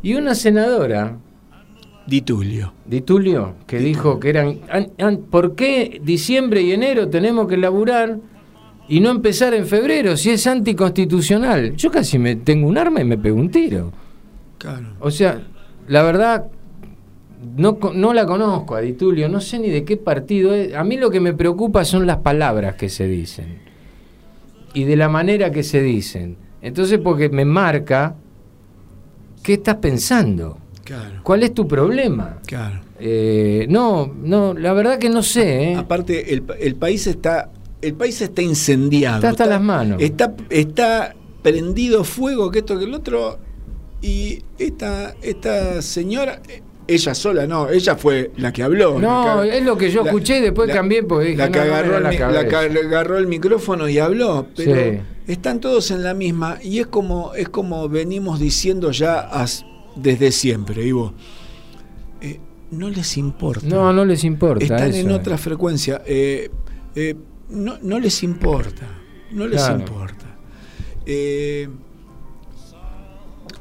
Y 0.01 0.16
una 0.16 0.36
senadora, 0.36 1.18
Di 2.05 2.22
Tulio. 2.22 2.74
Di 2.86 2.99
Tulio, 3.01 3.55
que 3.66 3.80
dijo 3.80 4.20
que 4.20 4.30
eran. 4.30 4.59
an- 4.70 4.91
an- 4.99 5.18
¿Por 5.30 5.55
qué 5.55 6.01
diciembre 6.03 6.61
y 6.61 6.74
enero 6.74 7.07
tenemos 7.09 7.47
que 7.47 7.55
laburar 7.55 8.18
y 8.89 8.99
no 8.99 9.09
empezar 9.11 9.53
en 9.53 9.66
febrero 9.66 10.18
si 10.18 10.32
es 10.32 10.45
anticonstitucional? 10.45 11.78
Yo 11.78 11.89
casi 11.91 12.20
me 12.20 12.36
tengo 12.36 12.68
un 12.68 12.78
arma 12.78 12.99
y 12.99 13.05
me 13.05 13.18
pego 13.18 13.38
un 13.38 13.49
tiro. 13.49 13.93
Claro. 14.57 14.88
O 14.99 15.11
sea, 15.11 15.41
la 15.88 16.03
verdad, 16.03 16.47
no, 17.57 17.77
no 17.93 18.13
la 18.13 18.25
conozco 18.25 18.75
a 18.75 18.81
Di 18.81 18.93
Tulio, 18.93 19.29
no 19.29 19.41
sé 19.41 19.59
ni 19.59 19.69
de 19.69 19.83
qué 19.83 19.97
partido 19.97 20.53
es. 20.53 20.73
A 20.73 20.83
mí 20.83 20.97
lo 20.97 21.09
que 21.09 21.19
me 21.19 21.33
preocupa 21.33 21.85
son 21.85 22.05
las 22.07 22.17
palabras 22.17 22.75
que 22.75 22.89
se 22.89 23.07
dicen 23.07 23.59
y 24.73 24.85
de 24.85 24.95
la 24.95 25.09
manera 25.09 25.51
que 25.51 25.63
se 25.63 25.81
dicen. 25.81 26.37
Entonces, 26.61 26.99
porque 27.03 27.29
me 27.29 27.45
marca 27.45 28.15
qué 29.43 29.53
estás 29.53 29.75
pensando, 29.75 30.57
Claro. 30.83 31.21
cuál 31.23 31.43
es 31.43 31.53
tu 31.53 31.67
problema. 31.67 32.39
Claro. 32.45 32.81
Eh, 32.99 33.67
no, 33.69 34.11
no, 34.21 34.53
la 34.53 34.73
verdad 34.73 34.97
que 34.97 35.09
no 35.09 35.23
sé. 35.23 35.71
¿eh? 35.71 35.75
Aparte, 35.75 36.33
el, 36.33 36.43
el 36.59 36.75
país 36.75 37.07
está 37.07 37.49
el 37.81 37.95
país 37.95 38.21
está 38.21 38.41
incendiado. 38.41 39.17
Está 39.17 39.29
hasta 39.29 39.45
las 39.45 39.61
manos. 39.61 40.01
Está, 40.01 40.33
está 40.49 41.13
prendido 41.41 42.05
fuego, 42.05 42.49
que 42.49 42.59
esto 42.59 42.77
que 42.79 42.85
el 42.85 42.93
otro. 42.93 43.39
Y 44.01 44.41
esta, 44.57 45.15
esta 45.21 45.81
señora, 45.81 46.41
ella 46.93 47.13
sola, 47.15 47.45
no, 47.47 47.69
ella 47.69 47.95
fue 47.95 48.31
la 48.37 48.51
que 48.53 48.63
habló. 48.63 48.99
No, 48.99 49.43
la 49.43 49.55
es 49.55 49.63
lo 49.63 49.77
que 49.77 49.89
yo 49.91 50.03
escuché 50.05 50.41
después 50.41 50.71
cambié 50.71 51.03
porque 51.03 51.25
dije, 51.29 51.37
la 51.37 51.51
que, 51.51 51.59
no, 51.59 51.63
agarró, 51.65 51.97
el, 51.97 52.03
la 52.03 52.31
la 52.31 52.47
que 52.47 52.55
agarró 52.55 53.17
el 53.17 53.27
micrófono 53.27 53.87
y 53.89 53.99
habló, 53.99 54.47
pero 54.55 54.75
Sí. 54.91 54.99
están 55.27 55.59
todos 55.59 55.91
en 55.91 56.03
la 56.03 56.13
misma 56.13 56.57
y 56.61 56.79
es 56.79 56.87
como 56.87 57.33
es 57.33 57.49
como 57.49 57.87
venimos 57.89 58.39
diciendo 58.39 58.91
ya 58.91 59.19
as- 59.19 59.65
desde 59.95 60.31
siempre, 60.31 60.83
Ivo. 60.85 61.13
Eh, 62.21 62.39
no 62.71 62.89
les 62.89 63.17
importa. 63.17 63.65
No, 63.67 63.93
no 63.93 64.05
les 64.05 64.23
importa. 64.23 64.63
Están 64.63 64.89
eso 64.89 64.99
en 64.99 65.11
otra 65.11 65.37
frecuencia. 65.37 66.01
Eh, 66.05 66.49
eh, 66.95 67.15
no, 67.49 67.77
no 67.81 67.99
les 67.99 68.23
importa. 68.23 68.87
No 69.31 69.45
les 69.47 69.61
Claro. 69.61 69.79
importa. 69.79 70.25
Eh, 71.05 71.67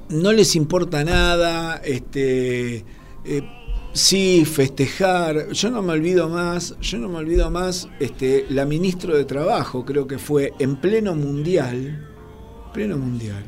no 0.09 0.33
les 0.33 0.57
importa 0.57 1.05
nada. 1.05 1.77
Este, 1.85 2.85
eh, 3.25 3.43
sí, 3.93 4.45
festejar. 4.45 5.49
Yo 5.51 5.71
no 5.71 5.83
me 5.83 5.93
olvido 5.93 6.29
más. 6.29 6.75
Yo 6.81 6.99
no 6.99 7.09
me 7.09 7.19
olvido 7.19 7.51
más. 7.51 7.89
Este, 8.01 8.47
la 8.51 8.65
ministra 8.67 9.15
de 9.15 9.25
Trabajo, 9.25 9.85
creo 9.85 10.07
que 10.07 10.19
fue 10.19 10.53
en 10.59 10.77
pleno 10.77 11.15
mundial. 11.15 12.09
Pleno 12.73 12.97
mundial. 12.97 13.45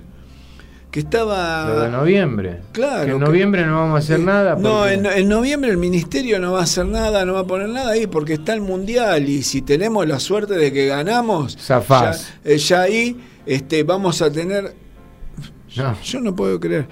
Que 0.91 1.01
estaba. 1.01 1.68
Lo 1.68 1.81
de 1.81 1.91
noviembre. 1.91 2.61
Claro, 2.70 3.05
Que 3.07 3.11
en 3.12 3.18
que- 3.18 3.25
noviembre 3.25 3.66
no 3.66 3.81
vamos 3.81 3.97
a 3.97 3.99
hacer 3.99 4.20
Eh, 4.20 4.25
nada. 4.25 4.55
No, 4.57 4.87
en, 4.87 5.07
en 5.07 5.29
noviembre 5.29 5.70
el 5.70 5.77
ministerio 5.77 6.39
no 6.39 6.53
va 6.53 6.61
a 6.61 6.62
hacer 6.62 6.87
nada, 6.87 7.25
no 7.25 7.33
va 7.33 7.41
a 7.41 7.47
poner 7.47 7.68
nada 7.68 7.91
ahí 7.93 8.07
porque 8.07 8.35
está 8.35 8.55
el 8.55 8.61
mundial 8.61 9.29
y 9.29 9.43
si 9.43 9.61
tenemos 9.62 10.07
la 10.07 10.20
suerte 10.20 10.55
de 10.55 10.72
que 10.72 10.87
ganamos, 10.87 11.57
Zafás. 11.59 12.35
ya, 12.45 12.51
eh, 12.53 12.59
ya 12.59 12.81
ahí 12.83 13.16
este, 13.45 13.83
vamos 13.83 14.22
a 14.22 14.31
tener. 14.31 14.72
No. 15.77 16.01
Yo 16.01 16.20
no 16.20 16.37
puedo 16.37 16.61
creer. 16.61 16.87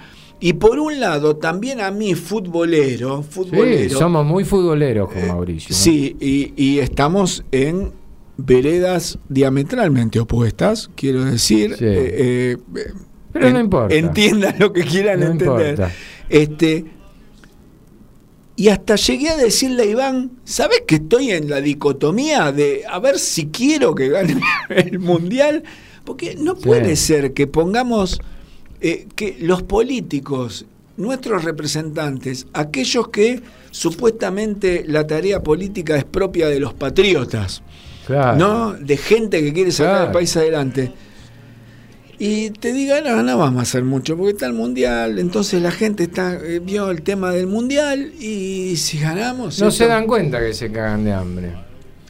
Y 0.45 0.55
por 0.55 0.79
un 0.81 0.99
lado, 0.99 1.37
también 1.37 1.81
a 1.81 1.91
mí, 1.93 2.15
futbolero, 2.17 3.23
Sí, 3.23 3.29
futbolero. 3.31 3.97
somos 3.99 4.27
muy 4.27 4.45
futboleros 4.45 5.11
con 5.13 5.29
Mauricio. 5.29 5.69
¿no? 5.71 5.77
Sí, 5.77 6.17
y, 6.21 6.53
y 6.57 6.81
estamos 6.81 7.45
en 7.53 7.93
veredas 8.37 9.19
diametralmente 9.29 10.19
opuestas, 10.19 10.91
quiero 10.97 11.25
decir. 11.25 11.77
Sí. 11.79 11.85
eh, 11.87 12.57
eh, 12.75 12.93
Pero 13.33 13.51
no 13.51 13.61
importa. 13.61 13.95
Entiendan 13.95 14.57
lo 14.59 14.73
que 14.73 14.83
quieran 14.83 15.21
No 15.21 15.27
entender. 15.27 15.71
importa. 15.71 15.93
Este, 16.29 16.87
y 18.57 18.69
hasta 18.69 18.97
llegué 18.97 19.29
a 19.31 19.37
decirle 19.37 19.85
a 19.85 19.87
Iván, 19.87 20.33
¿sabes 20.45 20.83
que 20.87 20.97
estoy 20.97 21.31
en 21.31 21.49
la 21.49 21.61
dicotomía 21.61 22.53
de 22.53 22.83
a 22.91 22.99
ver 22.99 23.19
si 23.19 23.47
quiero 23.47 23.95
que 23.95 24.09
gane 24.09 24.41
el 24.71 24.99
mundial? 24.99 25.63
Porque 26.05 26.35
no 26.37 26.57
Sí. 26.57 26.63
puede 26.65 26.97
ser 26.97 27.33
que 27.33 27.47
pongamos 27.47 28.21
eh, 28.83 29.07
que 29.17 29.37
los 29.41 29.63
políticos, 29.63 30.67
nuestros 30.97 31.45
representantes, 31.45 32.47
aquellos 32.53 33.09
que 33.09 33.41
supuestamente 33.71 34.85
la 34.87 35.07
tarea 35.07 35.43
política 35.43 35.97
es 35.97 36.05
propia 36.05 36.49
de 36.49 36.61
los 36.61 36.75
patriotas, 36.75 37.63
Claro. 38.07 38.37
¿no? 38.37 38.73
De 38.73 38.97
gente 38.97 39.41
que 39.43 39.53
quiere 39.53 39.71
sacar 39.71 39.93
Claro. 39.93 40.07
el 40.09 40.13
país 40.13 40.37
adelante. 40.37 40.93
y 42.19 42.51
te 42.51 42.73
digan, 42.73 43.03
no, 43.05 43.21
no 43.23 43.37
vamos 43.39 43.59
a 43.61 43.63
hacer 43.63 43.83
mucho, 43.83 44.17
porque 44.17 44.33
está 44.33 44.47
el 44.47 44.53
mundial, 44.53 45.19
entonces 45.19 45.61
la 45.61 45.73
gente 45.73 46.05
está 46.05 46.35
eh, 46.35 46.61
vio 46.61 46.89
el 46.91 47.03
tema 47.03 47.33
del 47.33 47.49
mundial 47.49 48.13
y 48.21 48.77
si 48.77 48.99
ganamos... 49.01 49.59
No 49.61 49.69
esto- 49.69 49.71
se 49.73 49.87
dan 49.89 50.07
cuenta 50.07 50.39
que 50.39 50.55
se 50.55 50.71
cagan 50.71 51.03
de 51.05 51.13
hambre. 51.13 51.53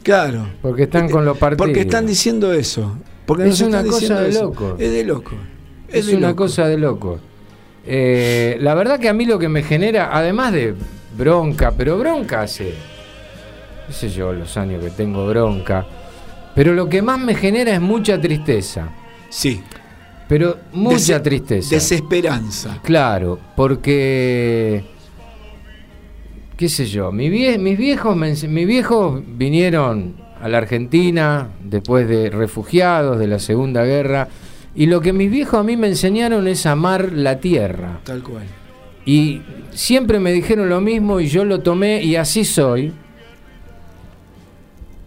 Claro. 0.03 0.47
Porque 0.61 0.83
están 0.83 1.09
con 1.09 1.25
los 1.25 1.35
partidos. 1.37 1.65
Porque 1.67 1.81
están 1.81 2.05
diciendo 2.05 2.53
eso. 2.53 2.95
Porque 3.25 3.47
Es 3.47 3.61
una 3.61 3.83
cosa 3.83 4.21
de 4.21 4.29
eso. 4.29 4.43
loco. 4.43 4.75
Es 4.77 4.91
de 4.91 5.03
loco. 5.03 5.31
Es, 5.93 6.07
una 6.09 6.29
loco. 6.29 6.43
cosa 6.43 6.67
de 6.67 6.77
loco. 6.77 7.19
Eh, 7.85 8.57
la 8.61 8.73
verdad 8.75 8.99
que 8.99 9.09
a 9.09 9.13
mí 9.13 9.25
lo 9.25 9.37
que 9.39 9.49
me 9.49 9.63
genera, 9.63 10.09
además 10.13 10.53
de 10.53 10.73
bronca, 11.17 11.71
pero 11.77 11.97
bronca 11.97 12.41
hace, 12.41 12.73
qué 13.87 13.93
sé 13.93 14.09
yo, 14.09 14.31
los 14.33 14.55
años 14.57 14.83
que 14.83 14.89
tengo 14.89 15.27
bronca, 15.27 15.85
pero 16.55 16.73
lo 16.73 16.87
que 16.87 17.01
más 17.01 17.19
me 17.19 17.35
genera 17.35 17.73
es 17.73 17.81
mucha 17.81 18.19
tristeza. 18.19 18.89
Sí. 19.29 19.61
Pero 20.29 20.57
mucha 20.71 21.17
Dese- 21.19 21.23
tristeza. 21.23 21.75
Desesperanza. 21.75 22.79
Claro, 22.83 23.37
porque 23.55 24.83
qué 26.55 26.69
sé 26.69 26.85
yo, 26.85 27.11
mi 27.11 27.29
vie- 27.29 27.59
mis 27.59 27.77
viejos 27.77 28.15
mis 28.15 28.67
viejos 28.67 29.21
vinieron 29.27 30.15
a 30.41 30.47
la 30.47 30.59
Argentina 30.59 31.49
después 31.63 32.07
de 32.07 32.29
refugiados 32.29 33.19
de 33.19 33.27
la 33.27 33.39
Segunda 33.39 33.83
Guerra 33.83 34.27
y 34.75 34.85
lo 34.87 35.01
que 35.01 35.13
mis 35.13 35.29
viejos 35.29 35.59
a 35.59 35.63
mí 35.63 35.77
me 35.77 35.87
enseñaron 35.87 36.47
es 36.47 36.65
amar 36.65 37.11
la 37.13 37.39
tierra. 37.39 37.99
Tal 38.03 38.23
cual. 38.23 38.43
Y 39.05 39.41
siempre 39.71 40.19
me 40.19 40.31
dijeron 40.31 40.69
lo 40.69 40.79
mismo 40.81 41.19
y 41.19 41.27
yo 41.27 41.45
lo 41.45 41.59
tomé 41.61 42.01
y 42.03 42.15
así 42.15 42.45
soy. 42.45 42.93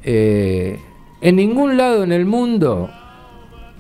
Eh, 0.05 0.79
en 1.21 1.37
ningún 1.37 1.77
lado 1.77 2.05
en 2.05 2.13
el 2.13 2.27
mundo 2.27 2.89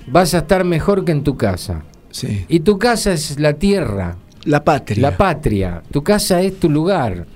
vas 0.08 0.34
a 0.34 0.38
estar 0.38 0.64
mejor 0.64 1.04
que 1.04 1.12
en 1.12 1.22
tu 1.22 1.36
casa. 1.36 1.84
Sí. 2.10 2.44
Y 2.48 2.60
tu 2.60 2.78
casa 2.78 3.12
es 3.12 3.38
la 3.38 3.54
tierra, 3.54 4.16
La 4.44 4.64
patria. 4.64 5.02
la 5.10 5.16
patria. 5.16 5.82
Tu 5.90 6.02
casa 6.02 6.40
es 6.40 6.58
tu 6.58 6.70
lugar. 6.70 7.26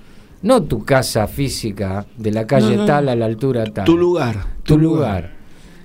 No 0.43 0.63
tu 0.63 0.85
casa 0.85 1.27
física 1.27 2.07
de 2.17 2.31
la 2.33 2.47
calle 2.47 2.75
No, 2.77 2.83
no. 2.83 2.87
tal 2.87 3.09
a 3.11 3.15
la 3.15 3.27
altura 3.27 3.65
tal. 3.67 3.85
Tu 3.85 3.97
lugar. 3.97 4.37
Tu 4.63 4.79
lugar. 4.79 5.33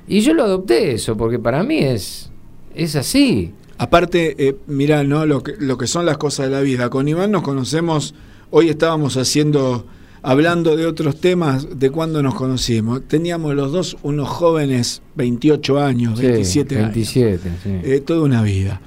Y 0.08 0.22
yo 0.22 0.34
lo 0.34 0.44
adopté 0.44 0.94
eso 0.94 1.18
porque 1.18 1.40
para 1.40 1.62
mí 1.64 1.80
es, 1.80 2.32
es 2.76 2.96
así. 2.96 3.54
Aparte, 3.78 4.36
eh, 4.38 4.56
mirá, 4.68 5.04
¿no? 5.04 5.26
Lo 5.26 5.44
que, 5.44 5.54
lo 5.60 5.78
que 5.78 5.88
son 5.88 6.06
las 6.06 6.18
cosas 6.18 6.46
de 6.48 6.52
la 6.54 6.62
vida. 6.62 6.90
Con 6.90 7.08
Iván 7.08 7.32
nos 7.32 7.42
conocemos, 7.44 8.16
hoy 8.50 8.70
estábamos 8.70 9.18
haciendo, 9.18 9.86
hablando 10.22 10.78
de 10.78 10.86
otros 10.86 11.20
temas, 11.20 11.68
de 11.78 11.90
cuando 11.90 12.24
nos 12.24 12.36
conocimos. 12.36 13.02
Teníamos 13.08 13.54
los 13.56 13.72
dos 13.74 13.98
unos 14.04 14.30
jóvenes, 14.30 15.02
28 15.16 15.80
años, 15.82 16.20
Sí, 16.20 16.26
27 16.28 16.76
años. 16.78 16.94
27, 16.94 17.50
sí. 17.64 17.70
Eh, 17.84 18.00
toda 18.00 18.22
una 18.22 18.42
vida. 18.44 18.80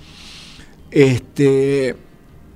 Este, 0.90 1.94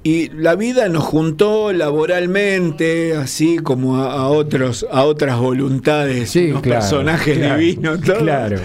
y 0.03 0.31
la 0.31 0.55
vida 0.57 0.89
nos 0.89 1.05
juntó 1.05 1.73
laboralmente, 1.73 3.15
así 3.15 3.59
como 3.59 3.99
a, 3.99 4.13
a 4.15 4.27
otros, 4.29 4.87
a 4.91 5.05
otras 5.05 5.39
voluntades, 5.39 6.31
Sí, 6.31 6.47
unos 6.51 6.63
claro, 6.63 6.81
personajes 6.81 7.37
claro, 7.39 7.61
divinos, 7.61 8.01
todos. 8.01 8.19
claro. 8.19 8.59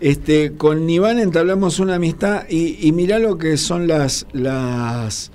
Este, 0.00 0.52
con 0.52 0.88
Iván 0.88 1.18
entablamos 1.18 1.80
una 1.80 1.96
amistad 1.96 2.44
y, 2.48 2.78
y 2.86 2.92
mirá 2.92 3.18
lo 3.18 3.36
que 3.36 3.56
son 3.56 3.88
las, 3.88 4.26
las, 4.32 5.32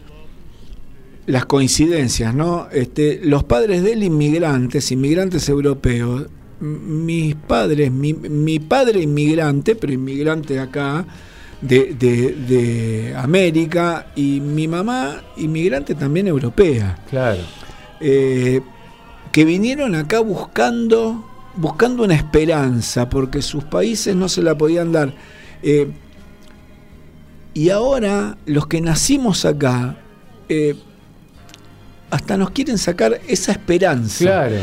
las 1.26 1.46
coincidencias, 1.46 2.34
¿no? 2.34 2.68
Este, 2.72 3.20
los 3.24 3.44
padres 3.44 3.84
de 3.84 3.94
él, 3.94 4.04
inmigrantes, 4.04 4.92
inmigrantes 4.92 5.50
europeos, 5.50 6.28
mis 6.62 7.36
padres, 7.36 7.92
mi, 7.92 8.14
mi 8.14 8.60
padre 8.60 9.02
inmigrante, 9.02 9.76
pero 9.76 9.92
inmigrante 9.92 10.60
acá, 10.60 11.06
de, 11.62 11.94
de- 11.98 12.32
de 12.34 13.16
América, 13.18 14.08
y 14.16 14.40
mi 14.40 14.68
mamá 14.68 15.24
inmigrante 15.38 15.96
también 15.96 16.28
europea 16.28 16.98
Claro. 17.10 17.42
eh, 18.00 18.62
que 19.32 19.46
vinieron 19.46 19.96
acá 19.96 20.20
buscando, 20.20 21.26
buscando 21.56 22.04
una 22.04 22.16
esperanza, 22.16 23.10
porque 23.10 23.42
sus 23.42 23.64
países 23.64 24.16
no 24.16 24.28
se 24.30 24.42
la 24.42 24.58
podían 24.58 24.92
dar. 24.92 25.14
Eh, 25.62 25.92
y 27.54 27.70
ahora 27.70 28.38
los 28.46 28.68
que 28.68 28.82
nacimos 28.82 29.46
acá, 29.46 29.98
eh, 30.50 30.76
hasta 32.10 32.38
nos 32.38 32.52
quieren 32.52 32.78
sacar 32.78 33.20
esa 33.28 33.52
esperanza, 33.52 34.24
Claro. 34.26 34.58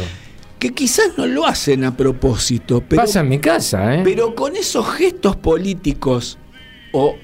que 0.58 0.72
quizás 0.72 1.16
no 1.16 1.26
lo 1.26 1.46
hacen 1.46 1.84
a 1.84 1.96
propósito, 1.96 2.82
pero, 2.86 3.02
Pasa 3.02 3.20
en 3.20 3.28
mi 3.28 3.38
casa, 3.38 3.94
¿eh? 3.96 4.00
pero 4.04 4.34
con 4.34 4.56
esos 4.56 4.86
gestos 4.94 5.36
políticos 5.36 6.38
o 6.92 7.14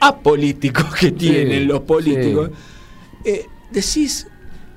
apolíticos 0.00 0.94
que 0.94 1.10
tienen 1.10 1.66
los 1.66 1.80
políticos, 1.80 2.50
eh, 3.24 3.46
decís, 3.72 4.26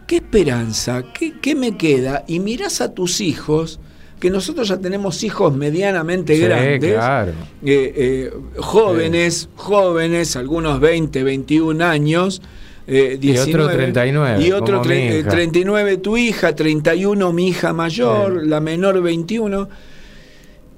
¿qué 0.08 0.18
esperanza? 0.18 1.04
¿Qué, 1.14 1.34
qué 1.42 1.54
me 1.56 1.78
queda? 1.78 2.24
Y 2.28 2.40
mirás 2.40 2.80
a 2.82 2.94
tus 2.94 3.20
hijos, 3.22 3.80
que 4.20 4.30
nosotros 4.30 4.68
ya 4.68 4.78
tenemos 4.78 5.24
hijos 5.24 5.56
medianamente 5.56 6.36
Sí, 6.36 6.42
grandes, 6.42 6.94
claro. 6.94 7.32
eh, 7.64 7.94
eh, 7.96 8.34
jóvenes, 8.58 9.50
jóvenes, 9.56 10.36
algunos 10.36 10.80
20, 10.80 11.24
21 11.24 11.82
años. 11.82 12.42
eh, 12.88 13.20
Y 13.22 13.32
otro 13.38 13.68
19, 13.68 13.74
39, 13.76 14.46
Y 14.48 14.52
otro 14.54 14.78
como 14.80 14.90
mi 14.90 14.96
eh, 14.96 15.20
hija. 15.20 15.30
39 15.30 15.98
tu 15.98 16.18
hija, 16.18 16.56
31 16.56 17.34
mi 17.34 17.50
hija 17.50 17.74
mayor, 17.74 18.42
Sí. 18.44 18.48
la 18.50 18.60
menor 18.62 19.02
21. 19.02 19.68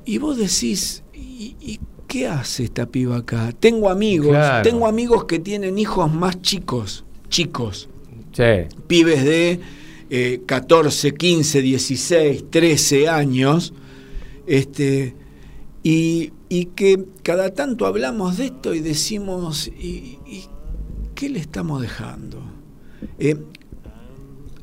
Y 0.05 0.17
vos 0.17 0.37
decís, 0.37 1.03
¿y, 1.13 1.55
y 1.61 1.79
qué 2.07 2.27
hace 2.27 2.63
esta 2.63 2.87
piba 2.87 3.17
acá? 3.17 3.53
Tengo 3.59 3.89
amigos, 3.89 4.29
Claro. 4.29 4.63
tengo 4.67 4.87
amigos 4.87 5.25
que 5.25 5.37
tienen 5.39 5.77
hijos 5.77 6.11
más 6.11 6.41
chicos, 6.41 7.05
chicos, 7.29 7.87
Sí. 8.33 8.43
pibes 8.87 9.23
de 9.23 9.59
eh, 10.10 10.41
14, 10.45 11.14
15, 11.14 11.62
16, 11.62 12.43
13 12.49 13.07
años, 13.10 13.74
este, 14.47 15.16
y, 15.84 16.34
y 16.49 16.66
que 16.66 17.05
cada 17.24 17.53
tanto 17.53 17.86
hablamos 17.86 18.38
de 18.38 18.45
esto 18.45 18.74
y 18.74 18.80
decimos, 18.80 19.68
¿y, 19.68 20.18
y 20.26 20.45
qué 21.16 21.30
le 21.30 21.39
estamos 21.39 21.82
dejando? 21.82 22.41
Eh, 23.18 23.36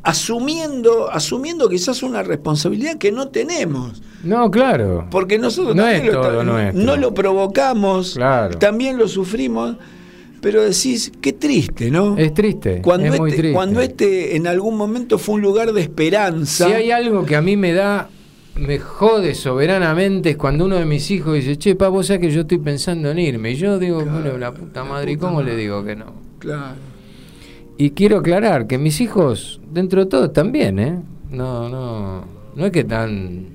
asumiendo, 0.02 1.10
asumiendo 1.10 1.68
quizás 1.68 2.02
una 2.02 2.22
responsabilidad 2.22 2.96
que 2.98 3.10
no 3.12 3.28
tenemos. 3.28 4.02
No, 4.22 4.50
claro. 4.50 5.06
Porque 5.10 5.38
nosotros 5.38 5.74
No 5.76 5.86
es 5.86 6.04
lo, 6.04 6.20
todo 6.20 6.42
no 6.44 6.96
lo 6.96 7.14
provocamos, 7.14 8.14
Claro. 8.14 8.58
también 8.58 8.98
lo 8.98 9.08
sufrimos, 9.08 9.76
pero 10.46 10.62
decís, 10.62 11.10
qué 11.20 11.32
triste, 11.32 11.90
¿no? 11.90 12.16
Es 12.16 12.32
triste. 12.32 12.80
Cuando, 12.80 13.08
es 13.08 13.18
muy 13.18 13.30
este, 13.30 13.42
triste. 13.42 13.52
cuando 13.56 13.80
este 13.80 14.36
en 14.36 14.46
algún 14.46 14.76
momento 14.76 15.18
fue 15.18 15.34
un 15.34 15.40
lugar 15.40 15.72
de 15.72 15.80
esperanza. 15.80 16.68
Si 16.68 16.72
hay 16.72 16.92
algo 16.92 17.26
que 17.26 17.34
a 17.34 17.42
mí 17.42 17.56
me 17.56 17.72
da, 17.72 18.08
me 18.54 18.78
jode 18.78 19.34
soberanamente, 19.34 20.30
es 20.30 20.36
cuando 20.36 20.66
uno 20.66 20.76
de 20.76 20.84
mis 20.84 21.10
hijos 21.10 21.34
dice, 21.34 21.56
che, 21.58 21.74
pa, 21.74 21.88
vos 21.88 22.06
sabés 22.06 22.20
que 22.20 22.30
yo 22.30 22.42
estoy 22.42 22.58
pensando 22.58 23.10
en 23.10 23.18
irme. 23.18 23.50
Y 23.50 23.54
yo 23.56 23.80
digo, 23.80 24.04
bueno, 24.04 24.38
la 24.38 24.54
puta 24.54 24.84
madre, 24.84 25.10
¿y 25.10 25.16
cómo 25.16 25.42
le 25.42 25.56
digo 25.56 25.84
que 25.84 25.96
no? 25.96 26.12
Claro. 26.38 26.76
Y 27.76 27.90
quiero 27.90 28.18
aclarar 28.18 28.68
que 28.68 28.78
mis 28.78 29.00
hijos, 29.00 29.60
dentro 29.68 30.04
de 30.04 30.06
todo, 30.08 30.44
bien, 30.52 30.78
¿eh? 30.78 31.02
No, 31.28 31.68
no, 31.68 32.24
no 32.54 32.66
es 32.66 32.70
que 32.70 32.80
están 32.80 33.46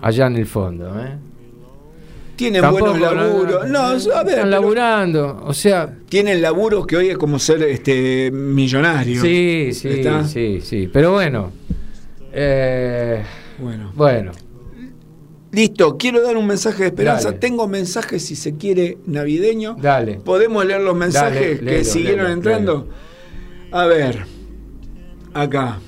allá 0.00 0.26
en 0.26 0.34
el 0.34 0.46
fondo, 0.46 1.00
¿eh? 1.00 1.16
Tienen 2.36 2.62
Tampoco, 2.62 2.90
buenos 2.94 3.14
laburos. 3.16 3.68
No, 3.68 3.78
a 3.80 4.22
ver. 4.24 4.34
Están 4.34 4.50
laburando, 4.50 5.42
o 5.46 5.54
sea, 5.54 5.92
Tienen 6.08 6.42
laburos 6.42 6.86
que 6.86 6.96
hoy 6.96 7.08
es 7.10 7.18
como 7.18 7.38
ser 7.38 7.62
este 7.62 8.30
millonario. 8.32 9.20
sí, 9.22 9.70
sí, 9.72 9.88
¿Está? 9.88 10.24
sí, 10.26 10.60
sí. 10.62 10.88
Pero 10.92 11.12
bueno, 11.12 11.52
eh, 12.32 13.22
Bueno. 13.58 13.92
bueno, 13.94 14.32
Listo, 15.52 15.96
quiero 15.96 16.20
dar 16.20 16.36
un 16.36 16.48
mensaje 16.48 16.82
de 16.82 16.88
esperanza. 16.88 17.28
Dale. 17.28 17.38
Tengo 17.38 17.68
mensajes, 17.68 18.24
si 18.24 18.34
se 18.34 18.56
quiere, 18.56 18.98
navideño. 19.06 19.76
dale. 19.80 20.14
¿Podemos 20.14 20.64
leer 20.66 20.80
los 20.80 20.96
mensajes 20.96 21.60
Dale, 21.60 21.70
que 21.78 21.84
siguieron 21.84 22.24
léelo, 22.24 22.32
entrando? 22.34 22.88
A 23.70 23.86
ver, 23.86 24.24
acá. 25.32 25.78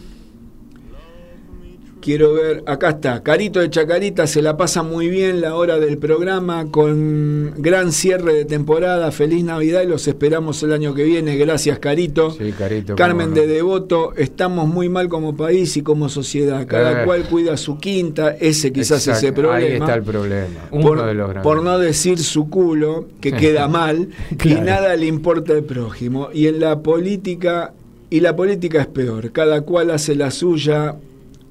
Quiero 2.07 2.35
ver, 2.35 2.63
acá 2.67 2.91
está, 2.91 3.21
Carito 3.25 3.59
de 3.59 3.69
Chacarita, 3.69 4.29
se 4.29 4.41
la 4.41 4.57
pasa 4.57 4.85
muy 4.85 5.09
bien 5.09 5.41
la 5.41 5.57
hora 5.57 5.81
del 5.81 5.99
programa 5.99 6.71
con 6.71 7.53
gran 7.59 7.91
cierre 7.91 8.33
de 8.33 8.45
temporada, 8.45 9.11
feliz 9.11 9.43
Navidad 9.43 9.83
y 9.83 9.87
los 9.89 10.07
esperamos 10.07 10.63
el 10.63 10.73
año 10.73 10.95
que 10.95 11.03
viene, 11.03 11.37
gracias 11.37 11.81
Carito. 11.81 12.31
Sí, 12.31 12.53
Carito. 12.57 12.95
Carmen 12.95 13.31
no. 13.31 13.35
de 13.35 13.49
Devoto, 13.49 14.13
estamos 14.17 14.69
muy 14.69 14.89
mal 14.89 15.09
como 15.09 15.37
país 15.37 15.77
y 15.77 15.83
como 15.83 16.09
sociedad, 16.09 16.65
cada 16.69 17.03
Eh. 17.03 17.05
cual 17.07 17.25
cuida 17.25 17.57
su 17.57 17.77
quinta, 17.79 18.37
ese 18.39 18.73
quizás 18.73 19.01
es 19.03 19.09
Exacto, 19.09 19.27
ese 19.27 19.33
problema 19.33 19.57
Ahí 19.67 19.73
está 19.73 19.95
el 19.97 20.03
problema. 20.05 20.61
Uno 20.71 20.83
por, 20.87 21.05
de 21.07 21.15
los 21.15 21.29
grandes. 21.31 21.43
por 21.43 21.63
no 21.65 21.77
decir 21.81 22.21
su 22.21 22.49
culo, 22.49 23.09
que 23.21 23.33
queda 23.33 23.67
mal, 23.67 24.11
Claro. 24.37 24.61
y 24.61 24.65
nada 24.65 24.95
le 24.95 25.07
importa 25.07 25.55
al 25.55 25.65
prójimo. 25.65 26.29
Y 26.33 26.47
en 26.47 26.61
la 26.61 26.79
política, 26.79 27.73
y 28.11 28.21
la 28.21 28.37
política 28.37 28.81
es 28.81 28.87
peor, 28.87 29.33
cada 29.33 29.63
cual 29.63 29.91
hace 29.91 30.15
la 30.15 30.31
suya, 30.31 30.95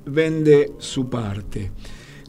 vende 0.05 0.71
su 0.77 1.09
parte. 1.09 1.71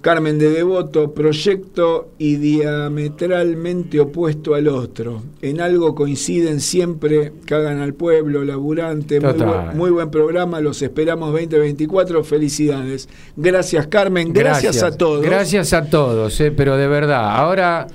Carmen 0.07 0.39
de 0.39 0.51
Devoto, 0.51 1.13
proyecto 1.13 2.11
y 2.17 2.37
diametralmente 2.37 3.99
opuesto 3.99 4.55
al 4.55 4.69
otro. 4.69 5.21
En 5.43 5.61
algo 5.61 5.97
coinciden 5.97 6.61
siempre, 6.61 7.33
cagan 7.45 7.81
al 7.81 7.93
pueblo, 7.95 8.45
laburante. 8.45 9.19
Muy 9.19 9.33
buen, 9.33 9.77
muy 9.77 9.91
buen, 9.91 10.11
programa, 10.13 10.61
los 10.61 10.81
esperamos 10.81 11.33
2024. 11.33 12.23
Felicidades. 12.23 13.09
Gracias, 13.35 13.89
Carmen. 13.89 14.33
Gracias, 14.33 14.81
a 14.85 14.97
todos. 14.97 15.25
Gracias 15.25 15.73
a 15.73 15.91
todos, 15.91 16.41
eh, 16.41 16.53
pero 16.53 16.77
de 16.77 16.87
verdad. 16.87 17.37
Ahora, 17.37 17.89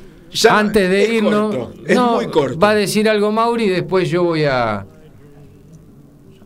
antes 0.50 0.90
de 0.90 1.14
irnos, 1.14 1.56
no, 1.96 2.20
va 2.62 2.72
a 2.72 2.76
decir 2.76 3.08
algo 3.08 3.32
Mauri 3.32 3.64
y 3.64 3.70
después 3.70 4.10
yo 4.10 4.24
voy 4.24 4.44
a. 4.44 4.86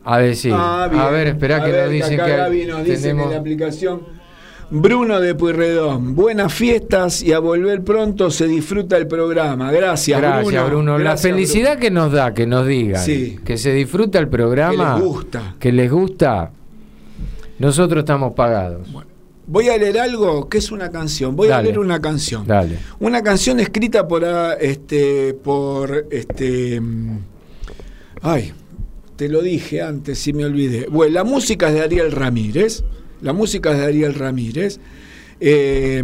A 0.06 0.18
decir. 0.18 0.52
Ah, 0.54 0.84
a 0.84 1.10
ver, 1.10 1.26
espera 1.26 1.62
que 1.64 1.72
nos 1.72 1.90
dicen 1.90 2.20
que, 2.24 2.66
nos 2.66 2.84
tenemos... 2.84 3.30
la 3.30 3.38
aplicación 3.38 4.00
Bruno 4.70 5.20
de 5.20 5.34
Puyredón, 5.36 6.16
buenas 6.16 6.52
fiestas 6.52 7.22
y 7.22 7.32
a 7.32 7.38
volver 7.38 7.84
pronto 7.84 8.30
se 8.30 8.48
disfruta 8.48 8.96
el 8.96 9.06
programa. 9.06 9.70
Gracias, 9.70 10.20
Gracias 10.20 10.66
Bruno. 10.66 10.98
la 10.98 11.16
felicidad 11.16 11.78
que 11.78 11.90
nos 11.90 12.10
da 12.10 12.34
que 12.34 12.46
nos 12.46 12.66
digan 12.66 13.04
que 13.44 13.58
se 13.58 13.72
disfruta 13.72 14.18
el 14.18 14.28
programa, 14.28 14.94
que 14.94 15.00
les 15.00 15.08
gusta. 15.08 15.54
Que 15.60 15.72
les 15.72 15.90
gusta. 15.90 16.50
Nosotros 17.60 18.00
estamos 18.00 18.32
pagados. 18.34 18.88
Voy 19.46 19.68
a 19.68 19.76
leer 19.76 20.00
algo 20.00 20.48
que 20.48 20.58
es 20.58 20.72
una 20.72 20.90
canción. 20.90 21.36
Voy 21.36 21.50
a 21.50 21.62
leer 21.62 21.78
una 21.78 22.00
canción. 22.00 22.44
Dale. 22.44 22.78
Una 22.98 23.22
canción 23.22 23.60
escrita 23.60 24.08
por 24.08 24.24
ah, 24.24 24.54
este 24.54 25.34
por 25.34 26.06
este 26.10 26.80
mm, 26.80 27.18
ay, 28.22 28.52
te 29.16 29.28
lo 29.28 29.42
dije 29.42 29.82
antes, 29.82 30.18
si 30.18 30.32
me 30.32 30.44
olvidé. 30.44 30.86
Bueno, 30.90 31.14
la 31.14 31.24
música 31.24 31.68
es 31.68 31.74
de 31.74 31.82
Ariel 31.82 32.12
Ramírez. 32.12 32.84
La 33.22 33.32
música 33.32 33.72
es 33.72 33.78
de 33.78 33.84
Ariel 33.84 34.14
Ramírez. 34.14 34.78
Eh, 35.40 36.02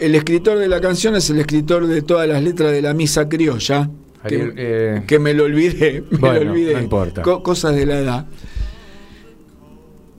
el 0.00 0.14
escritor 0.14 0.58
de 0.58 0.68
la 0.68 0.80
canción 0.80 1.16
es 1.16 1.30
el 1.30 1.38
escritor 1.38 1.86
de 1.86 2.02
todas 2.02 2.28
las 2.28 2.42
letras 2.42 2.72
de 2.72 2.82
la 2.82 2.94
misa 2.94 3.28
criolla. 3.28 3.90
Eh, 4.26 5.02
que, 5.06 5.18
me 5.18 5.34
lo 5.34 5.44
olvidé, 5.44 6.02
me 6.10 6.18
lo 6.18 6.50
olvidé. 6.50 6.74
No 6.74 6.80
importa. 6.80 7.22
cosas 7.22 7.74
de 7.74 7.86
la 7.86 7.98
edad. 7.98 8.26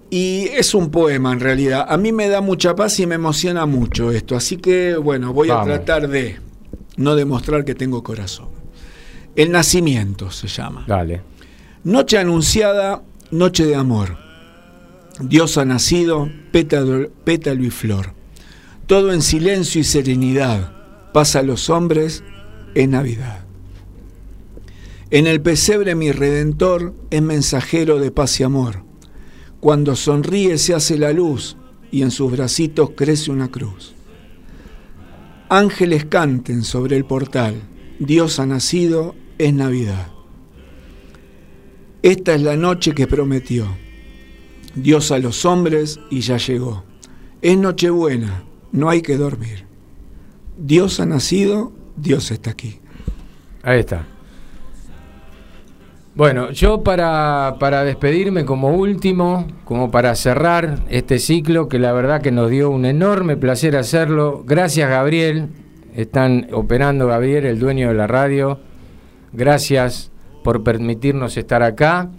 Y 0.10 0.48
es 0.54 0.74
un 0.74 0.92
poema 0.92 1.34
en 1.34 1.40
realidad. 1.40 1.86
A 1.90 1.98
mí 1.98 2.12
me 2.12 2.30
da 2.30 2.42
mucha 2.42 2.76
paz 2.76 3.00
y 3.00 3.08
me 3.08 3.16
emociona 3.16 3.66
mucho 3.66 4.12
esto. 4.12 4.36
Así 4.36 4.58
que, 4.58 4.96
bueno, 4.96 5.34
voy 5.34 5.50
a 5.50 5.64
tratar 5.64 6.08
de 6.08 6.38
no 6.98 7.16
demostrar 7.16 7.66
que 7.66 7.76
tengo 7.76 8.04
corazón. 8.04 8.48
El 9.36 9.52
nacimiento 9.52 10.32
se 10.32 10.48
llama. 10.48 10.86
Dale. 10.88 11.35
Noche 11.86 12.18
anunciada, 12.18 13.04
noche 13.30 13.64
de 13.64 13.76
amor. 13.76 14.18
Dios 15.20 15.60
ha 15.60 15.66
nacido, 15.66 16.32
pétalo, 16.52 17.12
y 17.64 17.70
flor. 17.70 18.14
Todo 18.88 19.14
en 19.14 19.22
silencio 19.22 19.82
y 19.82 19.84
serenidad 19.84 20.74
pasa 21.14 21.40
a 21.40 21.44
los 21.44 21.70
hombres 21.70 22.24
en 22.74 22.90
Navidad. 22.90 23.46
En 25.12 25.28
el 25.28 25.42
pesebre 25.42 25.94
mi 25.94 26.12
redentor 26.12 26.96
es 27.12 27.22
mensajero 27.22 28.00
de 28.00 28.10
paz 28.10 28.40
y 28.40 28.44
amor. 28.44 28.84
Cuando 29.60 29.96
sonríe 29.96 30.58
se 30.58 30.74
hace 30.74 30.98
la 30.98 31.14
luz 31.14 31.56
y 31.92 32.02
en 32.02 32.10
sus 32.10 32.32
bracitos 32.32 32.94
crece 32.96 33.30
una 33.30 33.52
cruz. 33.52 33.94
Ángeles 35.50 36.06
canten 36.06 36.64
sobre 36.64 36.98
el 36.98 37.06
portal, 37.06 37.62
Dios 38.00 38.40
ha 38.40 38.48
nacido, 38.48 39.14
es 39.38 39.54
Navidad. 39.54 40.15
Esta 42.06 42.36
es 42.36 42.42
la 42.44 42.56
noche 42.56 42.94
que 42.94 43.08
prometió 43.08 43.66
Dios 44.76 45.12
a 45.12 45.18
los 45.18 45.44
hombres 45.44 46.00
y 46.12 46.20
ya 46.20 46.38
llegó. 46.38 46.84
Es 47.42 47.58
Nochebuena, 47.58 48.44
no 48.72 48.92
hay 48.92 49.02
que 49.02 49.18
dormir. 49.18 49.66
Dios 50.56 51.00
ha 51.00 51.08
nacido, 51.08 51.72
Dios 51.96 52.30
está 52.30 52.52
aquí. 52.52 52.80
Ahí 53.64 53.80
está. 53.80 54.06
Bueno, 56.14 56.52
yo 56.52 56.84
para, 56.84 57.56
para, 57.60 57.84
despedirme 57.84 58.46
como 58.46 58.76
último, 58.76 59.48
como 59.64 59.90
para 59.90 60.14
cerrar 60.14 60.84
este 60.90 61.18
ciclo, 61.18 61.68
que 61.70 61.80
la 61.80 61.92
verdad 61.92 62.22
que 62.22 62.32
nos 62.32 62.52
dio 62.52 62.70
un 62.70 62.86
enorme 62.86 63.36
placer 63.36 63.76
hacerlo. 63.76 64.44
Gracias 64.46 64.88
Gabriel, 64.92 65.50
están 65.96 66.50
operando 66.54 67.08
Gabriel, 67.08 67.48
el 67.48 67.58
dueño 67.58 67.88
de 67.88 67.96
la 67.96 68.06
radio. 68.06 68.60
Gracias 69.34 70.12
por 70.46 70.62
permitirnos 70.62 71.38
estar 71.38 71.64
acá. 71.64 72.10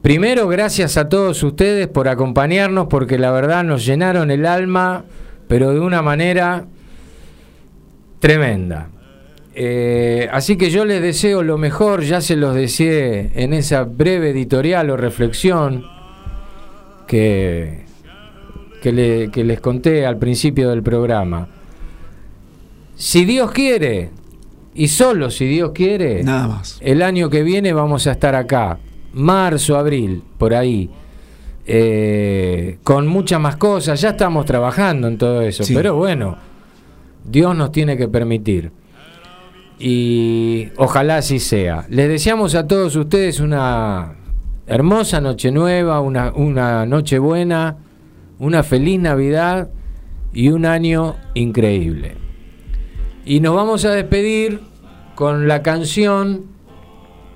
Primero, 0.00 0.48
gracias 0.48 0.96
a 0.96 1.10
todos 1.10 1.42
ustedes 1.42 1.88
por 1.88 2.08
acompañarnos, 2.08 2.86
porque 2.88 3.18
la 3.18 3.30
verdad 3.32 3.64
nos 3.64 3.84
llenaron 3.84 4.30
el 4.30 4.46
alma, 4.46 5.04
pero 5.46 5.74
de 5.74 5.80
una 5.80 6.00
manera 6.00 6.64
tremenda. 8.18 8.88
Eh, 9.54 10.26
así 10.32 10.56
que 10.56 10.70
yo 10.70 10.86
les 10.86 11.02
deseo 11.02 11.42
lo 11.42 11.58
mejor, 11.58 12.00
ya 12.00 12.22
se 12.22 12.34
los 12.34 12.54
deseé 12.54 13.30
en 13.34 13.52
esa 13.52 13.84
breve 13.84 14.30
editorial 14.30 14.88
o 14.88 14.96
reflexión 14.96 15.84
que, 17.06 17.84
que, 18.80 19.28
que 19.30 19.44
les 19.44 19.60
conté 19.60 20.06
al 20.06 20.16
principio 20.16 20.70
del 20.70 20.82
programa. 20.82 21.48
Si 22.96 23.26
Dios 23.26 23.50
quiere, 23.50 24.12
y 24.74 24.88
solo 24.88 25.30
si 25.30 25.46
Dios 25.46 25.72
quiere, 25.74 26.22
nada 26.22 26.48
más. 26.48 26.78
El 26.80 27.02
año 27.02 27.28
que 27.28 27.42
viene 27.42 27.72
vamos 27.72 28.06
a 28.06 28.12
estar 28.12 28.34
acá 28.34 28.78
marzo, 29.12 29.76
abril, 29.76 30.22
por 30.38 30.54
ahí. 30.54 30.90
Eh, 31.66 32.78
con 32.82 33.06
muchas 33.06 33.40
más 33.40 33.56
cosas, 33.56 34.00
ya 34.00 34.10
estamos 34.10 34.44
trabajando 34.44 35.06
en 35.06 35.18
todo 35.18 35.42
eso, 35.42 35.62
pero 35.72 35.94
bueno, 35.94 36.36
Dios 37.24 37.54
nos 37.54 37.70
tiene 37.70 37.96
que 37.96 38.08
permitir. 38.08 38.72
Y 39.78 40.68
ojalá 40.76 41.18
así 41.18 41.38
sea. 41.38 41.86
Les 41.88 42.08
deseamos 42.08 42.54
a 42.54 42.66
todos 42.66 42.96
ustedes 42.96 43.40
una 43.40 44.14
hermosa 44.66 45.20
noche 45.20 45.50
nueva, 45.50 46.00
una, 46.00 46.32
una 46.32 46.86
noche 46.86 47.18
buena, 47.18 47.76
una 48.38 48.62
feliz 48.62 49.00
Navidad 49.00 49.70
y 50.32 50.50
un 50.50 50.66
año 50.66 51.16
increíble. 51.34 52.19
Y 53.30 53.38
nos 53.38 53.54
vamos 53.54 53.84
a 53.84 53.92
despedir 53.92 54.58
con 55.14 55.46
la 55.46 55.62
canción 55.62 56.46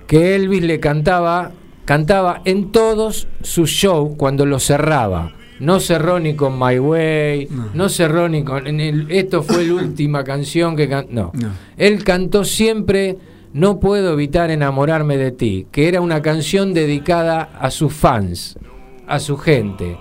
que 0.09 0.35
Elvis 0.35 0.65
le 0.65 0.81
cantaba 0.81 1.53
cantaba 1.85 2.43
en 2.45 2.73
todos 2.73 3.29
sus 3.43 3.71
shows 3.71 4.17
cuando 4.17 4.45
lo 4.45 4.59
cerraba. 4.59 5.35
No 5.61 5.79
cerró 5.79 6.19
ni 6.19 6.35
con 6.35 6.59
My 6.59 6.81
Way, 6.81 7.49
no, 7.75 7.89
cerró 7.89 8.29
ni 8.29 8.43
con... 8.43 8.67
esto 9.09 9.45
fue 9.45 9.67
la 9.67 9.75
última 9.75 10.25
canción 10.25 10.75
que 10.75 10.89
cantó. 10.89 11.31
No. 11.33 11.33
Él 11.77 12.03
cantó 12.03 12.43
siempre 12.43 13.17
No 13.53 13.79
puedo 13.79 14.15
evitar 14.15 14.51
enamorarme 14.51 15.17
de 15.17 15.31
ti, 15.31 15.69
que 15.71 15.87
era 15.87 16.01
una 16.01 16.23
canción 16.23 16.75
dedicada 16.75 17.51
a 17.57 17.71
sus 17.71 17.93
fans, 17.93 18.59
a 19.07 19.21
su 19.21 19.37
gente. 19.37 19.97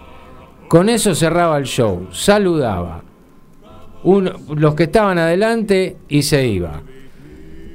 Con 0.70 0.89
eso 0.89 1.14
cerraba 1.14 1.60
el 1.60 1.66
show, 1.66 2.08
saludaba. 2.12 3.04
Los 4.04 4.76
que 4.76 4.84
estaban 4.84 5.18
adelante 5.18 5.97
y 6.10 6.24
se 6.24 6.47
iba. 6.47 6.82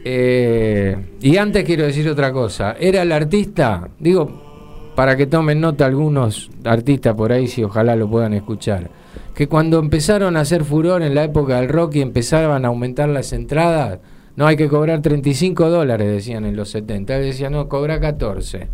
Eh, 0.05 0.97
y 1.21 1.37
antes 1.37 1.65
quiero 1.65 1.85
decir 1.85 2.09
otra 2.09 2.33
cosa. 2.33 2.77
Era 2.79 3.03
el 3.03 3.13
artista, 3.13 3.89
digo, 3.99 4.93
para 4.95 5.17
que 5.17 5.27
tomen 5.27 5.61
nota 5.61 5.87
algunos 5.87 6.51
artistas 6.65 7.15
por 7.15 7.33
ahí, 7.33 7.47
si 7.47 7.63
ojalá 7.63 7.95
lo 7.95 8.09
puedan 8.09 8.35
escuchar, 8.35 8.91
que 9.35 9.47
cuando 9.47 9.79
empezaron 9.79 10.37
a 10.37 10.41
hacer 10.41 10.65
furor 10.65 11.03
en 11.03 11.15
la 11.15 11.25
época 11.25 11.61
del 11.61 11.69
rock 11.69 11.97
y 11.97 12.01
empezaban 12.01 12.65
a 12.65 12.69
aumentar 12.69 13.09
las 13.09 13.33
entradas, 13.33 14.01
no 14.35 14.47
hay 14.47 14.57
que 14.57 14.69
cobrar 14.69 15.03
35 15.03 15.69
dólares, 15.69 16.09
decían 16.09 16.45
en 16.45 16.57
los 16.57 16.71
70. 16.71 17.19
decían, 17.19 17.53
no, 17.53 17.69
cobra 17.69 18.01
14. 18.01 18.69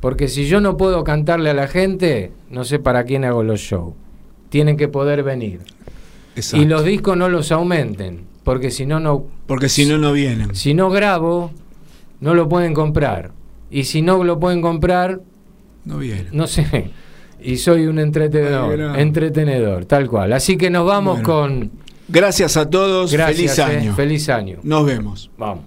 Porque 0.00 0.28
si 0.28 0.46
yo 0.46 0.60
no 0.60 0.76
puedo 0.76 1.04
cantarle 1.04 1.50
a 1.50 1.54
la 1.54 1.68
gente, 1.68 2.32
no 2.50 2.64
sé 2.64 2.78
para 2.78 3.04
quién 3.04 3.24
hago 3.24 3.42
los 3.42 3.60
shows. 3.60 3.94
Tienen 4.48 4.76
que 4.76 4.88
poder 4.88 5.22
venir. 5.22 5.60
Y 6.54 6.64
los 6.64 6.84
discos 6.84 7.16
no 7.16 7.28
los 7.28 7.52
aumenten 7.52 8.32
porque 8.44 8.70
si 8.70 8.86
no, 8.86 9.00
no. 9.00 9.26
Porque 9.46 9.68
si 9.68 9.86
no, 9.86 9.98
no 9.98 10.12
vienen. 10.12 10.54
Si 10.54 10.74
no 10.74 10.90
grabo, 10.90 11.52
no 12.20 12.34
lo 12.34 12.48
pueden 12.48 12.74
comprar. 12.74 13.30
Y 13.70 13.84
si 13.84 14.02
no 14.02 14.22
lo 14.24 14.38
pueden 14.40 14.60
comprar. 14.60 15.20
No 15.84 15.98
vienen. 15.98 16.28
No 16.32 16.46
sé. 16.46 16.90
Y 17.44 17.56
soy 17.56 17.86
un 17.86 17.98
entretenedor. 17.98 18.96
Entretenedor, 18.96 19.84
tal 19.86 20.08
cual. 20.08 20.32
Así 20.32 20.56
que 20.56 20.70
nos 20.70 20.86
vamos 20.86 21.22
con. 21.22 21.72
Gracias 22.08 22.56
a 22.56 22.68
todos. 22.68 23.10
feliz 23.10 23.58
eh, 23.58 23.62
año. 23.62 23.94
feliz 23.94 24.28
año. 24.28 24.58
Nos 24.62 24.86
vemos. 24.86 25.30
Vamos. 25.36 25.64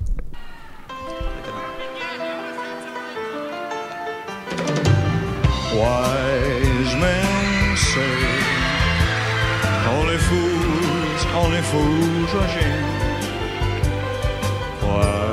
only 5.78 6.25
fools 11.64 12.34
rush 12.34 12.58
in. 12.64 12.84
Why 14.82 15.04
can't 15.04 15.25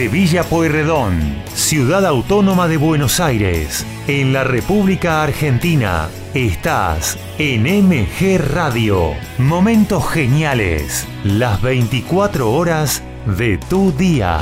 Desde 0.00 0.12
Villa 0.12 0.44
Pueyrredón, 0.44 1.42
ciudad 1.54 2.06
autónoma 2.06 2.68
de 2.68 2.78
Buenos 2.78 3.20
Aires, 3.20 3.84
en 4.08 4.32
la 4.32 4.44
República 4.44 5.22
Argentina, 5.22 6.08
estás 6.32 7.18
en 7.36 7.64
MG 7.64 8.38
Radio. 8.38 9.10
Momentos 9.36 10.08
geniales, 10.08 11.06
las 11.22 11.60
24 11.60 12.50
horas 12.50 13.02
de 13.26 13.58
tu 13.58 13.92
día. 13.92 14.40